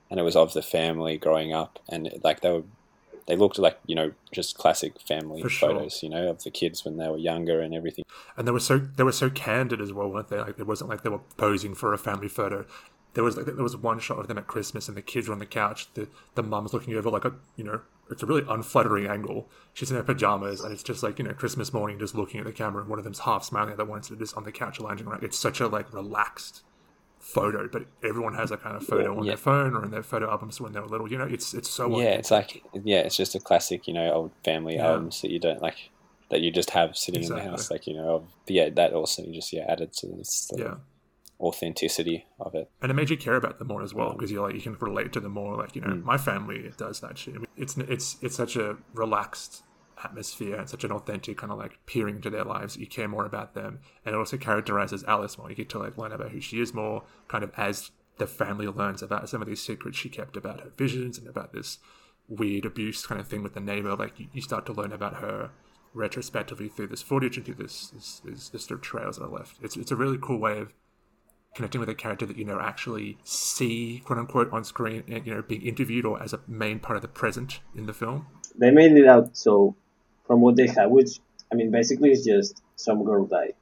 and 0.09 0.19
it 0.19 0.23
was 0.23 0.35
of 0.35 0.53
the 0.53 0.61
family 0.61 1.17
growing 1.17 1.53
up, 1.53 1.79
and 1.89 2.11
like 2.23 2.41
they 2.41 2.51
were. 2.51 2.63
They 3.27 3.35
looked 3.35 3.57
like 3.57 3.79
you 3.87 3.95
know 3.95 4.11
just 4.31 4.55
classic 4.55 5.01
family 5.01 5.41
For 5.41 5.49
sure. 5.49 5.69
photos, 5.69 6.03
you 6.03 6.09
know, 6.09 6.29
of 6.29 6.43
the 6.43 6.51
kids 6.51 6.85
when 6.85 6.97
they 6.97 7.07
were 7.09 7.17
younger 7.17 7.59
and 7.59 7.73
everything. 7.73 8.05
and 8.37 8.47
they 8.47 8.51
were 8.51 8.59
so 8.59 8.77
they 8.77 9.01
were 9.01 9.11
so 9.11 9.31
candid 9.31 9.81
as 9.81 9.91
well, 9.91 10.07
weren't 10.11 10.27
they? 10.27 10.37
Like 10.37 10.59
it 10.59 10.67
wasn't 10.67 10.91
like 10.91 11.01
they 11.01 11.09
were 11.09 11.21
posing 11.35 11.73
for 11.73 11.91
a 11.91 11.97
family 11.97 12.27
photo. 12.27 12.67
There 13.15 13.23
was 13.23 13.35
like 13.37 13.47
there 13.47 13.55
was 13.55 13.75
one 13.75 13.99
shot 13.99 14.19
of 14.19 14.27
them 14.27 14.37
at 14.37 14.45
Christmas, 14.47 14.87
and 14.87 14.95
the 14.95 15.01
kids 15.01 15.27
were 15.27 15.33
on 15.33 15.39
the 15.39 15.45
couch. 15.45 15.87
The 15.95 16.07
the 16.35 16.43
mum's 16.43 16.73
looking 16.73 16.93
over 16.95 17.09
like 17.09 17.25
a 17.25 17.33
you 17.55 17.63
know 17.63 17.81
it's 18.11 18.21
a 18.21 18.25
really 18.27 18.43
unflattering 18.47 19.07
angle. 19.07 19.49
She's 19.73 19.89
in 19.89 19.97
her 19.97 20.03
pajamas, 20.03 20.61
and 20.61 20.71
it's 20.71 20.83
just 20.83 21.01
like 21.01 21.17
you 21.17 21.25
know 21.25 21.33
Christmas 21.33 21.73
morning, 21.73 21.97
just 21.97 22.13
looking 22.13 22.39
at 22.41 22.45
the 22.45 22.51
camera, 22.53 22.81
and 22.81 22.89
one 22.89 22.99
of 22.99 23.05
them's 23.05 23.19
half 23.19 23.43
smiling, 23.43 23.71
at 23.71 23.77
the 23.77 23.83
other 23.83 23.89
one's 23.91 24.09
just 24.09 24.37
on 24.37 24.43
the 24.43 24.51
couch 24.51 24.79
lounging 24.79 25.07
around. 25.07 25.23
It's 25.23 25.39
such 25.39 25.59
a 25.59 25.67
like 25.67 25.91
relaxed 25.93 26.61
photo, 27.19 27.67
but 27.67 27.85
everyone 28.03 28.35
has 28.35 28.51
a 28.51 28.57
kind 28.57 28.75
of 28.75 28.85
photo 28.85 29.17
on 29.17 29.23
Yeah. 29.23 29.31
their 29.31 29.37
phone 29.37 29.75
or 29.75 29.83
in 29.83 29.91
their 29.91 30.03
photo 30.03 30.29
albums 30.29 30.61
when 30.61 30.73
they 30.73 30.79
were 30.79 30.87
little. 30.87 31.09
You 31.09 31.17
know, 31.17 31.25
it's 31.25 31.53
it's 31.53 31.69
so 31.69 31.99
yeah, 31.99 32.09
it's 32.11 32.31
like 32.31 32.63
yeah, 32.83 32.99
it's 32.99 33.17
just 33.17 33.33
a 33.33 33.39
classic, 33.39 33.87
you 33.87 33.93
know, 33.93 34.11
old 34.11 34.31
family 34.43 34.75
Yeah. 34.75 34.87
albums 34.89 35.21
that 35.21 35.31
you 35.31 35.39
don't 35.39 35.61
like 35.61 35.89
that 36.29 36.41
you 36.41 36.51
just 36.51 36.71
have 36.71 36.95
sitting 36.97 37.23
in 37.23 37.29
the 37.33 37.41
house, 37.41 37.71
like 37.71 37.87
you 37.87 37.93
know. 37.95 38.15
Of, 38.15 38.23
yeah, 38.47 38.69
that 38.69 38.93
also 38.93 39.23
just 39.31 39.53
yeah 39.53 39.65
added 39.67 39.93
to 39.93 40.07
this 40.07 40.51
yeah. 40.55 40.75
Authenticity 41.39 42.25
of 42.39 42.55
it. 42.55 42.69
and 42.81 42.89
it 42.91 42.93
made 42.95 43.09
you 43.09 43.17
care 43.17 43.35
about 43.35 43.59
them 43.59 43.67
more 43.67 43.81
as 43.83 43.93
well 43.93 44.13
because 44.13 44.31
you're 44.31 44.45
like 44.47 44.55
you 44.55 44.61
can 44.61 44.75
relate 44.79 45.11
to 45.13 45.19
them 45.19 45.33
more. 45.33 45.55
Like 45.57 45.75
you 45.75 45.81
know, 45.81 45.89
Mm. 45.89 46.03
my 46.03 46.17
family 46.17 46.71
does 46.77 46.99
that 47.01 47.17
shit. 47.17 47.35
I 47.35 47.37
mean, 47.39 47.47
it's 47.57 47.77
it's 47.77 48.17
it's 48.21 48.35
such 48.35 48.55
a 48.55 48.77
relaxed 48.93 49.63
atmosphere 50.03 50.55
and 50.57 50.69
such 50.69 50.83
an 50.83 50.91
authentic 50.91 51.37
kind 51.37 51.51
of 51.51 51.57
like 51.57 51.79
peering 51.85 52.17
into 52.17 52.29
their 52.29 52.43
lives. 52.43 52.77
You 52.77 52.87
care 52.87 53.07
more 53.07 53.25
about 53.25 53.53
them, 53.53 53.79
and 54.05 54.13
it 54.15 54.17
also 54.17 54.37
characterizes 54.37 55.03
Alice 55.05 55.37
more. 55.37 55.49
You 55.49 55.55
get 55.55 55.69
to 55.69 55.79
like 55.79 55.97
learn 55.97 56.11
about 56.11 56.31
who 56.31 56.39
she 56.41 56.59
is 56.59 56.73
more, 56.73 57.03
kind 57.27 57.43
of 57.43 57.51
as 57.57 57.91
the 58.17 58.27
family 58.27 58.67
learns 58.67 59.01
about 59.01 59.27
some 59.29 59.41
of 59.41 59.47
these 59.47 59.61
secrets 59.61 59.97
she 59.97 60.07
kept 60.09 60.37
about 60.37 60.61
her 60.61 60.71
visions 60.77 61.17
and 61.17 61.27
about 61.27 61.51
this 61.53 61.79
weird 62.29 62.65
abuse 62.65 63.05
kind 63.05 63.19
of 63.21 63.27
thing 63.27 63.43
with 63.43 63.53
the 63.53 63.59
neighbor. 63.59 63.93
Like 63.95 64.19
you, 64.19 64.27
you 64.33 64.41
start 64.41 64.65
to 64.67 64.73
learn 64.73 64.93
about 64.93 65.15
her 65.17 65.51
retrospectively 65.93 66.67
through 66.69 66.87
this 66.87 67.01
footage 67.01 67.37
and 67.37 67.45
through 67.45 67.55
this 67.55 67.87
this, 67.89 68.21
this, 68.25 68.49
this 68.49 68.65
sort 68.65 68.79
of 68.79 68.81
trails 68.83 69.17
that 69.17 69.23
are 69.25 69.29
left. 69.29 69.57
It's 69.61 69.77
it's 69.77 69.91
a 69.91 69.95
really 69.95 70.17
cool 70.21 70.39
way 70.39 70.59
of 70.59 70.73
connecting 71.55 71.79
with 71.79 71.89
a 71.89 71.95
character 71.95 72.25
that 72.25 72.37
you 72.37 72.45
know 72.45 72.59
actually 72.59 73.17
see 73.23 74.01
quote 74.05 74.19
unquote 74.19 74.51
on 74.51 74.63
screen 74.63 75.03
and 75.07 75.25
you 75.25 75.33
know 75.33 75.41
being 75.41 75.63
interviewed 75.63 76.05
or 76.05 76.21
as 76.21 76.33
a 76.33 76.39
main 76.47 76.79
part 76.79 76.95
of 76.97 77.01
the 77.01 77.07
present 77.07 77.61
in 77.73 77.85
the 77.87 77.93
film? 77.93 78.27
They 78.57 78.71
made 78.71 78.91
it 78.91 79.07
out 79.07 79.35
so 79.35 79.75
from 80.27 80.41
what 80.41 80.55
they 80.55 80.67
have, 80.67 80.91
which 80.91 81.19
I 81.51 81.55
mean 81.55 81.71
basically 81.71 82.11
it's 82.11 82.25
just 82.25 82.61
some 82.75 83.03
girl 83.03 83.25
died, 83.25 83.55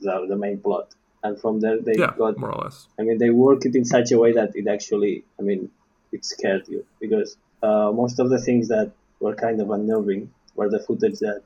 the, 0.00 0.26
the 0.28 0.36
main 0.36 0.58
plot, 0.58 0.94
and 1.22 1.38
from 1.38 1.60
there 1.60 1.80
they 1.80 1.96
yeah 1.98 2.14
got. 2.16 2.38
more 2.38 2.52
or 2.52 2.64
less. 2.64 2.88
I 2.98 3.02
mean 3.02 3.18
they 3.18 3.30
work 3.30 3.66
it 3.66 3.74
in 3.74 3.84
such 3.84 4.12
a 4.12 4.18
way 4.18 4.32
that 4.32 4.54
it 4.54 4.66
actually, 4.68 5.24
I 5.38 5.42
mean, 5.42 5.70
it 6.12 6.24
scared 6.24 6.68
you. 6.68 6.86
Because 7.00 7.36
uh, 7.62 7.90
most 7.92 8.18
of 8.20 8.30
the 8.30 8.40
things 8.40 8.68
that 8.68 8.92
were 9.20 9.34
kind 9.34 9.60
of 9.60 9.70
unnerving 9.70 10.30
were 10.54 10.70
the 10.70 10.80
footage 10.80 11.18
that, 11.20 11.42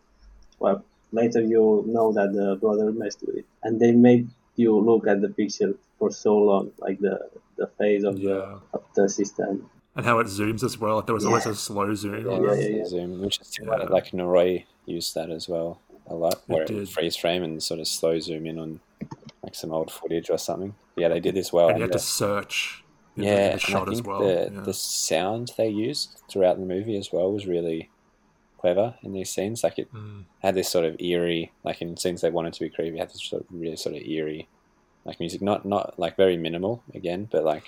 well, 0.58 0.84
later 1.12 1.40
you 1.40 1.84
know 1.86 2.12
that 2.12 2.32
the 2.32 2.56
brother 2.60 2.92
messed 2.92 3.22
with 3.26 3.36
it, 3.36 3.46
and 3.62 3.80
they 3.80 3.92
made 3.92 4.28
you 4.62 4.72
look 4.88 5.06
at 5.12 5.18
the 5.24 5.28
picture 5.40 5.72
for 5.98 6.08
so 6.24 6.32
long, 6.50 6.64
like 6.84 6.98
the 7.06 7.16
the 7.60 7.66
face 7.80 8.04
of 8.10 8.14
the 8.26 8.38
of 8.76 8.82
the 8.96 9.06
system. 9.18 9.52
and 9.96 10.04
how 10.10 10.16
it 10.22 10.28
zooms 10.38 10.62
as 10.68 10.74
well 10.82 10.96
there 11.06 11.16
was 11.20 11.26
always 11.28 11.46
a 11.46 11.54
slow 11.68 11.88
zoom 12.02 12.24
Yeah, 12.26 12.40
yeah, 12.46 12.54
yeah, 12.54 12.76
yeah. 12.78 12.84
Zoom, 12.92 13.10
which 13.24 13.36
is 13.42 13.50
Yeah. 13.58 13.86
like 13.96 14.08
Noroi 14.18 14.52
used 14.96 15.10
that 15.16 15.30
as 15.38 15.44
well 15.52 15.70
a 16.14 16.14
lot, 16.24 16.36
where 16.50 16.62
it, 16.62 16.68
did. 16.68 16.88
freeze 16.96 17.16
frame 17.22 17.42
and 17.46 17.54
sort 17.70 17.80
of 17.82 17.86
slow 17.98 18.14
zoom 18.26 18.44
in 18.50 18.56
on 18.64 18.70
like 19.44 19.54
some 19.62 19.72
old 19.78 19.90
footage 19.98 20.28
or 20.34 20.38
something. 20.48 20.72
Yeah, 21.00 21.08
they 21.12 21.20
did 21.26 21.34
this 21.40 21.50
well. 21.56 21.68
and 21.68 21.78
you 21.78 21.84
and 21.84 21.92
had 21.92 21.98
the- 22.00 22.04
to 22.06 22.12
search 22.22 22.56
in 23.16 23.22
the- 23.22 23.28
yeah, 23.28 23.46
the 23.46 23.52
and 23.52 23.60
shot 23.72 23.88
I 23.88 23.92
as 23.92 23.98
think 23.98 24.08
well 24.10 24.22
the 24.28 24.50
yeah. 24.54 24.60
the 24.70 24.74
sound 25.06 25.46
they 25.60 25.68
used 25.88 26.08
throughout 26.30 26.56
the 26.62 26.66
movie 26.74 26.96
as 27.02 27.08
well 27.14 27.28
was 27.36 27.44
really 27.54 27.80
clever 28.60 28.94
in 29.02 29.12
these 29.12 29.30
scenes. 29.30 29.62
Like 29.64 29.78
it 29.78 29.92
Mm. 29.92 30.24
had 30.42 30.54
this 30.54 30.68
sort 30.68 30.84
of 30.84 31.00
eerie, 31.00 31.52
like 31.64 31.80
in 31.82 31.96
scenes 31.96 32.20
they 32.20 32.30
wanted 32.30 32.52
to 32.54 32.60
be 32.60 32.70
creepy, 32.70 32.98
had 32.98 33.10
this 33.10 33.22
sort 33.22 33.42
of 33.42 33.48
really 33.50 33.76
sort 33.76 33.94
of 33.96 34.02
eerie, 34.02 34.48
like 35.04 35.18
music. 35.20 35.40
Not 35.42 35.64
not 35.64 35.98
like 35.98 36.16
very 36.16 36.36
minimal 36.36 36.82
again, 36.94 37.28
but 37.30 37.44
like 37.44 37.64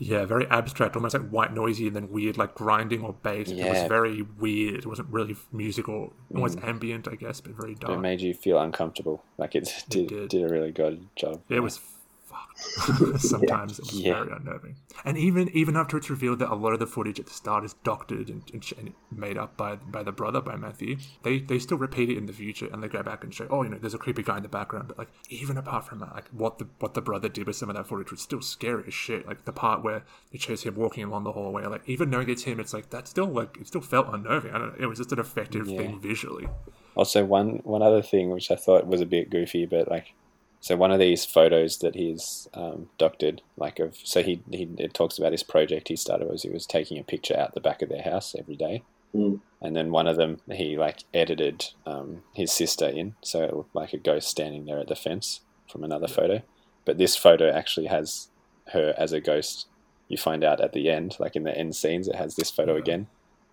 yeah 0.00 0.24
very 0.24 0.46
abstract 0.46 0.94
almost 0.94 1.12
like 1.12 1.28
white 1.28 1.52
noisy 1.52 1.88
and 1.88 1.96
then 1.96 2.08
weird 2.12 2.38
like 2.38 2.54
grinding 2.54 3.02
or 3.02 3.12
bass 3.24 3.48
Yeah. 3.48 3.66
it 3.66 3.70
was 3.72 3.88
very 3.88 4.22
weird 4.38 4.76
it 4.84 4.86
wasn't 4.86 5.08
really 5.10 5.34
musical 5.50 6.12
almost 6.32 6.56
Mm. 6.58 6.68
ambient 6.68 7.08
i 7.08 7.16
guess 7.16 7.40
but 7.40 7.54
very 7.60 7.74
dark. 7.74 7.94
it 7.94 8.00
made 8.00 8.20
you 8.20 8.32
feel 8.32 8.60
uncomfortable. 8.60 9.24
Like 9.38 9.54
it 9.58 9.64
did 9.88 10.06
did. 10.08 10.28
did. 10.28 10.42
a 10.44 10.48
really 10.48 10.70
good 10.70 11.08
job. 11.16 11.42
It 11.48 11.58
was 11.66 11.80
fucked. 12.28 13.20
Sometimes 13.20 13.78
it 13.78 13.86
was 13.86 14.00
Yeah. 14.00 14.14
very 14.24 14.32
unnerving. 14.36 14.76
And 15.04 15.16
even 15.16 15.48
even 15.50 15.76
after 15.76 15.96
it's 15.96 16.10
revealed 16.10 16.38
that 16.40 16.50
a 16.50 16.54
lot 16.54 16.72
of 16.72 16.78
the 16.80 16.86
footage 16.86 17.18
at 17.20 17.26
the 17.26 17.32
start 17.32 17.64
is 17.64 17.74
doctored 17.84 18.28
and, 18.28 18.42
and, 18.52 18.64
and 18.78 18.92
made 19.10 19.38
up 19.38 19.56
by 19.56 19.76
by 19.76 20.02
the 20.02 20.12
brother 20.12 20.40
by 20.40 20.56
Matthew, 20.56 20.96
they 21.22 21.38
they 21.38 21.58
still 21.58 21.78
repeat 21.78 22.10
it 22.10 22.16
in 22.18 22.26
the 22.26 22.32
future 22.32 22.68
and 22.72 22.82
they 22.82 22.88
go 22.88 23.02
back 23.02 23.24
and 23.24 23.32
show, 23.34 23.46
oh, 23.50 23.62
you 23.62 23.68
know, 23.70 23.78
there's 23.78 23.94
a 23.94 23.98
creepy 23.98 24.22
guy 24.22 24.36
in 24.38 24.42
the 24.42 24.48
background. 24.48 24.88
But 24.88 24.98
like 24.98 25.08
even 25.30 25.56
apart 25.56 25.86
from 25.86 26.00
that, 26.00 26.14
like 26.14 26.28
what 26.28 26.58
the 26.58 26.66
what 26.80 26.94
the 26.94 27.00
brother 27.02 27.28
did 27.28 27.46
with 27.46 27.56
some 27.56 27.70
of 27.70 27.76
that 27.76 27.86
footage 27.86 28.10
was 28.10 28.20
still 28.20 28.40
scary 28.42 28.84
as 28.86 28.94
shit. 28.94 29.26
Like 29.26 29.44
the 29.44 29.52
part 29.52 29.82
where 29.82 30.04
it 30.32 30.40
shows 30.42 30.62
him 30.62 30.74
walking 30.74 31.04
along 31.04 31.24
the 31.24 31.32
hallway, 31.32 31.64
like 31.66 31.82
even 31.88 32.10
knowing 32.10 32.28
it's 32.28 32.44
him, 32.44 32.60
it's 32.60 32.74
like 32.74 32.90
that 32.90 33.08
still 33.08 33.26
like 33.26 33.56
it 33.60 33.66
still 33.66 33.80
felt 33.80 34.08
unnerving. 34.12 34.52
I 34.52 34.58
don't 34.58 34.68
know. 34.78 34.84
It 34.84 34.86
was 34.86 34.98
just 34.98 35.12
an 35.12 35.18
effective 35.20 35.68
Yeah. 35.68 35.78
thing 35.78 36.00
visually. 36.00 36.48
Also, 36.96 37.24
one 37.24 37.60
one 37.62 37.80
other 37.82 38.02
thing 38.02 38.30
which 38.30 38.50
I 38.50 38.56
thought 38.56 38.86
was 38.88 39.00
a 39.00 39.06
bit 39.06 39.30
goofy, 39.30 39.66
but 39.66 39.88
like, 39.88 40.14
so 40.60 40.76
one 40.76 40.90
of 40.90 40.98
these 40.98 41.24
photos 41.24 41.78
that 41.78 41.94
he's 41.94 42.48
um, 42.54 42.88
doctored, 42.98 43.42
like 43.56 43.78
of, 43.78 43.96
so 44.02 44.22
he 44.22 44.42
he 44.50 44.68
it 44.78 44.92
talks 44.94 45.16
about 45.18 45.32
his 45.32 45.42
project 45.42 45.88
he 45.88 45.96
started 45.96 46.28
was 46.28 46.42
he 46.42 46.50
was 46.50 46.66
taking 46.66 46.98
a 46.98 47.04
picture 47.04 47.36
out 47.36 47.54
the 47.54 47.60
back 47.60 47.80
of 47.82 47.88
their 47.88 48.02
house 48.02 48.34
every 48.38 48.56
day, 48.56 48.82
Mm. 49.14 49.40
and 49.62 49.74
then 49.74 49.90
one 49.90 50.06
of 50.06 50.16
them 50.16 50.38
he 50.52 50.76
like 50.76 51.04
edited 51.14 51.64
um, 51.86 52.22
his 52.34 52.52
sister 52.52 52.86
in, 52.86 53.14
so 53.22 53.42
it 53.42 53.54
looked 53.56 53.74
like 53.74 53.92
a 53.94 53.98
ghost 53.98 54.28
standing 54.28 54.66
there 54.66 54.78
at 54.80 54.88
the 54.88 54.94
fence 54.96 55.40
from 55.70 55.82
another 55.84 56.08
photo, 56.08 56.42
but 56.84 56.98
this 56.98 57.16
photo 57.16 57.50
actually 57.50 57.86
has 57.86 58.28
her 58.72 58.94
as 58.98 59.12
a 59.12 59.20
ghost. 59.20 59.66
You 60.08 60.16
find 60.18 60.42
out 60.44 60.60
at 60.60 60.72
the 60.74 60.90
end, 60.90 61.16
like 61.18 61.36
in 61.36 61.44
the 61.44 61.56
end 61.56 61.74
scenes, 61.76 62.06
it 62.08 62.16
has 62.16 62.34
this 62.36 62.50
photo 62.50 62.74
Yeah. 62.74 62.80
again, 62.80 63.06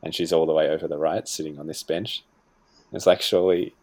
and 0.03 0.13
she's 0.15 0.33
all 0.33 0.45
the 0.45 0.53
way 0.53 0.67
over 0.69 0.87
the 0.87 0.97
right, 0.97 1.25
sitting 1.27 1.57
on 1.59 1.67
this 1.67 1.83
bench. 1.83 2.23
It's 2.91 3.05
like 3.05 3.21
surely 3.21 3.75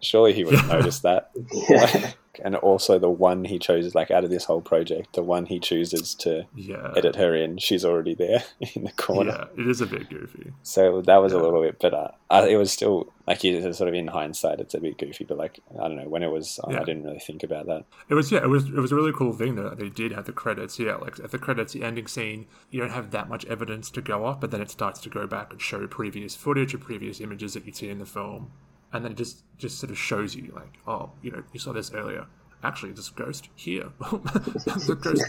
surely 0.00 0.32
he 0.32 0.44
would 0.44 0.54
have 0.54 0.68
noticed 0.72 1.02
that. 1.02 1.30
Yeah. 1.68 2.12
and 2.44 2.54
also 2.56 2.98
the 2.98 3.08
one 3.08 3.44
he 3.46 3.58
chooses, 3.58 3.94
like 3.94 4.10
out 4.10 4.22
of 4.24 4.28
this 4.30 4.44
whole 4.44 4.60
project, 4.60 5.14
the 5.14 5.22
one 5.22 5.46
he 5.46 5.58
chooses 5.58 6.14
to 6.16 6.44
Yeah. 6.54 6.92
edit 6.94 7.16
her 7.16 7.34
in, 7.34 7.56
she's 7.58 7.82
already 7.84 8.14
there 8.14 8.42
in 8.74 8.84
the 8.84 8.92
corner. 8.92 9.48
Yeah, 9.56 9.62
it 9.64 9.68
is 9.70 9.80
a 9.80 9.86
bit 9.86 10.10
goofy. 10.10 10.52
So 10.62 11.00
that 11.02 11.16
was 11.16 11.32
a 11.32 11.38
little 11.38 11.62
bit, 11.62 11.78
but 11.80 11.94
uh, 11.94 12.10
it 12.46 12.56
was 12.58 12.70
still 12.70 13.10
like 13.26 13.42
you 13.42 13.60
sort 13.72 13.88
of 13.88 13.94
in 13.94 14.08
hindsight, 14.08 14.60
it's 14.60 14.74
a 14.74 14.80
bit 14.80 14.98
goofy. 14.98 15.24
But 15.24 15.38
like 15.38 15.60
I 15.82 15.88
don't 15.88 15.96
know, 15.96 16.08
when 16.08 16.22
it 16.22 16.30
was 16.30 16.58
on, 16.62 16.74
Yeah. 16.74 16.82
I 16.82 16.84
didn't 16.84 17.04
really 17.04 17.18
think 17.18 17.42
about 17.42 17.64
that. 17.66 17.84
It 18.10 18.14
was 18.14 18.30
yeah, 18.30 18.42
it 18.42 18.48
was 18.50 18.66
it 18.66 18.74
was 18.74 18.92
a 18.92 18.96
really 18.96 19.12
cool 19.14 19.32
thing 19.32 19.54
though 19.56 19.70
that 19.70 19.78
they 19.78 19.88
did 19.88 20.12
have 20.12 20.26
the 20.26 20.32
credits. 20.32 20.78
Yeah, 20.78 20.96
like 20.96 21.18
at 21.18 21.30
the 21.30 21.38
credits, 21.38 21.72
the 21.72 21.82
ending 21.84 22.06
scene, 22.06 22.46
you 22.70 22.80
don't 22.80 22.90
have 22.92 23.12
that 23.12 23.28
much 23.30 23.46
evidence 23.46 23.90
to 23.92 24.02
go 24.02 24.26
off, 24.26 24.40
but 24.42 24.50
then 24.50 24.60
it 24.60 24.70
starts 24.70 25.00
to 25.00 25.08
go 25.08 25.26
back 25.26 25.52
and 25.52 25.60
show 25.62 25.86
previous 25.86 26.36
footage 26.36 26.74
or 26.74 26.78
previous 26.78 27.18
images 27.20 27.54
that 27.54 27.64
you 27.66 27.72
see 27.72 27.88
in 27.88 27.98
the 27.98 28.04
film, 28.06 28.52
and 28.96 29.04
then 29.04 29.12
it 29.12 29.18
just 29.18 29.42
just 29.58 29.78
sort 29.78 29.90
of 29.90 29.98
shows 29.98 30.34
you 30.34 30.52
like, 30.54 30.78
oh, 30.86 31.10
you 31.22 31.30
know, 31.30 31.42
you 31.52 31.60
saw 31.60 31.72
this 31.72 31.92
earlier. 31.92 32.26
Actually, 32.62 32.92
there's 32.92 33.10
a 33.10 33.14
ghost 33.14 33.48
here. 33.54 33.90
there's 34.64 34.88
a 34.88 34.94
ghost 34.94 35.24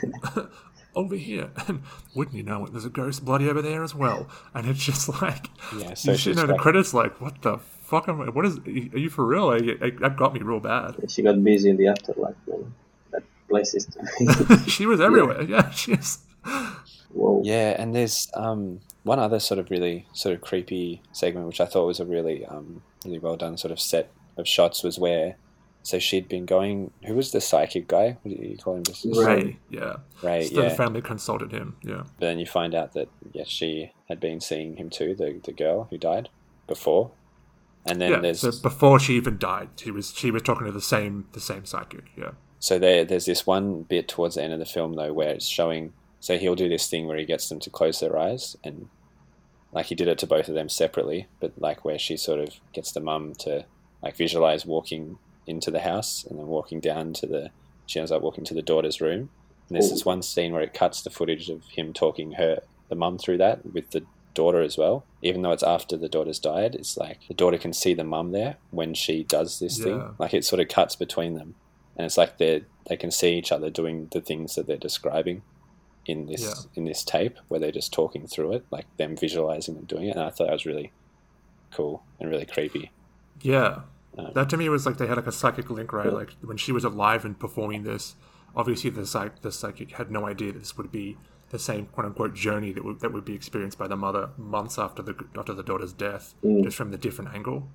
over 0.96 1.16
here, 1.16 1.52
and 1.68 1.84
wouldn't 2.16 2.36
you 2.36 2.44
know 2.44 2.66
it? 2.66 2.72
There's 2.72 2.86
a 2.86 2.90
ghost 2.90 3.24
bloody 3.26 3.50
over 3.50 3.62
there 3.62 3.84
as 3.84 3.94
well. 3.94 4.28
And 4.54 4.68
it's 4.68 4.84
just 4.84 5.10
like, 5.22 5.48
Yeah, 5.78 5.94
so 5.94 6.12
you 6.12 6.18
should 6.18 6.36
know 6.38 6.48
the 6.48 6.56
credits 6.56 6.94
like, 6.94 7.20
what 7.22 7.42
the 7.42 7.58
fuck 7.58 8.08
am 8.08 8.22
I? 8.22 8.30
What 8.30 8.46
is? 8.46 8.58
Are 8.58 9.00
you 9.00 9.10
for 9.10 9.26
real? 9.26 9.48
Like, 9.48 9.64
it, 9.64 10.00
that 10.00 10.16
got 10.18 10.34
me 10.34 10.42
real 10.42 10.60
bad. 10.60 10.96
she 11.10 11.22
got 11.22 11.44
busy 11.44 11.70
in 11.70 11.78
the 11.78 11.88
afterlife, 11.88 12.36
man. 12.48 12.74
That 13.12 13.24
place 13.50 13.76
is. 13.76 13.88
she 14.68 14.86
was 14.86 15.02
everywhere. 15.02 15.44
Yeah, 15.44 15.70
she's. 15.72 16.20
Whoa. 17.10 17.42
Yeah, 17.44 17.76
and 17.82 17.94
there's 17.94 18.30
um, 18.34 18.80
one 19.08 19.20
other 19.20 19.40
sort 19.40 19.60
of 19.60 19.72
really 19.72 20.06
sort 20.14 20.36
of 20.36 20.42
creepy 20.42 21.02
segment, 21.12 21.48
which 21.48 21.62
I 21.62 21.66
thought 21.66 21.88
was 21.88 22.00
a 22.00 22.06
really 22.06 22.46
um, 22.46 22.82
really 23.06 23.20
well 23.20 23.36
done 23.36 23.58
sort 23.58 23.72
of 23.72 23.80
set 23.80 24.12
of 24.38 24.48
shots, 24.48 24.84
was 24.84 25.00
where 25.00 25.38
so 25.88 26.00
she'd 26.00 26.28
been 26.28 26.46
going. 26.46 26.92
Who 27.06 27.16
was 27.16 27.32
the 27.32 27.40
psychic 27.40 27.88
guy? 27.88 28.18
What 28.22 28.36
do 28.36 28.46
you 28.46 28.58
call 28.58 28.76
him? 28.76 28.84
Just 28.84 29.06
Ray, 29.06 29.58
yeah. 29.70 29.96
Ray, 30.22 30.46
So 30.48 30.62
yeah. 30.62 30.68
the 30.70 30.76
family 30.76 31.02
consulted 31.02 31.54
him, 31.54 31.78
yeah. 31.82 32.04
But 32.20 32.28
then 32.28 32.40
you 32.40 32.46
find 32.46 32.76
out 32.76 32.92
that 32.94 33.08
yes, 33.32 33.48
she 33.48 33.94
had 34.10 34.20
been 34.20 34.42
seeing 34.42 34.76
him 34.76 34.90
too, 34.90 35.16
the 35.16 35.40
the 35.44 35.54
girl 35.54 35.88
who 35.90 35.98
died 35.98 36.28
before. 36.68 37.12
And 37.86 38.02
then 38.02 38.12
yeah, 38.12 38.20
there's 38.20 38.42
so 38.42 38.52
before 38.62 39.00
she 39.00 39.16
even 39.16 39.38
died, 39.38 39.70
she 39.78 39.92
was 39.92 40.14
she 40.14 40.30
was 40.30 40.42
talking 40.42 40.66
to 40.66 40.74
the 40.74 40.82
same 40.82 41.28
the 41.32 41.40
same 41.40 41.66
psychic, 41.66 42.04
yeah. 42.18 42.32
So 42.60 42.78
there, 42.78 43.06
there's 43.06 43.26
this 43.26 43.48
one 43.48 43.84
bit 43.84 44.10
towards 44.10 44.36
the 44.36 44.44
end 44.44 44.52
of 44.52 44.60
the 44.60 44.66
film 44.66 44.96
though 44.96 45.14
where 45.14 45.30
it's 45.30 45.48
showing. 45.48 45.94
So 46.20 46.38
he'll 46.38 46.56
do 46.56 46.68
this 46.68 46.90
thing 46.90 47.08
where 47.08 47.18
he 47.18 47.26
gets 47.26 47.48
them 47.48 47.60
to 47.62 47.70
close 47.70 48.02
their 48.02 48.18
eyes, 48.18 48.58
and 48.62 48.90
like 49.78 49.88
he 49.88 49.96
did 49.96 50.08
it 50.08 50.18
to 50.20 50.28
both 50.28 50.48
of 50.50 50.56
them 50.56 50.70
separately, 50.70 51.28
but 51.40 51.54
like 51.58 51.86
where 51.86 52.00
she 52.00 52.18
sort 52.18 52.40
of 52.40 52.50
gets 52.74 52.92
the 52.92 53.00
mum 53.00 53.34
to 53.40 53.66
like 54.02 54.18
visualize 54.18 54.66
walking 54.66 55.20
into 55.46 55.72
the 55.72 55.80
house 55.82 56.26
and 56.28 56.38
then 56.38 56.48
walking 56.48 56.80
down 56.80 57.14
to 57.14 57.28
the. 57.28 57.52
She 57.86 58.00
ends 58.00 58.12
up 58.12 58.22
walking 58.22 58.44
to 58.46 58.54
the 58.54 58.62
daughter's 58.62 59.00
room, 59.00 59.30
and 59.70 59.76
there's 59.76 59.90
this 59.90 60.06
one 60.06 60.22
scene 60.22 60.52
where 60.52 60.62
it 60.64 60.74
cuts 60.74 61.02
the 61.02 61.10
footage 61.10 61.50
of 61.50 61.64
him 61.76 61.94
talking 61.94 62.34
her 62.34 62.60
the 62.90 62.96
mum 62.96 63.18
through 63.18 63.38
that 63.38 63.60
with 63.74 63.92
the 63.92 64.06
daughter 64.36 64.62
as 64.62 64.78
well. 64.78 65.06
Even 65.22 65.42
though 65.42 65.52
it's 65.52 65.64
after 65.64 65.96
the 65.98 66.10
daughter's 66.10 66.40
died, 66.40 66.76
it's 66.76 66.98
like 66.98 67.22
the 67.28 67.34
daughter 67.34 67.58
can 67.58 67.74
see 67.74 67.94
the 67.94 68.04
mum 68.04 68.32
there 68.34 68.58
when 68.72 68.94
she 68.94 69.24
does 69.24 69.60
this 69.60 69.78
Yeah. 69.80 69.84
thing. 69.86 70.16
Like 70.20 70.34
it 70.34 70.44
sort 70.46 70.60
of 70.60 70.68
cuts 70.68 70.96
between 70.96 71.34
them 71.36 71.56
and 71.98 72.06
it's 72.06 72.18
like 72.18 72.38
they 72.38 72.64
they 72.88 72.96
can 72.96 73.12
see 73.12 73.38
each 73.38 73.52
other 73.52 73.70
doing 73.70 74.08
the 74.12 74.22
things 74.22 74.56
that 74.56 74.68
they're 74.68 74.78
describing 74.78 75.44
in 76.08 76.26
this 76.26 76.42
Yeah. 76.42 76.54
in 76.76 76.86
this 76.86 77.04
tape 77.04 77.38
where 77.50 77.60
they're 77.60 77.72
just 77.72 77.92
talking 77.94 78.26
through 78.28 78.54
it 78.54 78.66
like 78.72 78.86
them 78.98 79.16
visualizing 79.16 79.76
and 79.78 79.88
doing 79.88 80.08
it 80.08 80.16
and 80.16 80.22
i 80.22 80.30
thought 80.30 80.46
that 80.48 80.54
was 80.54 80.66
really 80.66 80.92
cool 81.72 82.04
and 82.20 82.30
really 82.30 82.46
creepy 82.46 82.92
Yeah. 83.42 83.82
Um, 84.18 84.32
that 84.34 84.50
to 84.50 84.58
me 84.58 84.68
was 84.70 84.86
like 84.88 84.98
they 84.98 85.06
had 85.06 85.18
like 85.18 85.28
a 85.28 85.32
psychic 85.32 85.70
link, 85.70 85.94
right? 85.94 86.12
Like 86.12 86.32
when 86.42 86.58
she 86.58 86.72
was 86.72 86.84
alive 86.84 87.24
and 87.24 87.38
performing 87.40 87.84
this, 87.84 88.16
obviously 88.56 88.90
the 88.90 89.06
psych 89.06 89.42
the 89.44 89.52
psychic 89.52 89.92
had 89.92 90.10
no 90.10 90.26
idea 90.26 90.52
that 90.54 90.58
this 90.60 90.76
would 90.76 90.92
be 90.92 91.18
the 91.52 91.60
same 91.60 91.86
quote 91.86 92.08
unquote 92.08 92.34
journey 92.34 92.72
that 92.72 92.84
would 92.84 93.00
that 93.02 93.14
would 93.14 93.26
be 93.26 93.36
experienced 93.36 93.78
by 93.78 93.88
the 93.88 93.96
mother 93.96 94.30
months 94.38 94.80
after 94.80 95.04
the 95.04 95.14
after 95.38 95.54
the 95.54 95.62
daughter's 95.62 95.94
death, 95.94 96.34
Mm. 96.44 96.64
just 96.64 96.76
from 96.78 96.90
the 96.90 96.98
different 96.98 97.36
angle. 97.36 97.68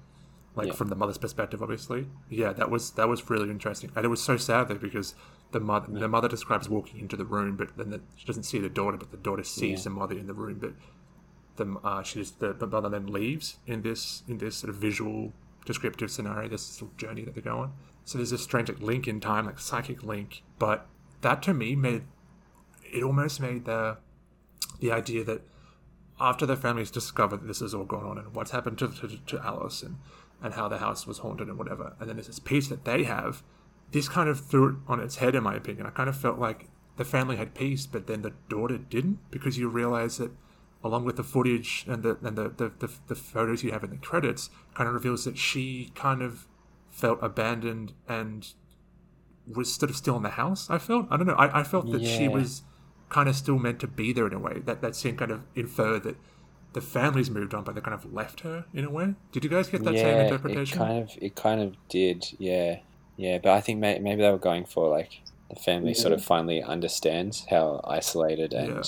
Like 0.56 0.66
Yeah. 0.68 0.72
from 0.74 0.88
the 0.88 0.96
mother's 0.96 1.16
perspective, 1.18 1.62
obviously. 1.62 2.08
Yeah, 2.28 2.52
that 2.54 2.70
was 2.70 2.90
that 2.92 3.08
was 3.08 3.30
really 3.30 3.48
interesting, 3.50 3.92
and 3.94 4.04
it 4.04 4.08
was 4.08 4.20
so 4.20 4.36
sad 4.36 4.66
though 4.66 4.74
because 4.88 5.14
the 5.52 5.60
mother 5.60 5.86
the 5.98 6.08
mother 6.08 6.28
describes 6.28 6.68
walking 6.68 7.00
into 7.00 7.16
the 7.16 7.24
room, 7.24 7.56
but 7.56 7.76
then 7.76 7.90
the, 7.90 8.00
she 8.16 8.26
doesn't 8.26 8.42
see 8.44 8.58
the 8.58 8.68
daughter, 8.68 8.96
but 8.96 9.10
the 9.10 9.16
daughter 9.16 9.44
sees 9.44 9.80
Yeah. 9.80 9.84
the 9.84 9.90
mother 9.90 10.18
in 10.18 10.26
the 10.26 10.34
room, 10.34 10.58
but 10.58 10.72
the 11.56 11.78
uh, 11.84 12.02
she 12.02 12.20
just 12.20 12.40
the, 12.40 12.52
the 12.52 12.66
mother 12.66 12.88
then 12.88 13.06
leaves 13.06 13.58
in 13.66 13.82
this 13.82 14.22
in 14.28 14.38
this 14.38 14.56
sort 14.56 14.70
of 14.70 14.76
visual 14.76 15.32
descriptive 15.64 16.10
scenario, 16.10 16.48
this 16.48 16.82
journey 16.96 17.22
that 17.22 17.34
they 17.34 17.40
go 17.40 17.58
on. 17.58 17.72
So 18.04 18.18
there's 18.18 18.30
this 18.30 18.42
strange 18.42 18.68
like 18.68 18.80
link 18.80 19.06
in 19.06 19.20
time, 19.20 19.46
like 19.46 19.58
psychic 19.60 20.02
link, 20.02 20.42
but 20.58 20.86
that 21.20 21.42
to 21.44 21.54
me 21.54 21.76
made 21.76 22.02
it 22.92 23.02
almost 23.02 23.40
made 23.40 23.64
the 23.64 23.98
the 24.80 24.90
idea 24.90 25.22
that 25.24 25.42
after 26.20 26.46
the 26.46 26.56
families 26.56 26.90
discovered 26.90 27.38
that 27.42 27.46
this 27.46 27.60
has 27.60 27.74
all 27.74 27.84
gone 27.84 28.04
on 28.04 28.18
and 28.18 28.34
what's 28.34 28.50
happened 28.52 28.78
to, 28.78 28.88
to, 28.88 29.08
to 29.26 29.38
Alice 29.44 29.82
and, 29.82 29.96
and 30.42 30.54
how 30.54 30.68
the 30.68 30.78
house 30.78 31.06
was 31.06 31.18
haunted 31.18 31.48
and 31.48 31.58
whatever, 31.58 31.94
and 31.98 32.08
then 32.08 32.16
there's 32.16 32.26
this 32.28 32.38
piece 32.38 32.68
that 32.68 32.84
they 32.84 33.04
have, 33.04 33.42
this 33.92 34.08
kind 34.08 34.28
of 34.28 34.40
threw 34.40 34.68
it 34.70 34.76
on 34.88 35.00
its 35.00 35.16
head, 35.16 35.34
in 35.34 35.42
my 35.42 35.54
opinion. 35.54 35.86
I 35.86 35.90
kind 35.90 36.08
of 36.08 36.16
felt 36.16 36.38
like 36.38 36.68
the 36.96 37.04
family 37.04 37.36
had 37.36 37.54
peace, 37.54 37.86
but 37.86 38.06
then 38.06 38.22
the 38.22 38.32
daughter 38.48 38.78
didn't, 38.78 39.18
because 39.30 39.58
you 39.58 39.68
realize 39.68 40.18
that 40.18 40.32
along 40.84 41.04
with 41.04 41.16
the 41.16 41.22
footage 41.22 41.84
and 41.86 42.02
the 42.02 42.18
and 42.22 42.36
the, 42.36 42.48
the, 42.48 42.72
the, 42.78 42.92
the 43.08 43.14
photos 43.14 43.62
you 43.62 43.70
have 43.70 43.84
in 43.84 43.90
the 43.90 43.96
credits, 43.96 44.50
kind 44.74 44.88
of 44.88 44.94
reveals 44.94 45.24
that 45.24 45.38
she 45.38 45.92
kind 45.94 46.22
of 46.22 46.46
felt 46.90 47.18
abandoned 47.22 47.92
and 48.08 48.52
was 49.46 49.72
sort 49.74 49.90
of 49.90 49.96
still 49.96 50.16
in 50.16 50.22
the 50.22 50.30
house. 50.30 50.68
I 50.70 50.78
felt 50.78 51.06
I 51.10 51.16
don't 51.16 51.26
know. 51.26 51.34
I, 51.34 51.60
I 51.60 51.62
felt 51.62 51.90
that 51.92 52.04
she 52.04 52.28
was 52.28 52.62
kind 53.08 53.28
of 53.28 53.36
still 53.36 53.58
meant 53.58 53.78
to 53.80 53.86
be 53.86 54.12
there 54.12 54.26
in 54.26 54.32
a 54.32 54.38
way. 54.38 54.60
That 54.64 54.80
that 54.82 54.96
scene 54.96 55.16
kind 55.16 55.30
of 55.30 55.42
inferred 55.54 56.04
that 56.04 56.16
the 56.72 56.80
family's 56.80 57.30
moved 57.30 57.52
on, 57.54 57.64
but 57.64 57.74
they 57.74 57.80
kind 57.80 57.94
of 57.94 58.12
left 58.12 58.40
her 58.40 58.64
in 58.72 58.84
a 58.84 58.90
way. 58.90 59.14
Did 59.32 59.44
you 59.44 59.50
guys 59.50 59.68
get 59.68 59.84
that 59.84 59.94
same 59.94 60.06
yeah 60.06 60.22
it 60.22 60.24
interpretation? 60.24 60.78
kind 60.78 61.02
of 61.02 61.10
it 61.20 61.34
kind 61.34 61.60
of 61.60 61.76
did 61.88 62.24
yeah 62.38 62.78
yeah 63.24 63.38
but 63.42 63.52
i 63.58 63.60
think 63.64 63.76
may, 63.84 63.98
maybe 63.98 64.20
they 64.22 64.30
were 64.36 64.38
going 64.50 64.64
for 64.74 64.84
like 64.98 65.12
the 65.50 65.56
family 65.68 65.94
sort 66.02 66.12
of 66.14 66.24
finally 66.24 66.60
understands 66.74 67.44
how 67.52 67.80
isolated 67.98 68.52
and 68.62 68.74
Yeah. 68.76 68.82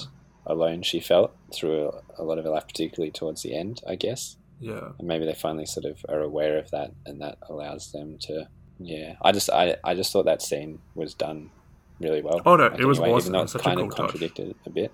alone 0.54 0.82
she 0.90 1.00
felt 1.00 1.30
through 1.56 1.80
a, 1.90 2.22
a 2.22 2.24
lot 2.28 2.38
of 2.38 2.44
her 2.46 2.50
life 2.56 2.66
particularly 2.72 3.12
towards 3.18 3.40
the 3.42 3.52
end 3.62 3.74
i 3.92 3.94
guess. 4.06 4.22
Yeah, 4.60 4.88
and 4.98 5.06
maybe 5.10 5.24
they 5.26 5.34
finally 5.46 5.66
sort 5.66 5.84
of 5.92 5.96
are 6.08 6.22
aware 6.30 6.54
of 6.62 6.70
that 6.70 6.90
and 7.06 7.20
that 7.24 7.36
allows 7.50 7.92
them 7.92 8.08
to 8.26 8.34
yeah. 8.78 9.10
I 9.26 9.30
just 9.32 9.50
i, 9.50 9.76
I 9.90 9.92
just 10.00 10.10
thought 10.12 10.26
that 10.32 10.42
scene 10.48 10.72
was 10.94 11.12
done 11.26 11.50
really 12.00 12.22
well 12.22 12.40
Oh, 12.46 12.56
no, 12.56 12.66
it 12.66 12.84
was 12.92 12.98
anyway, 12.98 13.12
awesome. 13.14 13.26
even 13.26 13.32
though 13.32 13.38
It 13.38 13.40
it 13.40 13.42
was 13.42 13.52
such 13.52 13.60
a 13.60 13.64
kind 13.64 13.78
cool 13.80 13.88
of 13.88 13.94
contradicted 14.00 14.46
it 14.50 14.56
a 14.66 14.70
bit 14.70 14.92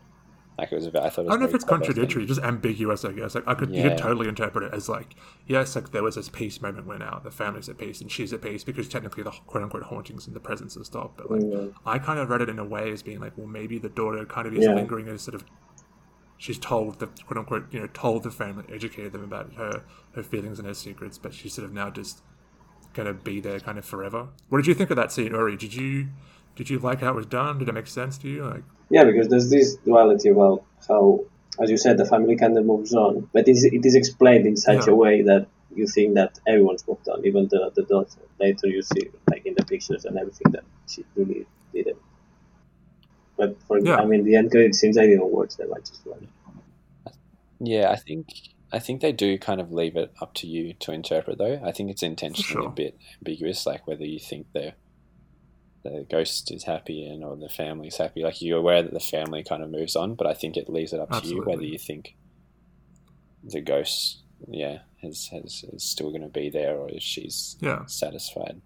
like 0.60 0.72
it 0.72 0.76
was 0.76 0.86
i 0.86 0.90
thought 0.90 1.02
it 1.24 1.28
I 1.28 1.30
don't 1.30 1.40
know 1.40 1.46
if 1.46 1.54
it's 1.54 1.64
contradictory, 1.64 2.24
just 2.26 2.40
ambiguous. 2.40 3.04
I 3.04 3.12
guess 3.12 3.34
like 3.34 3.44
I 3.46 3.54
could 3.54 3.70
you 3.74 3.82
could 3.82 3.98
totally 3.98 4.28
interpret 4.28 4.64
it 4.64 4.72
as 4.74 4.88
like 4.88 5.14
yes, 5.46 5.74
like 5.74 5.90
there 5.92 6.02
was 6.02 6.14
this 6.14 6.28
peace 6.28 6.60
moment 6.62 6.86
when 6.86 6.98
now 7.00 7.20
the 7.22 7.30
family's 7.30 7.68
at 7.68 7.78
peace 7.78 8.00
and 8.00 8.10
she's 8.10 8.32
at 8.32 8.42
peace 8.42 8.62
because 8.64 8.88
technically 8.88 9.22
the 9.24 9.30
quote 9.46 9.62
unquote 9.64 9.82
hauntings 9.84 10.26
and 10.26 10.34
the 10.36 10.40
presence 10.40 10.74
has 10.76 10.86
stopped. 10.86 11.16
But 11.18 11.30
like 11.30 11.40
Mm. 11.42 11.74
I 11.84 11.98
kind 11.98 12.18
of 12.20 12.30
read 12.30 12.40
it 12.42 12.48
in 12.48 12.58
a 12.58 12.64
way 12.64 12.90
as 12.92 13.02
being 13.02 13.20
like, 13.20 13.32
well, 13.36 13.46
maybe 13.46 13.78
the 13.78 13.88
daughter 13.88 14.24
kind 14.24 14.46
of 14.46 14.54
is 14.54 14.64
Yeah. 14.64 14.74
lingering 14.74 15.08
as 15.08 15.22
sort 15.22 15.34
of 15.34 15.44
she's 16.38 16.58
told 16.58 16.98
the 17.00 17.06
quote 17.06 17.38
unquote 17.38 17.66
you 17.72 17.80
know 17.80 17.86
told 17.88 18.22
the 18.22 18.30
family, 18.30 18.64
educated 18.72 19.12
them 19.12 19.24
about 19.24 19.54
her 19.54 19.82
her 20.14 20.22
feelings 20.22 20.58
and 20.58 20.66
her 20.68 20.74
secrets, 20.74 21.18
but 21.18 21.34
she's 21.34 21.54
sort 21.54 21.64
of 21.66 21.72
now 21.72 21.90
just 21.90 22.22
gonna 22.94 23.12
be 23.14 23.40
there 23.40 23.60
kind 23.60 23.78
of 23.78 23.84
forever. 23.84 24.28
What 24.48 24.58
did 24.58 24.66
you 24.66 24.74
think 24.74 24.90
of 24.90 24.96
that 24.96 25.12
scene, 25.12 25.32
Uri? 25.32 25.56
Did 25.56 25.74
you 25.74 26.08
did 26.56 26.68
you 26.70 26.78
like 26.78 27.00
how 27.00 27.10
it 27.10 27.14
was 27.16 27.26
done? 27.26 27.58
Did 27.58 27.68
it 27.68 27.72
make 27.72 27.86
sense 27.86 28.18
to 28.18 28.28
you? 28.28 28.44
Like 28.44 28.64
Yeah, 28.90 29.04
because 29.04 29.28
there's 29.28 29.48
this 29.50 29.76
duality 29.76 30.28
about 30.30 30.64
how, 30.88 31.20
as 31.60 31.70
you 31.70 31.76
said, 31.76 31.96
the 31.96 32.04
family 32.04 32.36
kind 32.36 32.58
of 32.58 32.64
moves 32.64 32.92
on, 32.94 33.28
but 33.32 33.46
it 33.48 33.52
is, 33.52 33.64
it 33.64 33.84
is 33.86 33.94
explained 33.94 34.46
in 34.46 34.56
such 34.56 34.86
Yeah. 34.86 34.92
a 34.92 34.96
way 34.96 35.22
that 35.22 35.46
you 35.74 35.86
think 35.86 36.14
that 36.14 36.38
everyone's 36.46 36.86
moved 36.86 37.08
on, 37.08 37.24
even 37.24 37.46
the, 37.48 37.70
the 37.74 37.82
daughter. 37.82 38.18
Later 38.40 38.66
you 38.66 38.82
see, 38.82 39.08
like 39.30 39.46
in 39.46 39.54
the 39.56 39.64
pictures 39.64 40.04
and 40.04 40.18
everything, 40.18 40.50
that 40.52 40.64
she 40.88 41.04
really 41.14 41.46
didn't. 41.72 41.98
But 43.36 43.56
for 43.68 43.78
Yeah. 43.78 43.96
I 43.96 44.04
mean, 44.04 44.24
the 44.24 44.36
end 44.36 44.50
credit 44.50 44.74
scenes, 44.74 44.98
I 44.98 45.06
didn't 45.06 45.26
watch 45.30 45.56
them. 45.56 45.72
I 45.74 45.78
just 45.80 46.04
like, 46.06 46.22
Yeah, 47.60 47.90
I 47.90 47.96
think 47.96 48.26
I 48.72 48.78
think 48.78 49.00
they 49.00 49.12
do 49.12 49.36
kind 49.38 49.60
of 49.60 49.72
leave 49.72 49.96
it 49.96 50.12
up 50.20 50.32
to 50.34 50.46
you 50.46 50.74
to 50.74 50.92
interpret 50.92 51.38
though. 51.38 51.60
I 51.64 51.72
think 51.72 51.90
it's 51.90 52.02
intentionally 52.02 52.62
sure. 52.62 52.66
a 52.68 52.70
bit 52.70 52.96
ambiguous, 53.18 53.66
like 53.66 53.86
whether 53.86 54.04
you 54.04 54.18
think 54.18 54.46
the 54.52 54.74
the 55.82 56.06
ghost 56.10 56.50
is 56.52 56.64
happy 56.64 57.06
and 57.06 57.24
or 57.24 57.36
the 57.36 57.48
family's 57.48 57.96
happy. 57.96 58.22
Like 58.22 58.42
you're 58.42 58.58
aware 58.58 58.82
that 58.82 58.92
the 58.92 59.00
family 59.00 59.42
kind 59.42 59.62
of 59.62 59.70
moves 59.70 59.96
on, 59.96 60.14
but 60.14 60.26
I 60.26 60.34
think 60.34 60.56
it 60.56 60.68
leaves 60.68 60.92
it 60.92 61.00
up 61.00 61.10
to 61.10 61.26
you 61.26 61.42
whether 61.42 61.62
you 61.62 61.78
think 61.78 62.16
the 63.42 63.60
ghost, 63.60 64.22
yeah, 64.48 64.80
has, 65.02 65.28
has 65.28 65.64
is 65.72 65.82
still 65.82 66.10
going 66.10 66.22
to 66.22 66.28
be 66.28 66.50
there 66.50 66.76
or 66.76 66.90
if 66.90 67.02
she's 67.02 67.56
yeah. 67.60 67.86
satisfied. 67.86 68.60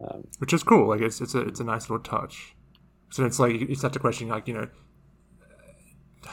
Um, 0.00 0.26
which 0.38 0.52
is 0.52 0.62
cool. 0.62 0.88
Like 0.88 1.00
it's 1.00 1.20
it's 1.20 1.34
a 1.34 1.40
it's 1.40 1.60
a 1.60 1.64
nice 1.64 1.90
little 1.90 2.02
touch. 2.02 2.54
So 3.10 3.24
it's 3.24 3.38
like 3.38 3.52
you 3.52 3.74
start 3.74 3.92
to 3.94 3.98
question 3.98 4.28
like 4.28 4.46
you 4.48 4.54
know, 4.54 4.68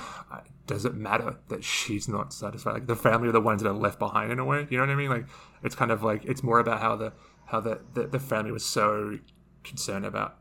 does 0.67 0.85
it 0.85 0.95
matter 0.95 1.37
that 1.49 1.63
she's 1.63 2.07
not 2.07 2.33
satisfied? 2.33 2.73
Like 2.73 2.87
the 2.87 2.95
family 2.95 3.29
are 3.29 3.33
the 3.33 3.41
ones 3.41 3.63
that 3.63 3.69
are 3.69 3.75
left 3.75 3.99
behind 3.99 4.31
in 4.31 4.39
a 4.39 4.45
way. 4.45 4.67
You 4.69 4.77
know 4.77 4.83
what 4.83 4.91
I 4.91 4.95
mean? 4.95 5.09
Like 5.09 5.25
it's 5.63 5.75
kind 5.75 5.91
of 5.91 6.03
like 6.03 6.25
it's 6.25 6.43
more 6.43 6.59
about 6.59 6.81
how 6.81 6.95
the 6.95 7.13
how 7.45 7.59
the 7.59 7.81
the, 7.93 8.07
the 8.07 8.19
family 8.19 8.51
was 8.51 8.65
so 8.65 9.19
concerned 9.67 10.05
about 10.05 10.37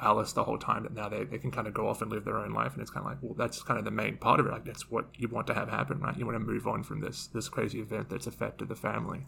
Alice 0.00 0.32
the 0.32 0.44
whole 0.44 0.58
time 0.58 0.84
that 0.84 0.94
now 0.94 1.08
they, 1.08 1.24
they 1.24 1.38
can 1.38 1.50
kind 1.50 1.66
of 1.66 1.74
go 1.74 1.88
off 1.88 2.02
and 2.02 2.10
live 2.10 2.24
their 2.24 2.38
own 2.38 2.52
life 2.52 2.72
and 2.74 2.82
it's 2.82 2.90
kind 2.90 3.04
of 3.04 3.12
like 3.12 3.18
well 3.22 3.34
that's 3.34 3.62
kind 3.62 3.78
of 3.78 3.84
the 3.84 3.90
main 3.90 4.16
part 4.16 4.38
of 4.38 4.46
it 4.46 4.52
like 4.52 4.64
that's 4.64 4.90
what 4.90 5.06
you 5.16 5.26
want 5.28 5.46
to 5.48 5.54
have 5.54 5.68
happen 5.68 5.98
right 6.00 6.16
you 6.16 6.24
want 6.24 6.36
to 6.36 6.40
move 6.44 6.66
on 6.68 6.82
from 6.84 7.00
this 7.00 7.26
this 7.28 7.48
crazy 7.48 7.80
event 7.80 8.08
that's 8.08 8.26
affected 8.28 8.68
the 8.68 8.76
family 8.76 9.26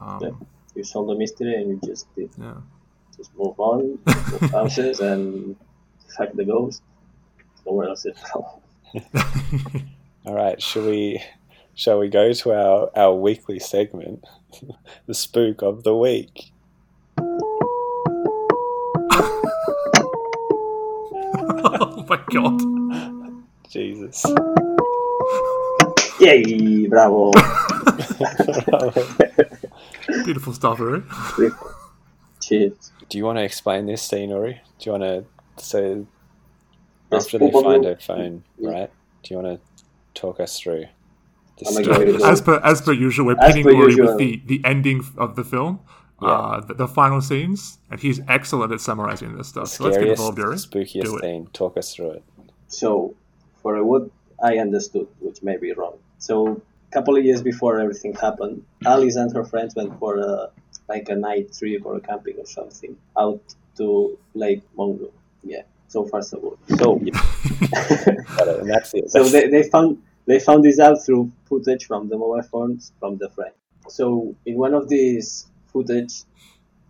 um, 0.00 0.18
Yeah. 0.22 0.30
You 0.74 0.84
solve 0.84 1.08
the 1.08 1.14
mystery 1.14 1.54
and 1.54 1.68
you 1.70 1.80
just 1.84 2.06
did. 2.16 2.30
yeah 2.38 2.54
just 3.16 3.36
move 3.36 3.58
on, 3.60 3.98
move 4.06 4.40
houses, 4.52 5.00
and 5.00 5.54
fuck 6.16 6.32
the 6.32 6.44
ghost. 6.44 6.82
Nowhere 7.66 7.88
else 7.88 8.06
is 8.06 8.16
All 10.24 10.34
right, 10.34 10.60
shall 10.60 10.86
we? 10.86 11.22
Shall 11.74 11.98
we 11.98 12.08
go 12.08 12.32
to 12.32 12.52
our, 12.52 12.90
our 12.96 13.14
weekly 13.14 13.58
segment, 13.58 14.24
the 15.06 15.14
spook 15.14 15.62
of 15.62 15.84
the 15.84 15.96
week? 15.96 16.51
Jesus. 23.72 24.24
Yay! 26.20 26.86
Bravo! 26.88 27.32
beautiful 30.24 30.52
stuff 30.52 30.78
Uri. 30.78 31.02
Cheers. 32.40 32.92
Do 33.08 33.18
you 33.18 33.24
want 33.24 33.38
to 33.38 33.44
explain 33.44 33.86
this 33.86 34.02
scene, 34.02 34.30
Uri? 34.30 34.60
Do 34.78 34.90
you 34.90 34.92
want 34.92 35.02
to? 35.04 35.24
So 35.62 36.06
after 37.10 37.38
they 37.38 37.50
find 37.50 37.84
her 37.84 37.96
phone, 37.96 38.44
right? 38.60 38.90
Do 39.22 39.34
you 39.34 39.40
want 39.40 39.58
to 39.58 39.84
talk 40.20 40.40
us 40.40 40.58
through? 40.60 40.86
The 41.58 41.66
I'm 41.68 41.74
gonna 41.74 41.84
story? 41.84 42.06
give 42.06 42.14
it 42.16 42.22
a 42.22 42.26
as 42.26 42.40
per 42.40 42.60
as 42.64 42.80
per 42.82 42.92
usual 42.92 43.26
we're 43.26 43.38
As 43.40 43.52
pinning 43.52 43.64
per 43.64 43.72
Uri 43.72 43.90
usual. 43.92 44.06
with 44.08 44.18
the 44.18 44.42
the 44.46 44.60
ending 44.64 45.04
of 45.16 45.36
the 45.36 45.44
film 45.44 45.80
uh, 46.20 46.60
the, 46.60 46.74
the 46.74 46.88
final 46.88 47.20
scenes 47.20 47.78
and 47.90 48.00
he's 48.00 48.20
excellent 48.28 48.72
at 48.72 48.80
summarizing 48.80 49.36
this 49.36 49.48
stuff 49.48 49.68
so 49.68 49.84
let's 49.84 49.96
get 49.96 50.16
Scariest, 50.16 50.20
involved 50.20 50.38
Uri. 50.38 50.56
spookiest 50.56 51.04
Do 51.04 51.16
it. 51.16 51.20
scene. 51.22 51.46
Talk 51.52 51.76
us 51.76 51.94
through 51.94 52.10
it. 52.12 52.22
So, 52.68 53.14
for 53.62 53.82
what 53.84 54.10
I 54.42 54.58
understood, 54.58 55.08
which 55.20 55.42
may 55.42 55.56
be 55.56 55.72
wrong. 55.72 55.98
So, 56.18 56.60
a 56.88 56.92
couple 56.92 57.16
of 57.16 57.24
years 57.24 57.42
before 57.42 57.80
everything 57.80 58.12
happened, 58.14 58.64
Alice 58.84 59.16
and 59.16 59.32
her 59.34 59.44
friends 59.44 59.74
went 59.74 59.98
for 59.98 60.18
a 60.18 60.50
like 60.88 61.08
a 61.08 61.14
night 61.14 61.52
trip 61.56 61.86
or 61.86 61.96
a 61.96 62.00
camping 62.00 62.36
or 62.38 62.46
something 62.46 62.96
out 63.16 63.42
to 63.76 64.18
Lake 64.34 64.62
Mungo. 64.76 65.10
Yeah. 65.42 65.62
So 65.88 66.04
far 66.06 66.22
so 66.22 66.38
good. 66.38 66.78
So, 66.78 66.96
Got 68.36 68.48
it, 68.48 68.60
and 68.60 68.70
that's 68.70 68.94
it. 68.94 69.10
so 69.10 69.24
they, 69.24 69.48
they 69.48 69.62
found 69.62 70.02
they 70.26 70.38
found 70.38 70.64
this 70.64 70.78
out 70.78 71.04
through 71.04 71.32
footage 71.44 71.86
from 71.86 72.08
the 72.08 72.16
mobile 72.16 72.42
phones 72.42 72.92
from 72.98 73.18
the 73.18 73.28
friend. 73.30 73.52
So 73.88 74.34
in 74.46 74.56
one 74.56 74.74
of 74.74 74.88
these 74.88 75.46
footage, 75.72 76.22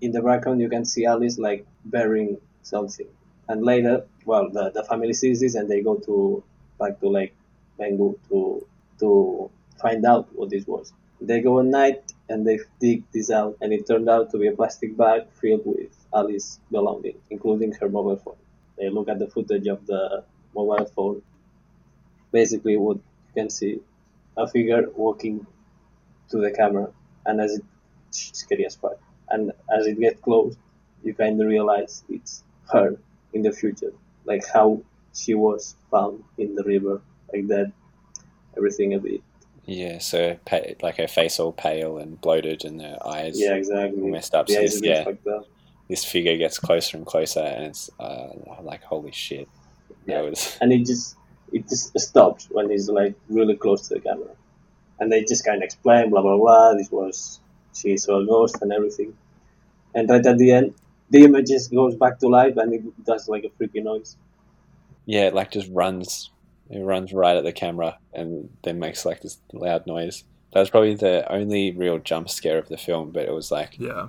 in 0.01 0.13
the 0.13 0.23
background 0.23 0.61
you 0.61 0.69
can 0.69 0.85
see 0.85 1.05
Alice 1.07 1.39
like 1.39 1.67
burying 1.85 2.39
something, 2.63 3.09
and 3.49 3.63
later, 3.65 4.05
well, 4.25 4.51
the, 4.51 4.71
the 4.71 4.85
family 4.85 5.15
sees 5.15 5.41
this 5.41 5.55
and 5.55 5.69
they 5.69 5.81
go 5.81 5.97
to 5.97 6.43
back 6.83 7.01
to 7.01 7.09
Lake 7.09 7.35
Mungo 7.79 8.09
to 8.29 8.67
to 9.01 9.51
find 9.81 10.05
out 10.05 10.29
what 10.35 10.51
this 10.51 10.67
was. 10.67 10.93
They 11.21 11.41
go 11.41 11.61
at 11.61 11.67
night 11.67 12.13
and 12.29 12.47
they 12.47 12.59
dig 12.81 13.05
this 13.13 13.31
out, 13.31 13.57
and 13.61 13.73
it 13.73 13.87
turned 13.87 14.09
out 14.09 14.31
to 14.33 14.39
be 14.39 14.49
a 14.49 14.57
plastic 14.61 14.97
bag 14.97 15.23
filled 15.41 15.65
with 15.65 15.95
Alice's 16.13 16.61
belongings, 16.71 17.21
including 17.31 17.73
her 17.81 17.89
mobile 17.89 18.17
phone. 18.25 18.41
They 18.79 18.89
look 18.91 19.09
at 19.09 19.19
the 19.19 19.29
footage 19.29 19.67
of 19.69 19.87
the 19.87 20.25
mobile 20.55 20.87
phone. 20.97 21.23
Basically, 22.33 22.77
what 22.77 22.97
you 22.97 23.35
can 23.35 23.51
see 23.51 23.81
a 24.37 24.47
figure 24.49 24.85
walking 24.97 25.47
to 26.31 26.39
the 26.39 26.51
camera, 26.51 26.89
and 27.27 27.41
as 27.41 27.59
it 27.59 27.65
scary 28.11 28.67
as 28.67 28.77
fuck. 28.77 28.99
And 29.29 29.53
as 29.77 29.87
it 29.87 29.99
gets 30.01 30.21
close, 30.21 30.57
you 31.05 31.15
kind 31.15 31.41
of 31.41 31.47
realize 31.47 32.05
it's 32.09 32.43
her 32.73 32.97
in 33.33 33.43
the 33.43 33.53
future, 33.53 33.93
like 34.25 34.45
how 34.53 34.83
she 35.15 35.35
was 35.35 35.75
found 35.91 36.23
in 36.39 36.55
the 36.55 36.63
river, 36.65 37.01
like 37.33 37.47
that. 37.49 37.73
Everything 38.57 38.95
a 38.95 38.99
bit. 38.99 39.23
yeah, 39.65 39.99
so 39.99 40.37
pa- 40.45 40.75
like 40.83 40.97
her 40.99 41.09
face 41.09 41.41
all 41.41 41.53
pale 41.53 41.99
and 41.99 42.21
bloated, 42.21 42.65
and 42.65 42.81
her 42.83 42.99
eyes 43.07 43.41
Yeah, 43.41 43.55
exactly. 43.55 44.03
messed 44.11 44.35
up. 44.35 44.47
The 44.47 44.55
So 44.55 44.61
this, 44.61 44.81
yeah, 44.83 45.05
this 45.89 46.05
figure 46.05 46.37
gets 46.37 46.59
closer 46.59 46.97
and 46.99 47.07
closer, 47.07 47.41
and 47.41 47.65
it's 47.67 47.89
uh, 47.99 48.29
like 48.63 48.83
holy 48.83 49.13
shit. 49.13 49.49
Yeah. 50.07 50.21
Was 50.23 50.59
and 50.61 50.73
it 50.73 50.85
just 50.85 51.17
it 51.53 51.69
just 51.69 51.99
stops 51.99 52.49
when 52.51 52.69
he's 52.71 52.89
like 52.91 53.15
really 53.29 53.57
close 53.57 53.89
to 53.89 53.95
the 53.95 54.01
camera, 54.01 54.29
and 55.01 55.11
they 55.11 55.25
just 55.25 55.45
kind 55.47 55.57
of 55.59 55.63
explain 55.63 56.11
blah 56.11 56.21
blah 56.23 56.37
blah. 56.37 56.75
This 56.75 56.91
was 56.91 57.41
she 57.75 57.97
saw 57.97 58.19
a 58.21 58.27
ghost 58.27 58.57
and 58.61 58.71
everything, 58.73 59.17
and 59.95 60.11
right 60.11 60.27
at 60.27 60.37
the 60.37 60.53
end, 60.53 60.75
the 61.09 61.25
image 61.25 61.49
just 61.49 61.71
goes 61.71 61.95
back 61.97 62.19
to 62.19 62.29
life 62.29 62.57
and 62.59 62.75
it 62.75 63.05
does 63.07 63.29
like 63.29 63.45
a 63.45 63.51
freaky 63.57 63.81
noise. 63.81 64.17
Yeah, 65.07 65.27
it 65.27 65.35
like 65.35 65.51
just 65.51 65.69
runs. 65.71 66.31
It 66.71 66.81
runs 66.81 67.13
right 67.13 67.37
at 67.37 67.45
the 67.45 67.53
camera 67.53 67.99
and 68.15 68.49
then 68.63 68.79
makes 68.79 69.05
like 69.05 69.21
this 69.21 69.39
loud 69.53 69.87
noise. 69.87 70.25
That 70.53 70.61
was 70.61 70.71
probably 70.71 70.95
the 70.95 71.31
only 71.31 71.73
real 71.73 71.99
jump 71.99 72.31
scare 72.31 72.59
of 72.59 72.69
the 72.69 72.79
film, 72.79 73.11
but 73.11 73.25
it 73.25 73.33
was 73.33 73.51
like 73.51 73.79
yeah 73.79 74.09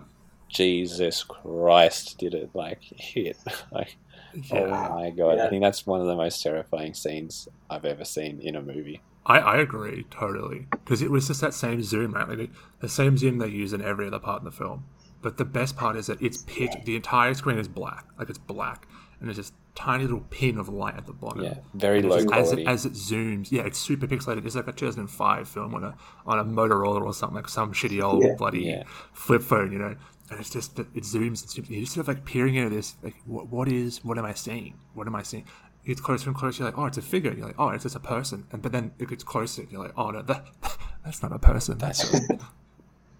Jesus 0.53 1.23
Christ, 1.23 2.17
did 2.19 2.33
it 2.33 2.51
like 2.53 2.81
hit? 2.81 3.37
Like 3.71 3.97
oh 4.35 4.39
yeah 4.55 4.89
oh 4.89 4.95
my 4.95 5.09
god! 5.11 5.37
Yeah. 5.37 5.45
I 5.45 5.49
think 5.49 5.61
that's 5.61 5.85
one 5.85 6.01
of 6.01 6.07
the 6.07 6.15
most 6.15 6.41
terrifying 6.41 6.93
scenes 6.93 7.47
I've 7.69 7.85
ever 7.85 8.05
seen 8.05 8.39
in 8.39 8.55
a 8.55 8.61
movie. 8.61 9.01
I, 9.25 9.39
I 9.39 9.57
agree 9.57 10.05
totally 10.09 10.67
because 10.71 11.01
it 11.01 11.11
was 11.11 11.27
just 11.27 11.41
that 11.41 11.53
same 11.53 11.81
zoom, 11.81 12.13
right? 12.13 12.27
Like 12.27 12.37
the, 12.37 12.49
the 12.81 12.89
same 12.89 13.17
zoom 13.17 13.37
they 13.37 13.47
use 13.47 13.73
in 13.73 13.81
every 13.81 14.07
other 14.07 14.19
part 14.19 14.41
in 14.41 14.45
the 14.45 14.51
film. 14.51 14.85
But 15.21 15.37
the 15.37 15.45
best 15.45 15.77
part 15.77 15.95
is 15.95 16.07
that 16.07 16.21
it's 16.21 16.43
pitch. 16.43 16.73
The 16.83 16.97
entire 16.97 17.33
screen 17.33 17.57
is 17.57 17.67
black, 17.67 18.05
like 18.19 18.29
it's 18.29 18.37
black, 18.37 18.87
and 19.19 19.29
there's 19.29 19.37
this 19.37 19.53
tiny 19.75 20.03
little 20.03 20.25
pin 20.29 20.57
of 20.57 20.69
light 20.69 20.95
at 20.95 21.05
the 21.05 21.13
bottom. 21.13 21.43
Yeah, 21.43 21.55
very 21.73 22.01
low 22.01 22.15
it's 22.17 22.25
just- 22.25 22.35
as 22.35 22.51
it, 22.51 22.67
as 22.67 22.85
it 22.85 22.93
zooms, 22.93 23.51
yeah, 23.51 23.63
it's 23.63 23.79
super 23.79 24.05
pixelated. 24.07 24.45
It's 24.45 24.55
like 24.55 24.67
a 24.67 24.71
2005 24.71 25.47
film 25.47 25.73
on 25.75 25.83
a 25.83 25.95
on 26.25 26.39
a 26.39 26.45
Motorola 26.45 27.01
or 27.01 27.13
something, 27.13 27.35
like 27.35 27.49
some 27.49 27.73
shitty 27.73 28.01
old 28.03 28.23
Yeah. 28.23 28.35
bloody 28.37 28.63
Yeah. 28.65 28.83
flip 29.13 29.41
phone, 29.41 29.71
you 29.71 29.79
know. 29.79 29.95
And 30.29 30.39
it's 30.39 30.49
just 30.49 30.79
it 30.79 30.93
zooms 30.93 31.41
and 31.43 31.65
zooms. 31.65 31.69
You're 31.69 31.81
just 31.81 31.93
sort 31.93 32.07
of 32.07 32.15
like 32.15 32.25
peering 32.25 32.55
into 32.55 32.69
this, 32.75 32.95
like 33.03 33.15
what, 33.25 33.47
what 33.49 33.67
is 33.67 34.03
what 34.03 34.17
am 34.17 34.25
I 34.25 34.33
seeing? 34.33 34.75
What 34.93 35.07
am 35.07 35.15
I 35.15 35.23
seeing? 35.23 35.45
It 35.83 35.87
gets 35.87 36.01
closer 36.01 36.29
and 36.29 36.37
closer. 36.37 36.63
You're 36.63 36.71
like, 36.71 36.79
oh, 36.79 36.85
it's 36.85 36.97
a 36.97 37.01
figure. 37.01 37.33
You're 37.33 37.47
like, 37.47 37.59
oh, 37.59 37.69
it's 37.69 37.83
just 37.83 37.95
a 37.95 37.99
person. 37.99 38.45
And 38.51 38.61
but 38.61 38.71
then 38.71 38.93
it 38.99 39.09
gets 39.09 39.23
closer. 39.23 39.63
You're 39.69 39.81
like, 39.81 39.93
oh 39.97 40.11
no, 40.11 40.21
that 40.21 40.45
that's 41.03 41.21
not 41.21 41.33
a 41.33 41.39
person. 41.39 41.77
That's 41.77 42.09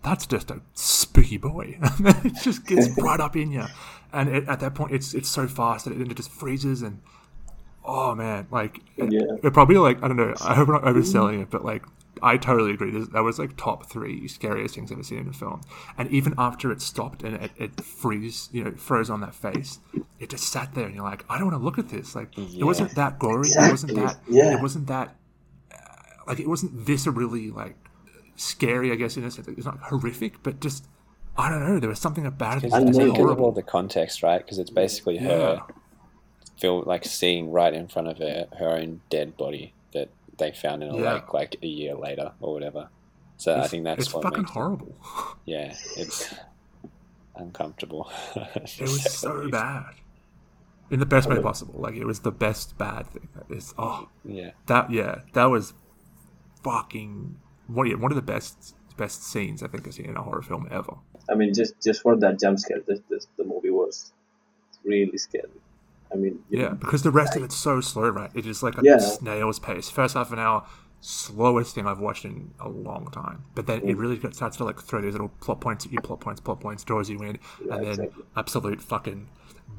that's 0.04 0.26
just 0.28 0.52
a 0.52 0.62
spooky 0.74 1.38
boy. 1.38 1.78
it 2.00 2.34
just 2.42 2.66
gets 2.66 2.90
right 2.98 3.20
up 3.20 3.36
in 3.36 3.52
you. 3.52 3.66
And 4.12 4.30
it, 4.30 4.48
at 4.48 4.60
that 4.60 4.76
point, 4.76 4.94
it's 4.94 5.14
it's 5.14 5.30
so 5.30 5.48
fast 5.48 5.86
that 5.86 5.94
it, 6.00 6.12
it 6.12 6.16
just 6.16 6.32
freezes 6.32 6.82
and 6.82 7.02
oh 7.86 8.14
man, 8.16 8.48
like 8.52 8.80
it, 8.98 9.12
Yeah. 9.12 9.22
it 9.44 9.54
probably 9.54 9.78
like 9.78 10.04
I 10.04 10.08
don't 10.08 10.18
know. 10.18 10.34
I 10.42 10.56
hope 10.56 10.68
I'm 10.68 10.74
not 10.76 10.84
overselling 10.84 11.42
it, 11.42 11.50
but 11.50 11.66
like 11.66 11.84
I 12.22 12.38
totally 12.38 12.72
agree. 12.72 12.92
That 13.12 13.24
was 13.24 13.40
like 13.40 13.58
top 13.58 13.90
three 13.90 14.28
scariest 14.28 14.76
things 14.76 14.92
I've 14.92 14.98
ever 14.98 15.04
seen 15.04 15.20
in 15.20 15.28
a 15.30 15.34
film. 15.34 15.62
And 15.98 16.10
even 16.12 16.34
after 16.38 16.72
it 16.72 16.82
stopped 16.82 17.24
and 17.24 17.36
it, 17.36 17.52
it 17.58 17.82
freeze, 17.82 18.50
you 18.52 18.64
know, 18.64 18.72
froze 18.74 19.10
on 19.10 19.20
that 19.22 19.36
face, 19.36 19.80
it 20.20 20.30
just 20.30 20.46
sat 20.50 20.74
there, 20.74 20.86
and 20.86 20.96
you're 20.96 21.04
like, 21.04 21.26
I 21.28 21.38
don't 21.38 21.48
want 21.52 21.60
to 21.60 21.64
look 21.66 21.80
at 21.80 21.90
this. 21.90 22.16
Like 22.16 22.38
it 22.38 22.64
wasn't 22.64 22.94
that 22.96 23.20
gory. 23.20 23.48
It 23.50 23.72
wasn't 23.72 23.96
that. 23.96 24.18
Yeah. 24.30 24.56
It 24.58 24.62
wasn't 24.62 24.88
that. 24.88 25.16
Uh, 25.72 25.78
like 26.28 26.40
it 26.40 26.48
wasn't 26.48 26.78
viscerally 26.78 27.54
like 27.54 27.76
scary. 28.36 28.92
I 28.92 28.96
guess 28.96 29.18
in 29.18 29.24
a 29.24 29.32
sense, 29.32 29.48
it's 29.48 29.66
not 29.66 29.80
horrific, 29.80 30.42
but 30.44 30.60
just. 30.60 30.86
I 31.36 31.50
don't 31.50 31.68
know. 31.68 31.80
There 31.80 31.90
was 31.90 32.00
something 32.00 32.28
about 32.28 32.58
it. 32.58 32.62
Because 32.62 32.72
that 32.74 32.78
And 32.82 32.88
was 32.90 32.98
they- 32.98 33.04
because 33.06 33.18
of 33.20 33.22
all 33.22 33.26
horrible. 33.36 33.52
the 33.54 33.64
context, 33.64 34.22
right? 34.22 34.38
Because 34.38 34.60
it's 34.60 34.70
basically 34.70 35.18
her 35.18 35.62
feel 36.60 36.84
like 36.84 37.04
seeing 37.06 37.52
right 37.52 37.74
in 37.74 37.88
front 37.88 38.08
of 38.08 38.20
her 38.20 38.48
her 38.60 38.70
own 38.70 39.02
dead 39.10 39.36
body 39.36 39.74
that 39.94 40.10
they 40.38 40.52
found 40.52 40.84
in 40.84 40.90
a 40.90 40.98
Yeah. 40.98 41.14
lake 41.16 41.34
like 41.34 41.56
a 41.64 41.68
year 41.68 41.96
later 41.96 42.34
or 42.40 42.54
whatever. 42.54 42.90
So 43.38 43.60
I 43.60 43.68
think 43.68 43.84
that's 43.84 44.04
it's 44.06 44.14
what 44.14 44.22
fucking 44.24 44.44
it- 44.44 44.50
horrible. 44.52 44.96
yeah, 45.46 45.76
it's 45.98 46.34
uncomfortable. 47.36 48.12
It 48.36 48.82
was 48.82 49.12
so 49.12 49.50
bad. 49.50 49.96
In 50.92 51.00
the 51.00 51.06
best 51.08 51.28
way 51.28 51.42
possible. 51.42 51.80
Like 51.80 51.96
it 51.96 52.06
was 52.06 52.20
the 52.20 52.32
best 52.32 52.78
bad 52.78 53.08
thing. 53.08 53.28
It's 53.50 53.74
oh 53.80 54.08
Yeah, 54.24 54.52
that 54.68 54.92
yeah, 54.92 55.22
that 55.34 55.46
was 55.46 55.74
fucking 56.64 57.38
one 57.68 57.88
yeah, 57.88 57.96
one 57.96 58.12
of 58.12 58.16
the 58.16 58.22
best 58.22 58.76
best 58.98 59.24
scenes 59.24 59.64
I 59.64 59.68
think 59.68 59.88
I've 59.88 59.94
seen 59.94 60.06
in 60.06 60.16
a 60.18 60.22
horror 60.22 60.42
film 60.42 60.68
ever. 60.70 60.94
I 61.30 61.36
mean, 61.36 61.54
just 61.54 61.74
just 61.84 62.02
for 62.02 62.16
that 62.18 62.40
jump 62.40 62.60
scare, 62.60 62.80
the, 62.86 63.02
the, 63.10 63.26
the 63.38 63.44
movie 63.44 63.70
was 63.70 64.14
really 64.84 65.18
scary. 65.18 65.50
I 66.12 66.16
mean, 66.16 66.44
Yeah, 66.50 66.70
know, 66.70 66.76
because 66.76 67.02
the 67.02 67.12
rest 67.12 67.36
of 67.36 67.44
it's 67.44 67.56
so 67.56 67.82
slow, 67.82 68.10
right? 68.10 68.30
It 68.36 68.46
is 68.46 68.62
like 68.62 68.78
a 68.78 68.84
Yeah. 68.84 69.00
snail's 69.00 69.58
pace. 69.60 69.90
First 69.90 70.14
half 70.14 70.32
an 70.32 70.40
hour, 70.40 70.66
slowest 71.06 71.76
thing 71.76 71.86
I've 71.86 72.00
watched 72.00 72.24
in 72.24 72.52
a 72.62 72.70
long 72.70 73.10
time. 73.12 73.44
But 73.56 73.68
then 73.68 73.82
Mm. 73.82 73.90
it 73.90 73.98
really 73.98 74.20
starts 74.32 74.56
to 74.58 74.64
like 74.64 74.80
throw 74.80 75.02
these 75.02 75.12
little 75.12 75.28
plot 75.42 75.60
points 75.60 75.86
at 75.86 75.92
you, 75.92 76.00
plot 76.00 76.22
points, 76.22 76.40
plot 76.40 76.62
points, 76.62 76.84
draws 76.86 77.10
you 77.10 77.20
in, 77.20 77.40
Yeah, 77.66 77.76
and 77.76 77.84
then 77.84 77.92
exactly. 77.92 78.24
absolute 78.38 78.82
fucking 78.82 79.28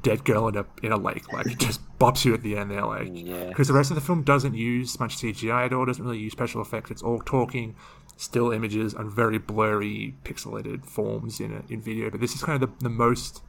dead 0.03 0.23
girl 0.23 0.47
in 0.49 0.55
a 0.55 0.65
in 0.83 0.91
a 0.91 0.97
lake. 0.97 1.31
Like 1.33 1.47
it 1.47 1.57
just 1.57 1.81
bops 1.97 2.25
you 2.25 2.33
at 2.35 2.43
the 2.43 2.55
end 2.55 2.69
there, 2.69 2.85
like 2.85 3.09
Yeah. 3.11 3.47
because 3.47 3.67
the 3.67 3.73
rest 3.73 3.89
of 3.89 3.95
the 3.95 4.01
film 4.01 4.21
doesn't 4.21 4.53
use 4.53 4.99
much 4.99 5.17
CGI 5.17 5.65
at 5.65 5.73
all. 5.73 5.85
Doesn't 5.85 6.03
really 6.05 6.19
use 6.19 6.31
special 6.33 6.61
effects. 6.61 6.91
It's 6.91 7.01
all 7.01 7.19
talking, 7.21 7.75
still 8.17 8.51
images, 8.51 8.93
and 8.93 9.11
very 9.11 9.39
blurry, 9.39 10.15
pixelated 10.23 10.85
forms 10.85 11.39
in 11.39 11.51
a, 11.53 11.73
in 11.73 11.81
video. 11.81 12.11
But 12.11 12.19
this 12.21 12.35
is 12.35 12.43
kind 12.43 12.61
of 12.61 12.69
the, 12.77 12.83
the 12.83 12.89
most 12.89 13.41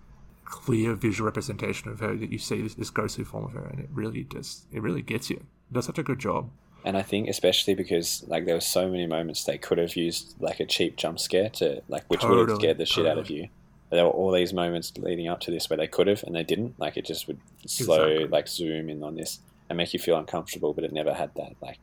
clear 0.47 0.95
visual 0.95 1.27
representation 1.27 1.91
of 1.91 2.01
her 2.01 2.17
that 2.17 2.31
you 2.33 2.39
see 2.39 2.62
this, 2.62 2.75
this 2.75 2.89
ghostly 2.89 3.25
form 3.25 3.45
of 3.45 3.53
her, 3.53 3.65
and 3.67 3.81
it 3.81 3.91
really 3.93 4.25
just 4.25 4.65
it 4.73 4.81
really 4.81 5.03
gets 5.03 5.29
you. 5.29 5.37
It 5.37 5.75
does 5.75 5.85
such 5.85 5.99
a 5.99 6.03
good 6.03 6.21
job. 6.21 6.49
And 6.87 6.96
I 6.96 7.03
think 7.03 7.29
especially 7.29 7.75
because 7.75 8.25
like 8.29 8.46
there 8.46 8.55
were 8.55 8.61
so 8.61 8.88
many 8.88 9.07
moments 9.07 9.42
they 9.44 9.59
could 9.59 9.77
have 9.79 9.96
used 9.96 10.35
like 10.40 10.61
a 10.61 10.64
cheap 10.66 10.96
jump 10.96 11.18
scare 11.18 11.51
to 11.51 11.83
like 11.88 12.05
which 12.07 12.22
would 12.25 12.49
have 12.49 12.59
scared 12.59 12.79
the 12.79 12.87
shit 12.87 13.07
out 13.07 13.18
of 13.18 13.29
you. 13.29 13.49
But 13.90 13.96
there 13.96 14.05
were 14.05 14.12
all 14.12 14.31
these 14.33 14.53
moments 14.53 14.92
leading 14.96 15.27
up 15.29 15.40
to 15.40 15.51
this 15.51 15.68
where 15.68 15.77
they 15.77 15.88
could 15.88 16.07
have 16.07 16.22
and 16.22 16.35
they 16.35 16.44
didn't. 16.44 16.79
Like 16.79 16.96
it 16.96 17.05
just 17.05 17.27
would 17.27 17.38
slow 17.66 18.05
Exactly. 18.05 18.29
like 18.29 18.49
zoom 18.49 18.88
in 18.88 19.03
on 19.03 19.16
this 19.16 19.40
and 19.68 19.77
make 19.77 19.92
you 19.92 19.99
feel 19.99 20.16
uncomfortable, 20.16 20.72
but 20.75 20.85
it 20.85 20.92
never 20.92 21.12
had 21.12 21.31
that 21.35 21.55
like 21.61 21.81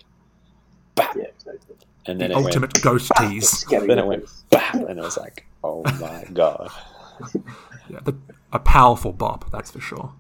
Yeah, 0.98 1.26
exactly. 1.26 1.76
and 2.06 2.22
then 2.22 2.30
the 2.32 2.38
it 2.38 2.44
ultimate 2.46 2.82
ghost 2.82 3.12
tease. 3.18 3.66
Then 3.70 4.00
it 4.00 4.08
went 4.08 4.24
face. 4.24 4.44
bap, 4.52 4.74
and 4.76 4.98
it 5.00 5.04
was 5.04 5.18
like, 5.18 5.46
oh 5.66 5.84
my 6.00 6.26
god. 6.34 6.72
Yeah, 7.90 8.00
the, 8.06 8.16
a 8.54 8.60
powerful 8.60 9.12
bop, 9.12 9.52
that's 9.52 9.72
for 9.72 9.82
sure. 9.82 10.14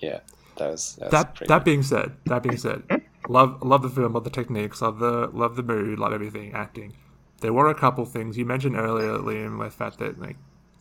Yeah. 0.00 0.18
That 0.56 0.70
was 0.70 0.96
that, 0.96 1.04
was 1.04 1.10
that 1.12 1.48
that 1.48 1.64
being 1.64 1.82
said, 1.82 2.12
that 2.24 2.42
being 2.42 2.56
said, 2.56 2.82
love 3.28 3.62
love 3.62 3.82
the 3.82 3.88
film, 3.88 4.12
love 4.12 4.24
the 4.24 4.30
techniques, 4.30 4.82
love 4.82 4.98
the 4.98 5.28
love 5.32 5.56
the 5.56 5.62
mood, 5.62 5.98
love 5.98 6.12
everything, 6.12 6.52
acting. 6.52 6.96
There 7.40 7.52
were 7.52 7.68
a 7.68 7.74
couple 7.74 8.04
things 8.06 8.38
you 8.38 8.46
mentioned 8.46 8.76
earlier, 8.76 9.18
Liam, 9.18 9.58
with 9.58 9.72
the 9.72 9.76
fact 9.76 9.98
that 9.98 10.20
like 10.20 10.36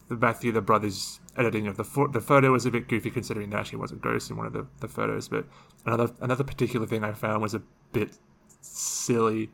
the 0.07 0.15
Matthew 0.15 0.51
the 0.51 0.61
brothers 0.61 1.19
editing 1.37 1.67
of 1.67 1.77
the 1.77 1.83
pho- 1.83 2.07
the 2.07 2.21
photo 2.21 2.51
was 2.51 2.65
a 2.65 2.71
bit 2.71 2.87
goofy 2.87 3.09
considering 3.09 3.49
there 3.49 3.59
actually 3.59 3.79
was 3.79 3.91
a 3.91 3.95
ghost 3.95 4.29
in 4.29 4.37
one 4.37 4.45
of 4.45 4.53
the, 4.53 4.65
the 4.79 4.87
photos. 4.87 5.27
But 5.27 5.45
another 5.85 6.11
another 6.21 6.43
particular 6.43 6.85
thing 6.85 7.03
I 7.03 7.13
found 7.13 7.41
was 7.41 7.53
a 7.53 7.61
bit 7.91 8.17
silly 8.61 9.49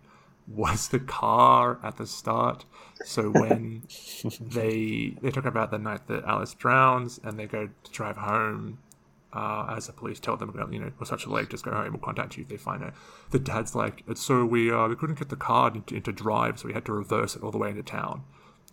was 0.48 0.90
the 0.90 1.00
car 1.00 1.80
at 1.84 1.98
the 1.98 2.06
start. 2.06 2.66
So 3.06 3.30
when 3.30 3.84
they 4.42 5.16
they 5.22 5.32
talk 5.32 5.46
about 5.46 5.72
the 5.72 5.80
night 5.80 6.08
that 6.08 6.24
Alice 6.26 6.54
drowns 6.54 7.20
and 7.24 7.40
they 7.40 7.46
go 7.46 7.70
to 7.84 7.92
drive 7.92 8.18
home 8.18 8.80
uh, 9.34 9.74
as 9.76 9.88
the 9.88 9.94
police 9.94 10.20
tell 10.20 10.36
them 10.38 10.54
you 10.72 10.80
know, 10.80 10.92
we're 11.00 11.06
such 11.06 11.26
a 11.26 11.30
lake, 11.30 11.50
just 11.50 11.64
go 11.64 11.72
home, 11.72 11.94
we'll 11.94 12.02
contact 12.02 12.38
you 12.38 12.44
if 12.44 12.50
they 12.50 12.58
find 12.58 12.84
it. 12.84 12.94
The 13.30 13.40
dad's 13.40 13.76
like, 13.76 14.04
so 14.16 14.46
we 14.46 14.72
uh, 14.72 14.88
we 14.88 14.96
couldn't 14.96 15.20
get 15.20 15.30
the 15.30 15.36
car 15.36 15.72
into, 15.74 15.96
into 15.96 16.12
drive, 16.12 16.60
so 16.60 16.68
we 16.68 16.74
had 16.74 16.86
to 16.86 16.94
reverse 16.94 17.36
it 17.36 17.44
all 17.44 17.52
the 17.52 17.58
way 17.58 17.70
into 17.70 17.84
town. 17.84 18.24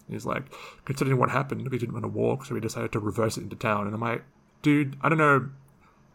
And 0.07 0.15
he's 0.15 0.27
like, 0.27 0.45
considering 0.85 1.19
what 1.19 1.31
happened, 1.31 1.69
we 1.69 1.79
didn't 1.79 1.93
want 1.93 2.05
to 2.05 2.09
walk, 2.09 2.47
so 2.47 2.55
we 2.55 2.61
decided 2.61 2.93
to 2.93 2.99
reverse 2.99 3.37
it 3.37 3.43
into 3.43 3.57
town. 3.57 3.87
And 3.87 3.95
I'm 3.95 4.01
like, 4.01 4.25
dude, 4.63 4.97
I 5.01 5.09
don't 5.09 5.19
know, 5.19 5.51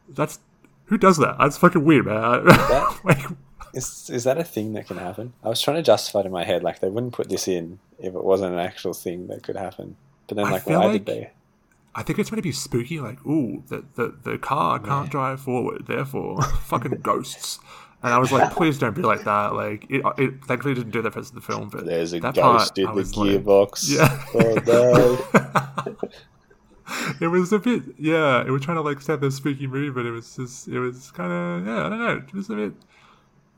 that's 0.10 0.40
who 0.86 0.98
does 0.98 1.18
that? 1.18 1.38
That's 1.40 1.58
fucking 1.58 1.86
weird, 1.86 2.06
man. 2.06 2.46
like, 3.04 3.20
Is 3.74 4.10
is 4.10 4.26
that 4.26 4.38
a 4.38 4.44
thing 4.44 4.74
that 4.74 4.88
can 4.88 4.98
happen? 4.98 5.34
I 5.44 5.50
was 5.50 5.62
trying 5.62 5.78
to 5.78 5.84
justify 5.84 6.20
it 6.20 6.26
in 6.26 6.32
my 6.32 6.44
head, 6.44 6.64
like 6.64 6.80
they 6.80 6.90
wouldn't 6.90 7.14
put 7.14 7.30
this 7.30 7.48
in 7.48 7.80
if 7.98 8.14
it 8.14 8.24
wasn't 8.24 8.54
an 8.54 8.60
actual 8.60 8.94
thing 8.94 9.28
that 9.28 9.44
could 9.44 9.56
happen. 9.56 9.96
But 10.28 10.38
then, 10.38 10.52
like, 10.52 10.68
why 10.68 10.76
like- 10.76 11.06
did 11.06 11.06
they? 11.06 11.32
I 11.96 12.02
think 12.04 12.18
it's 12.20 12.32
meant 12.32 12.40
to 12.40 12.44
be 12.44 12.52
spooky, 12.52 13.00
like, 13.00 13.24
ooh, 13.26 13.64
the 13.68 13.86
the, 13.96 14.16
the 14.24 14.38
car 14.38 14.80
can't 14.80 15.10
drive 15.12 15.42
forward, 15.42 15.86
therefore, 15.88 16.42
fucking 16.66 17.02
ghosts. 17.02 17.60
And 18.02 18.14
I 18.14 18.18
was 18.18 18.32
like, 18.34 18.52
please 18.52 18.78
don't 18.78 18.96
be 18.96 19.02
like 19.02 19.24
that. 19.24 19.54
Like, 19.54 19.86
it, 19.90 20.02
it 20.18 20.44
thankfully 20.46 20.74
didn't 20.74 20.92
do 20.92 21.02
that 21.04 21.14
for 21.14 21.22
the 21.22 21.40
film, 21.40 21.70
but 21.70 21.86
There's 21.86 22.14
a 22.14 22.20
that 22.20 22.36
ghost 22.36 22.76
part, 22.76 22.78
in 22.78 22.88
I 22.88 22.92
the 22.92 22.96
was 22.96 23.16
like- 23.16 23.30
gearbox. 23.30 23.90
Yeah. 23.90 24.26
Oh 24.36 25.98
it 27.22 27.28
was 27.28 27.54
a 27.54 27.60
bit, 27.60 27.82
yeah, 27.98 28.42
it 28.46 28.50
was 28.50 28.62
trying 28.64 28.76
to 28.78 28.82
like 28.82 29.00
set 29.02 29.22
the 29.22 29.32
spooky 29.32 29.68
mood, 29.68 29.96
but 29.96 30.06
it 30.06 30.12
was 30.12 30.36
just, 30.36 30.68
it 30.68 30.80
was 30.80 31.12
kind 31.12 31.32
of, 31.32 31.66
yeah, 31.66 31.86
I 31.86 31.90
don't 31.90 32.00
know, 32.00 32.18
it 32.28 32.34
was 32.34 32.50
a 32.50 32.56
bit. 32.56 32.74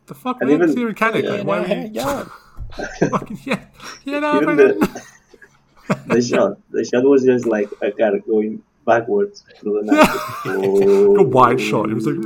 The 0.06 0.13
fuck, 0.13 0.38
And 0.41 0.50
man, 0.50 0.58
even- 0.58 0.69
it's 0.69 0.78
your 0.80 0.89
mechanic. 0.89 1.26
yeah, 1.26 1.32
like, 1.32 1.43
why 1.45 1.58
no, 1.58 1.63
are 1.63 1.67
hang 1.67 1.95
you, 1.95 2.02
on. 2.02 2.32
fucking, 3.10 3.39
yeah, 3.45 3.65
yeah, 4.04 4.19
no, 4.19 4.36
Even 4.41 4.56
man. 4.58 4.58
the, 4.80 5.02
the 6.08 6.21
shot, 6.21 6.58
the 6.71 6.84
shot 6.84 7.04
was 7.04 7.24
just 7.24 7.45
like 7.45 7.69
a 7.82 7.91
car 7.91 8.17
going 8.19 8.63
backwards 8.86 9.43
through 9.60 9.82
the 9.82 9.91
night. 9.91 10.32
Oh, 10.48 11.17
a 11.17 11.24
wide 11.24 11.60
shot. 11.60 11.89
It 11.89 11.95
was 11.95 12.06
like, 12.06 12.17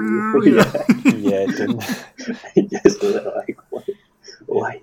yeah. 0.45 1.13
yeah, 1.15 1.45
it 1.48 1.56
didn't. 1.56 2.69
just 2.84 3.02
like 3.02 3.58
why? 3.69 3.84
why? 4.45 4.82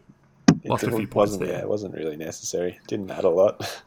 It 0.62 0.70
Lost 0.70 0.84
a 0.84 0.90
few 0.90 1.06
points 1.06 1.32
wasn't, 1.32 1.42
there. 1.42 1.52
Yeah, 1.52 1.60
it 1.60 1.68
wasn't 1.68 1.94
really 1.94 2.16
necessary. 2.16 2.78
Didn't 2.88 3.10
add 3.10 3.24
a 3.24 3.28
lot. 3.28 3.82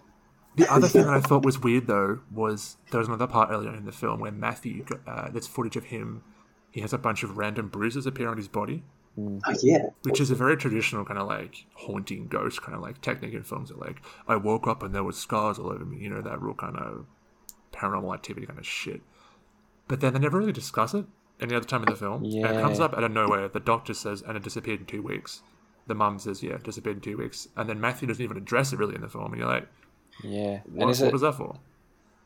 The 0.56 0.72
other 0.72 0.88
thing 0.88 1.04
that 1.04 1.14
I 1.14 1.20
thought 1.28 1.44
was 1.44 1.60
weird 1.60 1.88
though 1.88 2.20
was 2.32 2.78
there 2.92 3.00
was 3.00 3.08
another 3.08 3.28
part 3.28 3.50
earlier 3.52 3.74
in 3.74 3.86
the 3.86 3.92
film 3.92 4.20
where 4.20 4.32
Matthew, 4.32 4.86
uh, 5.08 5.30
there's 5.30 5.48
footage 5.48 5.76
of 5.76 5.86
him. 5.86 6.24
He 6.72 6.82
has 6.82 6.94
a 6.94 6.98
bunch 6.98 7.24
of 7.24 7.38
random 7.38 7.70
bruises 7.70 8.06
appear 8.06 8.30
on 8.30 8.38
his 8.38 8.48
body, 8.48 8.84
Mm. 9.18 9.42
Oh 9.46 9.56
yeah, 9.62 9.88
which 10.04 10.20
is 10.20 10.32
a 10.32 10.36
very 10.36 10.56
traditional 10.58 11.04
kind 11.06 11.20
of 11.20 11.28
like 11.28 11.66
haunting 11.74 12.28
ghost 12.28 12.62
kind 12.62 12.76
of 12.76 12.82
like 12.82 13.02
technique 13.02 13.34
in 13.34 13.44
films. 13.44 13.70
That 13.70 13.80
like 13.80 14.02
I 14.28 14.36
woke 14.36 14.68
up 14.68 14.84
and 14.84 14.94
there 14.94 15.04
was 15.04 15.18
scars 15.18 15.58
all 15.60 15.72
over 15.72 15.84
me, 15.86 15.98
you 15.98 16.10
know 16.10 16.22
that 16.22 16.42
real 16.42 16.54
kind 16.54 16.78
of 16.78 17.06
paranormal 17.72 18.14
activity 18.14 18.46
kind 18.46 18.60
of 18.60 18.66
shit. 18.66 19.02
But 19.88 20.02
then 20.02 20.14
they 20.14 20.20
never 20.20 20.38
really 20.38 20.52
discuss 20.54 20.94
it 20.94 21.06
any 21.42 21.56
other 21.56 21.66
time 21.66 21.84
in 21.84 21.90
the 21.90 21.96
film. 21.96 22.24
And 22.24 22.58
it 22.58 22.62
comes 22.62 22.80
up 22.80 22.94
out 22.94 23.04
of 23.04 23.12
nowhere. 23.12 23.48
The 23.48 23.60
doctor 23.60 23.94
says, 23.94 24.22
and 24.22 24.38
it 24.38 24.44
disappeared 24.44 24.82
in 24.82 24.86
two 24.86 25.02
weeks. 25.02 25.42
The 25.88 25.96
mum 25.96 26.20
says, 26.20 26.44
yeah, 26.44 26.54
it 26.54 26.64
disappeared 26.64 26.98
in 26.98 27.02
two 27.02 27.18
weeks. 27.18 27.48
And 27.56 27.68
then 27.68 27.80
Matthew 27.82 28.08
doesn't 28.08 28.24
even 28.24 28.38
address 28.38 28.72
it 28.74 28.78
really 28.80 28.96
in 28.96 29.02
the 29.02 29.10
film. 29.10 29.32
And 29.32 29.38
you're 29.38 29.50
like, 29.50 29.68
Yeah, 30.24 30.60
what, 30.66 30.82
and 30.84 30.92
is 30.92 31.00
what 31.00 31.08
it 31.08 31.14
was 31.14 31.22
that 31.24 31.36
for? 31.36 31.58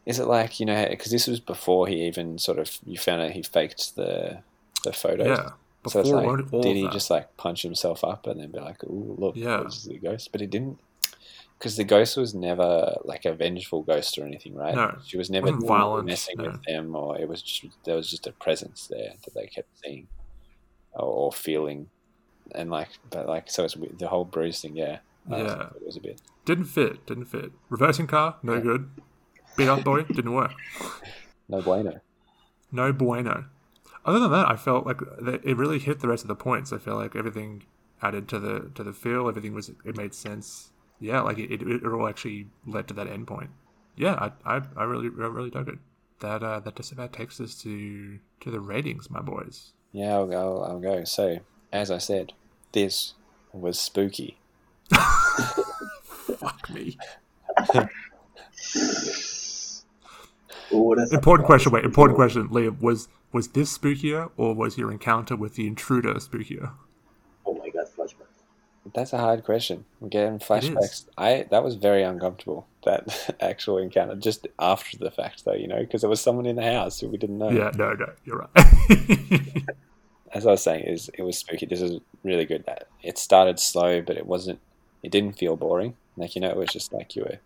is 0.06 0.20
it 0.20 0.26
like 0.26 0.60
you 0.60 0.66
know 0.66 0.86
because 0.90 1.12
this 1.12 1.28
was 1.28 1.40
before 1.40 1.88
he 1.88 2.06
even 2.06 2.38
sort 2.38 2.60
of 2.60 2.78
you 2.86 2.98
found 2.98 3.22
out 3.22 3.32
he 3.32 3.42
faked 3.42 3.96
the 3.96 4.40
the 4.84 4.92
photos. 4.92 5.28
Yeah. 5.28 5.52
So 5.88 6.00
it's 6.00 6.10
like, 6.10 6.50
did 6.62 6.76
he 6.76 6.84
that. 6.84 6.94
just 6.94 7.10
like 7.10 7.36
punch 7.38 7.62
himself 7.62 8.04
up 8.04 8.26
and 8.28 8.40
then 8.40 8.52
be 8.52 8.60
like, 8.60 8.84
"Ooh, 8.86 9.16
look, 9.18 9.36
Yeah. 9.36 9.64
this 9.64 9.78
is 9.78 9.84
the 9.86 9.98
ghost"? 9.98 10.32
But 10.32 10.40
he 10.42 10.48
didn't, 10.48 10.80
because 11.60 11.76
the 11.76 11.84
ghost 11.84 12.16
was 12.16 12.34
never 12.34 12.98
like 13.04 13.26
a 13.26 13.34
vengeful 13.34 13.82
ghost 13.84 14.18
or 14.18 14.26
anything, 14.26 14.56
right? 14.56 14.76
No, 14.76 14.98
she 15.06 15.18
was 15.18 15.30
never 15.30 15.52
violent, 15.52 16.06
messing 16.08 16.38
no. 16.38 16.46
with 16.52 16.64
them, 16.64 16.96
or 16.96 17.20
it 17.20 17.28
was 17.28 17.42
just 17.42 17.66
there 17.84 17.96
was 17.96 18.10
just 18.10 18.28
a 18.28 18.32
presence 18.32 18.88
there 18.88 19.14
that 19.26 19.34
they 19.34 19.46
kept 19.48 19.68
seeing 19.84 20.08
or, 20.94 21.06
or 21.06 21.32
feeling, 21.34 21.90
and 22.54 22.70
like, 22.70 22.90
but 23.10 23.28
like, 23.28 23.50
so 23.52 23.66
it's 23.66 23.76
the 23.98 24.08
whole 24.08 24.26
bruise 24.26 24.62
thing, 24.62 24.76
yeah, 24.78 25.00
Yeah. 25.30 25.48
thought 25.48 25.76
it 25.76 25.86
was 25.86 25.98
a 25.98 26.02
bit. 26.02 26.22
Didn't 26.46 26.66
fit. 26.66 27.06
Didn't 27.06 27.26
fit. 27.26 27.52
Reversing 27.70 28.08
car, 28.08 28.38
no 28.44 28.60
good. 28.62 28.90
Beat 29.58 29.68
up 29.68 29.84
boy, 29.84 30.04
didn't 30.04 30.34
work. 30.34 30.54
No 31.50 31.62
bueno. 31.62 32.00
No 32.72 32.94
bueno. 32.94 33.46
Other 34.06 34.20
than 34.20 34.32
that, 34.32 34.50
I 34.50 34.56
felt 34.56 34.86
like 34.86 35.00
it 35.44 35.58
really 35.58 35.80
hit 35.80 36.00
the 36.02 36.08
rest 36.08 36.24
of 36.24 36.28
the 36.28 36.36
points. 36.36 36.74
I 36.74 36.78
feel 36.78 36.96
like 36.96 37.16
everything 37.16 37.64
added 38.02 38.28
to 38.30 38.40
the 38.40 38.70
to 38.76 38.84
the 38.84 38.94
feel. 38.94 39.28
Everything 39.30 39.54
was 39.54 39.70
it 39.70 39.96
made 39.96 40.14
sense. 40.14 40.72
Yeah, 41.00 41.22
like 41.22 41.38
it, 41.38 41.52
it, 41.52 41.62
it 41.62 41.86
all 41.86 42.08
actually 42.08 42.48
led 42.66 42.88
to 42.90 42.94
that 42.96 43.08
end 43.08 43.28
point. 43.28 43.50
Yeah, 43.96 44.32
I, 44.46 44.58
I, 44.58 44.62
I 44.76 44.84
really 44.84 45.08
I 45.08 45.28
really 45.28 45.50
dug 45.50 45.70
it. 45.70 45.80
That 46.20 46.44
uh, 46.44 46.60
that 46.62 46.76
just 46.76 46.92
about 46.92 47.14
takes 47.14 47.40
us 47.40 47.56
to 47.64 48.20
to 48.42 48.52
the 48.52 48.60
ratings, 48.60 49.10
my 49.10 49.22
boys. 49.22 49.72
Yeah, 49.92 50.14
I'll 50.14 50.28
go. 50.28 50.64
I'll 50.64 50.80
go. 50.80 51.04
So, 51.04 51.40
as 51.72 51.92
I 51.92 51.98
said, 51.98 52.34
this 52.72 53.14
was 53.54 53.80
spooky. 53.80 54.38
Fuck 54.92 56.70
me. 56.70 56.98
Oh, 60.72 60.96
that's 60.96 61.12
a 61.12 61.16
Important 61.16 61.46
question. 61.46 61.72
Wait, 61.72 61.86
important 61.86 62.16
question, 62.16 62.50
Liam. 62.50 62.82
Was 62.82 63.08
was 63.34 63.50
this 63.50 63.78
spookier 63.78 64.30
or 64.38 64.54
was 64.54 64.78
your 64.78 64.92
encounter 64.92 65.36
with 65.36 65.56
the 65.56 65.68
intruder 65.68 66.14
spookier? 66.16 66.72
Oh 67.46 67.56
my 67.56 67.70
god, 67.70 67.88
flashback. 67.98 68.28
That's 68.94 69.14
a 69.14 69.18
hard 69.18 69.44
question. 69.44 69.86
We're 70.00 70.10
getting 70.10 70.40
flashbacks. 70.40 71.06
I 71.18 71.48
that 71.50 71.64
was 71.64 71.76
very 71.76 72.04
uncomfortable. 72.04 72.68
That 72.84 73.34
actual 73.40 73.78
encounter, 73.78 74.14
just 74.18 74.46
after 74.60 74.98
the 74.98 75.10
fact, 75.10 75.46
though, 75.46 75.54
you 75.54 75.70
know, 75.70 75.80
because 75.80 76.02
there 76.02 76.10
was 76.10 76.20
someone 76.20 76.46
in 76.46 76.58
the 76.58 76.70
house 76.70 77.00
who 77.00 77.08
we 77.08 77.18
didn't 77.18 77.38
know. 77.38 77.50
Yeah, 77.50 77.72
no, 77.78 77.94
no, 77.94 78.12
you're 78.26 78.40
right. 78.40 79.64
As 80.34 80.46
I 80.46 80.52
was 80.52 80.62
saying, 80.62 80.84
it 80.84 80.92
was, 80.92 81.10
it 81.18 81.22
was 81.22 81.38
spooky. 81.38 81.66
This 81.66 81.82
is 81.82 82.02
really 82.26 82.44
good. 82.44 82.66
That 82.66 82.90
it 83.02 83.18
started 83.18 83.58
slow, 83.58 84.02
but 84.02 84.18
it 84.18 84.26
wasn't. 84.26 84.60
It 85.02 85.14
didn't 85.14 85.38
feel 85.38 85.56
boring. 85.56 85.96
Like 86.18 86.36
you 86.36 86.42
know, 86.42 86.50
it 86.50 86.58
was 86.58 86.74
just 86.74 86.92
like 86.92 87.16
you 87.16 87.24
were. 87.24 87.38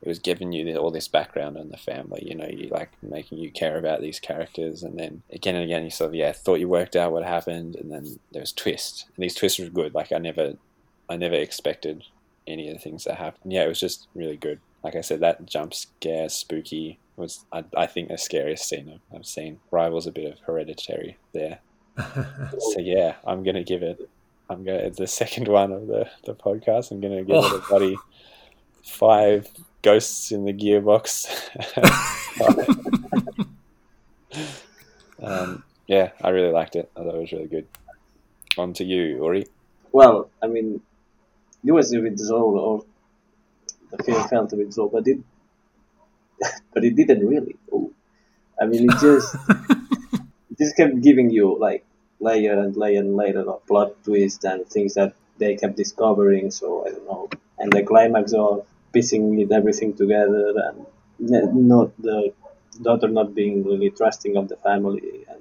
It 0.00 0.08
was 0.08 0.18
giving 0.18 0.52
you 0.52 0.76
all 0.76 0.90
this 0.90 1.08
background 1.08 1.56
on 1.56 1.70
the 1.70 1.76
family. 1.76 2.22
You 2.24 2.36
know, 2.36 2.46
you 2.46 2.68
like 2.68 2.90
making 3.02 3.38
you 3.38 3.50
care 3.50 3.78
about 3.78 4.00
these 4.00 4.20
characters, 4.20 4.82
and 4.82 4.98
then 4.98 5.22
again 5.32 5.56
and 5.56 5.64
again, 5.64 5.84
you 5.84 5.90
sort 5.90 6.08
of 6.08 6.14
yeah 6.14 6.32
thought 6.32 6.60
you 6.60 6.68
worked 6.68 6.94
out 6.94 7.12
what 7.12 7.24
happened, 7.24 7.74
and 7.76 7.90
then 7.90 8.18
there 8.32 8.42
was 8.42 8.52
twists, 8.52 9.06
and 9.16 9.22
these 9.22 9.34
twists 9.34 9.58
were 9.58 9.66
good. 9.66 9.94
Like 9.94 10.12
I 10.12 10.18
never, 10.18 10.54
I 11.08 11.16
never 11.16 11.34
expected 11.34 12.04
any 12.46 12.68
of 12.68 12.74
the 12.74 12.80
things 12.80 13.04
that 13.04 13.16
happened. 13.16 13.52
Yeah, 13.52 13.64
it 13.64 13.68
was 13.68 13.80
just 13.80 14.06
really 14.14 14.36
good. 14.36 14.60
Like 14.84 14.94
I 14.94 15.00
said, 15.00 15.20
that 15.20 15.44
jump 15.46 15.74
scare, 15.74 16.28
spooky 16.28 16.98
was 17.16 17.44
I, 17.52 17.64
I 17.76 17.86
think 17.86 18.08
the 18.08 18.18
scariest 18.18 18.68
scene 18.68 18.92
I've, 18.94 19.18
I've 19.18 19.26
seen. 19.26 19.58
Rivals 19.70 20.06
a 20.06 20.12
bit 20.12 20.32
of 20.32 20.38
hereditary 20.40 21.18
there. 21.32 21.58
So 22.60 22.78
yeah, 22.78 23.16
I'm 23.26 23.42
gonna 23.42 23.64
give 23.64 23.82
it. 23.82 24.08
I'm 24.48 24.64
gonna 24.64 24.78
it's 24.78 24.98
the 24.98 25.08
second 25.08 25.48
one 25.48 25.72
of 25.72 25.88
the 25.88 26.08
the 26.24 26.34
podcast. 26.34 26.92
I'm 26.92 27.00
gonna 27.00 27.24
give 27.24 27.36
it 27.36 27.52
a 27.52 27.56
oh. 27.56 27.64
bloody 27.68 27.96
five 28.84 29.48
ghosts 29.82 30.32
in 30.32 30.44
the 30.44 30.52
gearbox. 30.52 31.26
Um, 35.20 35.64
yeah, 35.86 36.10
I 36.22 36.30
really 36.30 36.52
liked 36.52 36.76
it. 36.76 36.90
I 36.96 37.02
thought 37.02 37.14
it 37.14 37.20
was 37.20 37.32
really 37.32 37.46
good. 37.46 37.66
On 38.56 38.72
to 38.74 38.84
you, 38.84 39.02
Uri. 39.16 39.46
Well, 39.92 40.30
I 40.42 40.46
mean, 40.46 40.80
it 41.64 41.72
was 41.72 41.92
a 41.92 42.00
bit 42.00 42.18
slow, 42.18 42.56
or 42.58 42.84
the 43.90 44.02
film 44.02 44.28
felt 44.28 44.52
a 44.52 44.56
bit 44.56 44.72
slow, 44.72 44.88
but 44.88 45.06
it, 45.06 45.18
but 46.72 46.84
it 46.84 46.94
didn't 46.94 47.26
really. 47.26 47.56
Oh. 47.72 47.90
I 48.60 48.66
mean, 48.66 48.90
it 48.90 48.98
just, 49.00 49.34
it 49.48 50.58
just 50.58 50.76
kept 50.76 51.00
giving 51.00 51.30
you 51.30 51.56
like 51.58 51.84
layer 52.20 52.58
and 52.58 52.76
layer 52.76 53.00
and 53.00 53.16
layer 53.16 53.38
of 53.40 53.66
plot 53.66 54.02
twists 54.04 54.44
and 54.44 54.66
things 54.66 54.94
that 54.94 55.14
they 55.38 55.56
kept 55.56 55.76
discovering. 55.76 56.50
So 56.50 56.86
I 56.86 56.90
don't 56.90 57.06
know, 57.06 57.28
and 57.58 57.72
the 57.72 57.82
climax 57.82 58.32
of 58.32 58.66
piecing 58.92 59.38
it 59.40 59.52
everything 59.52 59.94
together 59.94 60.54
and 60.66 60.86
not 61.68 61.90
the 62.00 62.32
daughter 62.82 63.08
not 63.08 63.34
being 63.34 63.64
really 63.64 63.90
trusting 63.90 64.36
of 64.36 64.48
the 64.48 64.56
family 64.56 65.24
and 65.28 65.40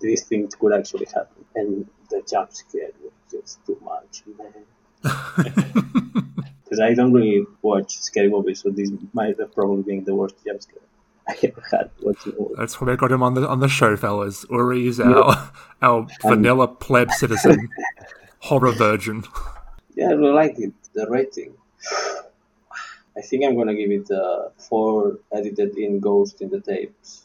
these 0.00 0.24
things 0.24 0.54
could 0.54 0.72
actually 0.72 1.06
happen. 1.06 1.44
And 1.54 1.88
the 2.10 2.22
jump 2.28 2.52
scare 2.52 2.90
was 3.02 3.12
just 3.30 3.64
too 3.66 3.78
much, 3.82 4.22
man. 4.38 4.64
Because 6.64 6.80
I 6.80 6.92
don't 6.92 7.14
really 7.14 7.46
watch 7.62 7.96
scary 7.96 8.28
movies, 8.28 8.60
so 8.60 8.68
this 8.68 8.90
might 9.14 9.38
have 9.38 9.54
probably 9.54 9.82
been 9.82 10.04
the 10.04 10.14
worst 10.14 10.34
jump 10.44 10.60
scare 10.60 10.82
I 11.26 11.34
ever 11.42 11.62
had 11.70 11.90
watching. 12.02 12.34
That's 12.58 12.78
why 12.78 12.88
we 12.88 12.96
got 12.96 13.10
him 13.10 13.22
on 13.22 13.32
the 13.32 13.48
on 13.48 13.60
the 13.60 13.68
show, 13.68 13.96
fellas. 13.96 14.44
Uri 14.50 14.86
is 14.86 15.00
our 15.00 15.50
our 15.80 16.06
vanilla 16.22 16.68
pleb 16.68 17.10
citizen, 17.12 17.70
horror 18.40 18.72
virgin. 18.72 19.24
Yeah, 19.94 20.10
I 20.10 20.12
really 20.12 20.32
liked 20.32 20.58
it. 20.58 20.74
The 20.92 21.06
rating. 21.08 21.54
I 23.18 23.22
think 23.22 23.44
I'm 23.44 23.56
gonna 23.56 23.74
give 23.74 23.90
it 23.90 24.08
a 24.10 24.52
four 24.56 25.18
edited 25.32 25.76
in 25.76 25.98
ghost 25.98 26.40
in 26.40 26.50
the 26.50 26.60
tapes 26.60 27.24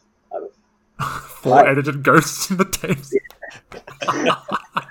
Four 1.27 1.67
edited 1.67 2.03
ghosts 2.03 2.49
in 2.49 2.57
the 2.57 2.65
tapes. 2.65 3.13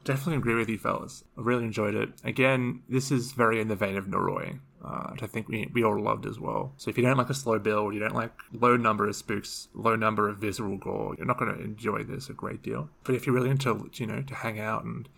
Definitely 0.04 0.36
agree 0.36 0.54
with 0.54 0.68
you, 0.68 0.78
fellas. 0.78 1.24
I 1.36 1.42
really 1.42 1.64
enjoyed 1.64 1.94
it. 1.94 2.10
Again, 2.24 2.82
this 2.88 3.10
is 3.10 3.32
very 3.32 3.60
in 3.60 3.68
the 3.68 3.76
vein 3.76 3.96
of 3.96 4.06
Noroi, 4.06 4.58
uh, 4.82 5.08
which 5.10 5.22
I 5.22 5.26
think 5.26 5.48
we, 5.48 5.68
we 5.72 5.84
all 5.84 6.00
loved 6.00 6.26
as 6.26 6.40
well. 6.40 6.72
So 6.78 6.88
if 6.90 6.96
you 6.96 7.04
don't 7.04 7.18
like 7.18 7.30
a 7.30 7.34
slow 7.34 7.58
build, 7.58 7.92
you 7.94 8.00
don't 8.00 8.14
like 8.14 8.32
low 8.52 8.76
number 8.76 9.06
of 9.06 9.14
spooks, 9.14 9.68
low 9.74 9.96
number 9.96 10.28
of 10.28 10.38
visceral 10.38 10.78
gore, 10.78 11.14
you're 11.16 11.26
not 11.26 11.38
going 11.38 11.54
to 11.54 11.62
enjoy 11.62 12.02
this 12.02 12.30
a 12.30 12.32
great 12.32 12.62
deal. 12.62 12.88
But 13.04 13.14
if 13.14 13.26
you're 13.26 13.34
really 13.34 13.50
into, 13.50 13.90
you 13.94 14.06
know, 14.06 14.22
to 14.22 14.34
hang 14.34 14.58
out 14.58 14.84
and 14.84 15.08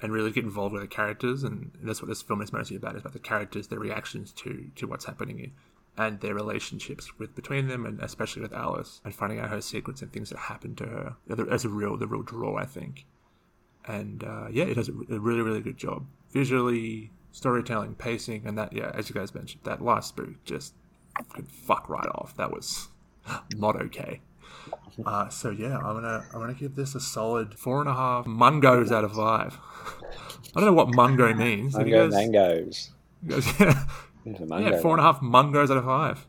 and 0.00 0.12
really 0.12 0.30
get 0.30 0.44
involved 0.44 0.72
with 0.72 0.82
the 0.82 0.88
characters, 0.88 1.42
and 1.42 1.72
that's 1.82 2.00
what 2.00 2.08
this 2.08 2.22
film 2.22 2.40
is 2.40 2.52
mostly 2.52 2.76
about, 2.76 2.94
is 2.94 3.00
about 3.00 3.12
the 3.12 3.18
characters, 3.18 3.68
their 3.68 3.78
reactions 3.78 4.32
to 4.32 4.70
to 4.76 4.86
what's 4.86 5.04
happening 5.04 5.52
and 5.98 6.20
their 6.20 6.34
relationships 6.34 7.18
with 7.18 7.34
between 7.34 7.66
them, 7.66 7.84
and 7.84 8.00
especially 8.00 8.40
with 8.40 8.52
Alice, 8.52 9.00
and 9.04 9.12
finding 9.12 9.40
out 9.40 9.50
her 9.50 9.60
secrets 9.60 10.00
and 10.00 10.12
things 10.12 10.30
that 10.30 10.38
happened 10.38 10.78
to 10.78 10.86
her. 10.86 11.16
As 11.50 11.64
a 11.64 11.68
real, 11.68 11.96
the 11.96 12.06
real 12.06 12.22
draw, 12.22 12.56
I 12.56 12.64
think. 12.64 13.04
And 13.84 14.22
uh, 14.22 14.46
yeah, 14.50 14.64
it 14.64 14.74
does 14.74 14.88
a, 14.88 14.92
a 14.92 15.18
really, 15.18 15.40
really 15.40 15.60
good 15.60 15.76
job 15.76 16.06
visually, 16.30 17.10
storytelling, 17.32 17.96
pacing, 17.96 18.46
and 18.46 18.56
that. 18.56 18.72
Yeah, 18.72 18.92
as 18.94 19.08
you 19.08 19.14
guys 19.14 19.34
mentioned, 19.34 19.62
that 19.64 19.82
last 19.82 20.10
spook 20.10 20.44
just 20.44 20.74
could 21.30 21.48
fuck 21.48 21.88
right 21.88 22.08
off. 22.14 22.36
That 22.36 22.52
was 22.52 22.88
not 23.56 23.80
okay. 23.82 24.20
Uh, 25.06 25.28
so 25.28 25.50
yeah, 25.50 25.76
I'm 25.78 25.94
gonna 25.94 26.24
I'm 26.34 26.40
gonna 26.40 26.54
give 26.54 26.74
this 26.74 26.94
a 26.94 27.00
solid 27.00 27.54
four 27.58 27.80
and 27.80 27.88
a 27.88 27.94
half 27.94 28.24
mungos 28.26 28.90
out 28.90 29.04
of 29.04 29.12
five. 29.14 29.56
I 30.56 30.60
don't 30.60 30.64
know 30.66 30.72
what 30.72 30.94
mungo 30.94 31.32
means. 31.34 31.74
You 31.74 31.78
Mango 31.84 32.08
mangoes. 32.10 32.90
guys- 33.26 33.60
yeah. 33.60 33.84
Yeah, 34.24 34.80
four 34.80 34.92
and 34.92 35.00
a 35.00 35.02
half 35.02 35.20
mungos 35.20 35.70
out 35.70 35.76
of 35.78 35.84
five. 35.84 36.26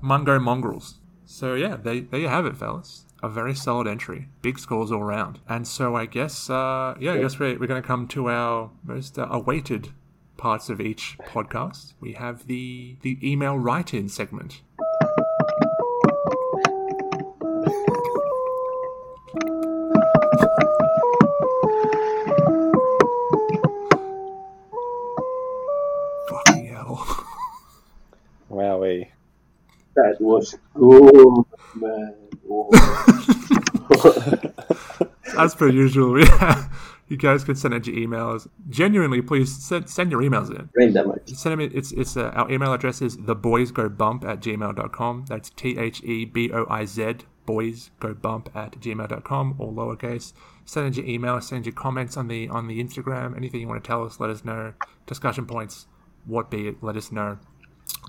Mungo 0.00 0.38
mongrels. 0.38 0.94
So 1.24 1.54
yeah, 1.54 1.76
they, 1.76 2.00
there 2.00 2.20
you 2.20 2.28
have 2.28 2.46
it, 2.46 2.56
fellas. 2.56 3.04
A 3.22 3.28
very 3.28 3.54
solid 3.54 3.86
entry. 3.88 4.28
Big 4.42 4.58
scores 4.58 4.92
all 4.92 5.02
round. 5.02 5.40
And 5.48 5.66
so 5.66 5.96
I 5.96 6.06
guess, 6.06 6.48
uh, 6.48 6.94
yeah, 7.00 7.14
I 7.14 7.18
guess 7.18 7.38
we're, 7.38 7.58
we're 7.58 7.66
going 7.66 7.80
to 7.82 7.86
come 7.86 8.06
to 8.08 8.28
our 8.30 8.70
most 8.84 9.18
uh, 9.18 9.26
awaited 9.30 9.88
parts 10.36 10.68
of 10.68 10.80
each 10.80 11.16
podcast. 11.26 11.94
We 12.00 12.12
have 12.12 12.46
the 12.46 12.96
the 13.02 13.18
email 13.22 13.58
write-in 13.58 14.08
segment. 14.08 14.60
That 29.96 30.16
was 30.20 30.56
good, 30.74 31.44
man. 31.74 32.14
As 35.38 35.54
per 35.54 35.68
usual, 35.68 36.18
yeah. 36.20 36.68
You 37.08 37.16
guys 37.16 37.44
can 37.44 37.54
send 37.54 37.72
in 37.72 37.84
your 37.84 37.94
emails. 37.94 38.48
Genuinely, 38.68 39.22
please 39.22 39.56
send, 39.64 39.88
send 39.88 40.10
your 40.10 40.20
emails 40.22 40.50
in. 40.50 40.68
Damage. 40.92 41.28
Send 41.36 41.52
them. 41.52 41.60
in- 41.60 41.70
It's 41.72 41.92
it's 41.92 42.16
uh, 42.16 42.30
our 42.34 42.50
email 42.50 42.72
address 42.72 43.00
is 43.00 43.16
theboysgobump 43.16 44.24
at 44.24 44.40
gmail.com. 44.40 45.26
That's 45.28 45.50
T 45.50 45.78
H 45.78 46.02
E 46.02 46.24
B 46.24 46.50
O 46.52 46.66
I 46.68 46.84
Z 46.84 47.18
boys 47.46 47.92
go 48.00 48.12
bump 48.12 48.50
at 48.56 48.72
gmail.com 48.80 49.54
all 49.60 49.72
lowercase. 49.72 50.32
Send 50.64 50.88
in 50.88 50.94
your 50.94 51.06
email. 51.06 51.40
Send 51.40 51.64
your 51.64 51.76
comments 51.76 52.16
on 52.16 52.26
the 52.26 52.48
on 52.48 52.66
the 52.66 52.82
Instagram. 52.82 53.36
Anything 53.36 53.60
you 53.60 53.68
want 53.68 53.84
to 53.84 53.86
tell 53.86 54.02
us, 54.04 54.18
let 54.18 54.28
us 54.30 54.44
know. 54.44 54.72
Discussion 55.06 55.46
points, 55.46 55.86
what 56.24 56.50
be 56.50 56.66
it, 56.66 56.82
let 56.82 56.96
us 56.96 57.12
know. 57.12 57.38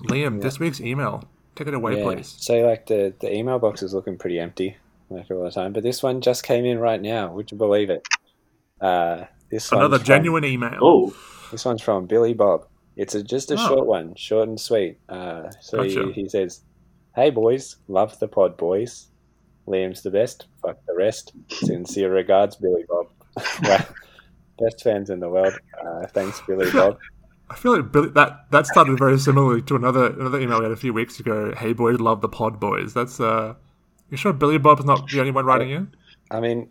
Liam, 0.08 0.42
this 0.42 0.58
week's 0.58 0.80
email. 0.80 1.22
Take 1.58 1.66
it 1.66 1.74
away, 1.74 1.98
Yeah. 1.98 2.04
please. 2.04 2.36
So 2.38 2.54
like 2.60 2.86
the, 2.86 3.12
the 3.20 3.34
email 3.34 3.58
box 3.58 3.82
is 3.82 3.92
looking 3.92 4.16
pretty 4.16 4.38
empty 4.38 4.76
like 5.10 5.28
all 5.30 5.42
the 5.42 5.50
time, 5.50 5.72
but 5.72 5.82
this 5.82 6.04
one 6.04 6.20
just 6.20 6.44
came 6.44 6.64
in 6.64 6.78
right 6.78 7.02
now. 7.02 7.32
Would 7.32 7.50
you 7.50 7.58
believe 7.58 7.90
it? 7.90 8.06
Uh, 8.80 9.24
this 9.50 9.72
Another 9.72 9.88
one's 9.90 10.02
from- 10.02 10.06
genuine 10.06 10.44
email. 10.44 10.78
Oh, 10.80 11.16
This 11.50 11.64
one's 11.64 11.82
from 11.82 12.06
Billy 12.06 12.32
Bob. 12.32 12.66
It's 12.96 13.16
a, 13.16 13.24
just 13.24 13.50
a 13.50 13.54
Oh. 13.54 13.68
short 13.68 13.86
one, 13.86 14.14
short 14.14 14.48
and 14.48 14.60
sweet. 14.60 14.98
Uh, 15.08 15.50
so 15.60 15.78
Gotcha. 15.82 16.12
he, 16.12 16.22
he 16.22 16.28
says, 16.28 16.60
"Hey 17.16 17.30
boys, 17.30 17.76
love 17.88 18.16
the 18.20 18.28
pod, 18.28 18.56
boys. 18.56 19.08
Liam's 19.66 20.02
the 20.02 20.10
best. 20.12 20.46
Fuck 20.62 20.78
the 20.86 20.94
rest. 20.94 21.32
Sincere 21.48 22.12
regards, 22.12 22.54
Billy 22.56 22.84
Bob. 22.88 23.08
Best 24.58 24.82
fans 24.82 25.10
in 25.10 25.20
the 25.20 25.28
world. 25.28 25.54
Uh, 25.84 26.06
thanks, 26.08 26.40
Billy 26.46 26.70
Bob. 26.72 26.98
I 27.50 27.56
feel 27.56 27.76
like 27.76 27.92
Billy, 27.92 28.08
that 28.10 28.50
that 28.50 28.66
started 28.66 28.98
very 28.98 29.18
similarly 29.18 29.62
to 29.62 29.76
another 29.76 30.06
another 30.06 30.40
email 30.40 30.58
we 30.58 30.64
had 30.64 30.72
a 30.72 30.76
few 30.76 30.92
weeks 30.92 31.18
ago. 31.18 31.54
Hey 31.56 31.72
boys, 31.72 31.98
love 31.98 32.20
the 32.20 32.28
pod 32.28 32.60
boys. 32.60 32.94
That's 32.94 33.20
uh, 33.20 33.54
you 34.10 34.16
sure 34.16 34.32
Billy 34.32 34.58
Bob's 34.58 34.84
not 34.84 35.08
the 35.08 35.20
only 35.20 35.32
one 35.32 35.46
writing 35.46 35.70
in? 35.70 35.94
I 36.30 36.40
mean, 36.40 36.68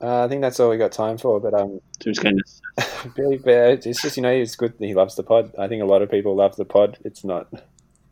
uh, 0.00 0.24
I 0.24 0.28
think 0.28 0.42
that's 0.42 0.58
all 0.58 0.70
we 0.70 0.76
got 0.76 0.92
time 0.92 1.18
for. 1.18 1.40
But 1.40 1.54
um, 1.54 1.80
seems 2.02 2.18
kind 2.18 2.40
of. 2.40 3.14
Billy 3.14 3.38
Bear, 3.38 3.70
it's 3.70 4.02
just 4.02 4.16
you 4.16 4.22
know 4.22 4.30
it's 4.30 4.56
good. 4.56 4.74
He 4.78 4.94
loves 4.94 5.14
the 5.14 5.22
pod. 5.22 5.52
I 5.58 5.68
think 5.68 5.82
a 5.82 5.86
lot 5.86 6.02
of 6.02 6.10
people 6.10 6.34
love 6.34 6.56
the 6.56 6.64
pod. 6.64 6.98
It's 7.04 7.24
not. 7.24 7.48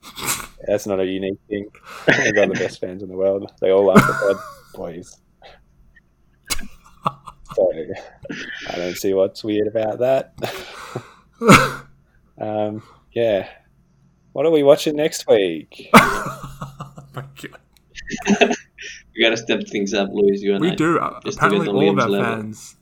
That's 0.66 0.86
not 0.86 1.00
a 1.00 1.04
unique 1.04 1.40
thing. 1.48 1.68
They've 2.06 2.34
got 2.34 2.48
the 2.48 2.54
best 2.54 2.80
fans 2.80 3.02
in 3.02 3.08
the 3.08 3.16
world. 3.16 3.50
They 3.60 3.70
all 3.70 3.86
love 3.86 3.96
the 3.96 4.12
pod, 4.12 4.36
boys. 4.74 5.18
So 7.54 7.70
I 8.68 8.76
don't 8.76 8.96
see 8.96 9.12
what's 9.12 9.44
weird 9.44 9.66
about 9.66 9.98
that. 9.98 10.34
um, 12.40 12.82
yeah. 13.12 13.48
What 14.32 14.46
are 14.46 14.50
we 14.50 14.62
watching 14.62 14.96
next 14.96 15.26
week? 15.28 15.90
Oh 17.14 17.20
my 17.20 17.24
God. 18.38 18.56
We 19.14 19.22
gotta 19.22 19.36
step 19.36 19.60
things 19.68 19.92
up, 19.92 20.08
Luis. 20.12 20.40
You 20.40 20.52
and 20.54 20.60
We 20.62 20.70
I. 20.70 20.74
do. 20.74 20.98
Just 21.24 21.36
apparently, 21.36 21.66
get 21.66 21.74
on 21.74 21.76
all 21.76 21.90
of 21.90 21.98
our 21.98 22.08
level. 22.08 22.34
fans. 22.36 22.76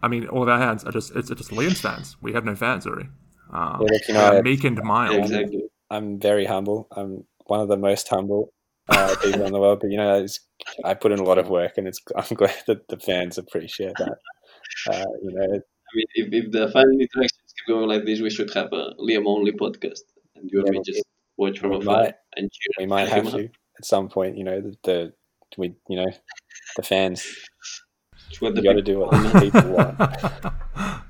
I 0.00 0.06
mean, 0.08 0.28
all 0.28 0.42
of 0.44 0.48
our 0.48 0.58
fans 0.58 0.84
are 0.84 0.92
just 0.92 1.14
it's 1.16 1.28
just 1.28 1.50
Liam's 1.50 1.80
fans. 1.80 2.16
We 2.22 2.32
have 2.34 2.44
no 2.44 2.54
fans, 2.54 2.86
already. 2.86 3.08
Uh, 3.52 3.78
Yeah, 3.80 3.86
look, 3.90 4.08
you 4.08 4.14
know, 4.14 4.38
uh, 4.38 4.42
meek 4.42 4.62
and 4.64 4.80
mild. 4.84 5.14
Yeah, 5.16 5.22
exactly. 5.22 5.64
I'm 5.90 6.20
very 6.20 6.44
humble. 6.46 6.86
I'm 6.92 7.24
one 7.46 7.58
of 7.60 7.68
the 7.68 7.76
most 7.76 8.08
humble 8.08 8.52
uh, 8.88 9.16
people 9.22 9.44
in 9.44 9.52
the 9.52 9.58
world. 9.58 9.80
But 9.80 9.90
you 9.90 9.96
know, 9.96 10.22
it's, 10.22 10.38
I 10.84 10.94
put 10.94 11.10
in 11.10 11.18
a 11.18 11.24
lot 11.24 11.38
of 11.38 11.48
work, 11.48 11.72
and 11.76 11.88
it's 11.88 11.98
I'm 12.16 12.36
glad 12.36 12.54
that 12.68 12.86
the 12.88 12.98
fans 13.00 13.36
appreciate 13.38 13.94
that. 13.98 14.18
Uh, 14.88 15.04
you 15.22 15.32
know, 15.32 15.42
I 15.42 15.90
mean, 15.96 16.06
if, 16.14 16.44
if 16.46 16.52
the 16.52 16.70
fan 16.70 16.84
interactions 16.92 17.41
keep 17.66 17.74
going 17.74 17.88
like 17.88 18.04
this, 18.04 18.20
we 18.20 18.30
should 18.30 18.52
have 18.54 18.72
a 18.72 18.94
Liam 19.00 19.26
only 19.26 19.52
podcast, 19.52 20.00
and 20.36 20.50
you 20.50 20.60
and 20.60 20.68
Yeah, 20.68 20.78
me 20.78 20.82
just 20.84 21.02
watch 21.36 21.58
from 21.58 21.70
we 21.70 21.76
afar 21.78 22.02
might- 22.04 22.14
and 22.36 22.50
cheer. 22.50 22.72
we 22.78 22.86
might 22.86 23.08
have 23.08 23.26
up. 23.28 23.32
to 23.38 23.44
at 23.44 23.84
some 23.84 24.08
point. 24.08 24.36
You 24.36 24.44
know, 24.44 24.60
the, 24.60 24.76
the 24.84 25.12
we 25.58 25.74
you 25.88 25.96
know 25.96 26.10
the 26.76 26.82
fans 26.82 27.26
It's 28.30 28.40
what 28.40 28.54
the 28.54 28.62
you 28.62 28.68
got 28.68 28.74
to 28.74 28.82
do 28.82 28.98
what 29.00 29.10
the 29.10 29.40
people 29.40 29.70
want. 29.72 30.54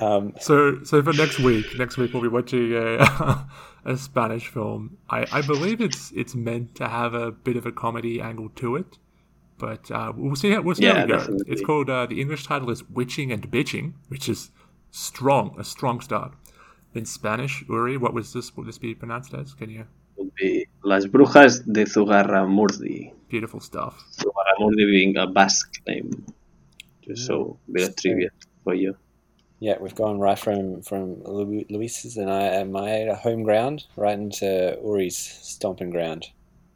Um, 0.00 0.32
So, 0.40 0.82
so 0.82 1.02
for 1.02 1.12
next 1.12 1.38
week, 1.40 1.66
next 1.78 1.98
week 1.98 2.14
we'll 2.14 2.22
be 2.22 2.28
watching 2.28 2.72
a, 2.72 3.46
a 3.84 3.96
Spanish 3.98 4.48
film. 4.48 4.96
I, 5.10 5.26
I 5.30 5.42
believe 5.42 5.82
it's 5.82 6.10
it's 6.12 6.34
meant 6.34 6.74
to 6.76 6.88
have 6.88 7.12
a 7.12 7.30
bit 7.30 7.56
of 7.56 7.66
a 7.66 7.72
comedy 7.72 8.18
angle 8.18 8.48
to 8.56 8.76
it, 8.76 8.98
but 9.58 9.90
uh, 9.90 10.10
we'll 10.16 10.36
see 10.36 10.52
how 10.52 10.62
we'll 10.62 10.74
see 10.74 10.86
how 10.86 11.02
we 11.02 11.08
go. 11.12 11.18
definitely. 11.18 11.52
It's 11.52 11.62
called 11.62 11.90
uh, 11.90 12.06
the 12.06 12.18
English 12.18 12.46
title 12.46 12.70
is 12.70 12.82
Witching 12.88 13.30
and 13.30 13.42
Bitching, 13.50 13.92
which 14.08 14.26
is 14.26 14.50
strong, 14.94 15.56
a 15.58 15.64
strong 15.64 16.00
start. 16.00 16.32
In 16.94 17.04
Spanish, 17.04 17.64
Uri, 17.68 17.96
what 17.96 18.14
was 18.14 18.32
this? 18.32 18.56
Would 18.56 18.66
this 18.66 18.78
be 18.78 18.94
pronounced 18.94 19.34
as? 19.34 19.52
Can 19.52 19.68
you? 19.68 19.86
would 20.16 20.34
be 20.34 20.66
Las 20.82 21.06
Brujas 21.06 21.60
de 21.64 21.84
Zugarramurdi. 21.84 23.12
Beautiful 23.28 23.60
stuff. 23.60 24.04
So 24.10 24.30
I'm 24.30 24.62
only 24.62 24.76
doing 24.76 25.16
a 25.16 25.26
Basque 25.26 25.80
name. 25.86 26.24
Just 27.02 27.26
so 27.26 27.58
a 27.68 27.72
bit 27.72 27.88
of 27.88 27.96
trivia 27.96 28.30
for 28.62 28.74
you. 28.74 28.96
Yeah, 29.60 29.76
we've 29.80 29.94
gone 29.94 30.18
right 30.18 30.38
from 30.38 30.82
from 30.82 31.22
Luis's 31.24 32.16
and 32.16 32.30
I 32.30 32.42
and 32.42 32.72
my 32.72 33.14
home 33.22 33.42
ground 33.42 33.84
right 33.96 34.18
into 34.18 34.78
Uri's 34.82 35.16
stomping 35.16 35.90
ground. 35.90 36.26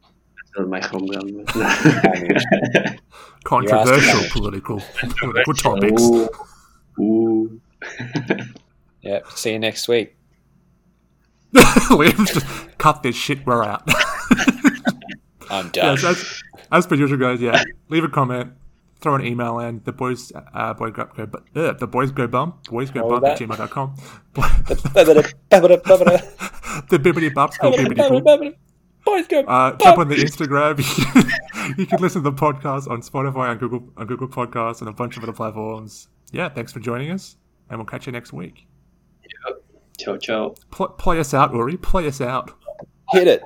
That's 0.01 0.51
not 0.57 0.67
my 0.67 0.81
home 0.85 1.07
ground. 1.07 1.49
Controversial 3.43 4.29
political 4.31 4.81
political 5.19 5.53
topics. 5.53 6.01
Ooh. 6.01 6.29
Ooh. 6.99 7.61
Yeah, 9.01 9.19
see 9.33 9.53
you 9.53 9.59
next 9.59 9.87
week. 9.87 10.15
Liam, 11.55 12.27
just 12.27 12.45
cut 12.77 13.01
this 13.01 13.15
shit. 13.15 13.45
We're 13.45 13.63
out. 13.63 13.83
I'm 15.49 15.69
done. 15.69 15.97
yes, 15.97 16.03
as, 16.03 16.43
as 16.71 16.85
per 16.85 16.95
usual, 16.95 17.17
guys. 17.17 17.41
Yeah, 17.41 17.63
leave 17.87 18.03
a 18.03 18.09
comment, 18.09 18.53
throw 18.99 19.15
an 19.15 19.25
email 19.25 19.59
in. 19.59 19.81
The 19.85 19.93
boys, 19.93 20.31
uh, 20.53 20.73
boy 20.73 20.91
go, 20.91 21.05
go 21.15 21.23
uh, 21.55 21.73
the 21.73 21.87
boys 21.87 22.11
go 22.11 22.27
bump, 22.27 22.65
boys 22.65 22.91
go 22.91 23.07
bump 23.09 23.25
at 23.25 23.39
gmail.com. 23.39 23.95
Boys 24.33 24.45
the 26.89 26.99
bibbity 26.99 27.31
bops 27.31 27.57
go 27.57 27.71
bibbity 27.71 28.55
boop. 29.05 29.29
go. 29.29 29.39
Uh, 29.39 29.75
jump 29.77 29.97
on 29.97 30.09
the 30.09 30.15
Instagram. 30.15 31.77
you 31.79 31.85
can 31.87 31.99
listen 31.99 32.21
to 32.21 32.29
the 32.29 32.35
podcast 32.35 32.87
on 32.89 33.01
Spotify, 33.01 33.49
on 33.49 33.57
Google, 33.57 33.89
on 33.97 34.05
Google 34.05 34.27
Podcasts, 34.27 34.81
and 34.81 34.89
a 34.89 34.93
bunch 34.93 35.17
of 35.17 35.23
other 35.23 35.33
platforms. 35.33 36.09
Yeah, 36.31 36.49
thanks 36.49 36.71
for 36.71 36.79
joining 36.79 37.09
us, 37.09 37.37
and 37.69 37.79
we'll 37.79 37.85
catch 37.85 38.05
you 38.05 38.11
next 38.11 38.33
week. 38.33 38.67
Ciao, 39.97 40.17
ciao. 40.17 40.55
Pl- 40.71 40.89
play 40.89 41.19
us 41.19 41.33
out, 41.33 41.53
Uri. 41.53 41.77
Play 41.77 42.07
us 42.07 42.21
out. 42.21 42.51
Hit 43.11 43.27
it. 43.27 43.41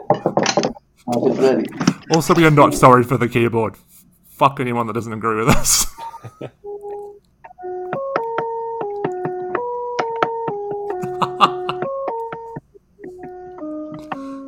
Also, 2.11 2.33
we 2.35 2.45
are 2.45 2.51
not 2.51 2.73
sorry 2.73 3.03
for 3.03 3.17
the 3.17 3.27
keyboard. 3.27 3.75
Fuck 4.27 4.59
anyone 4.59 4.87
that 4.87 4.93
doesn't 4.93 5.13
agree 5.13 5.43
with 5.43 5.49
us. 5.49 5.85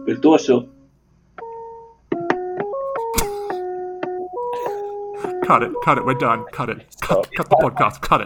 Virtuoso. 0.06 0.70
cut 5.46 5.64
it. 5.64 5.72
Cut 5.84 5.98
it. 5.98 6.06
We're 6.06 6.14
done. 6.16 6.46
Cut 6.52 6.70
it. 6.70 6.86
Cut, 7.02 7.30
cut 7.36 7.50
the 7.50 7.56
podcast. 7.56 8.02
Cut 8.02 8.22
it. 8.22 8.24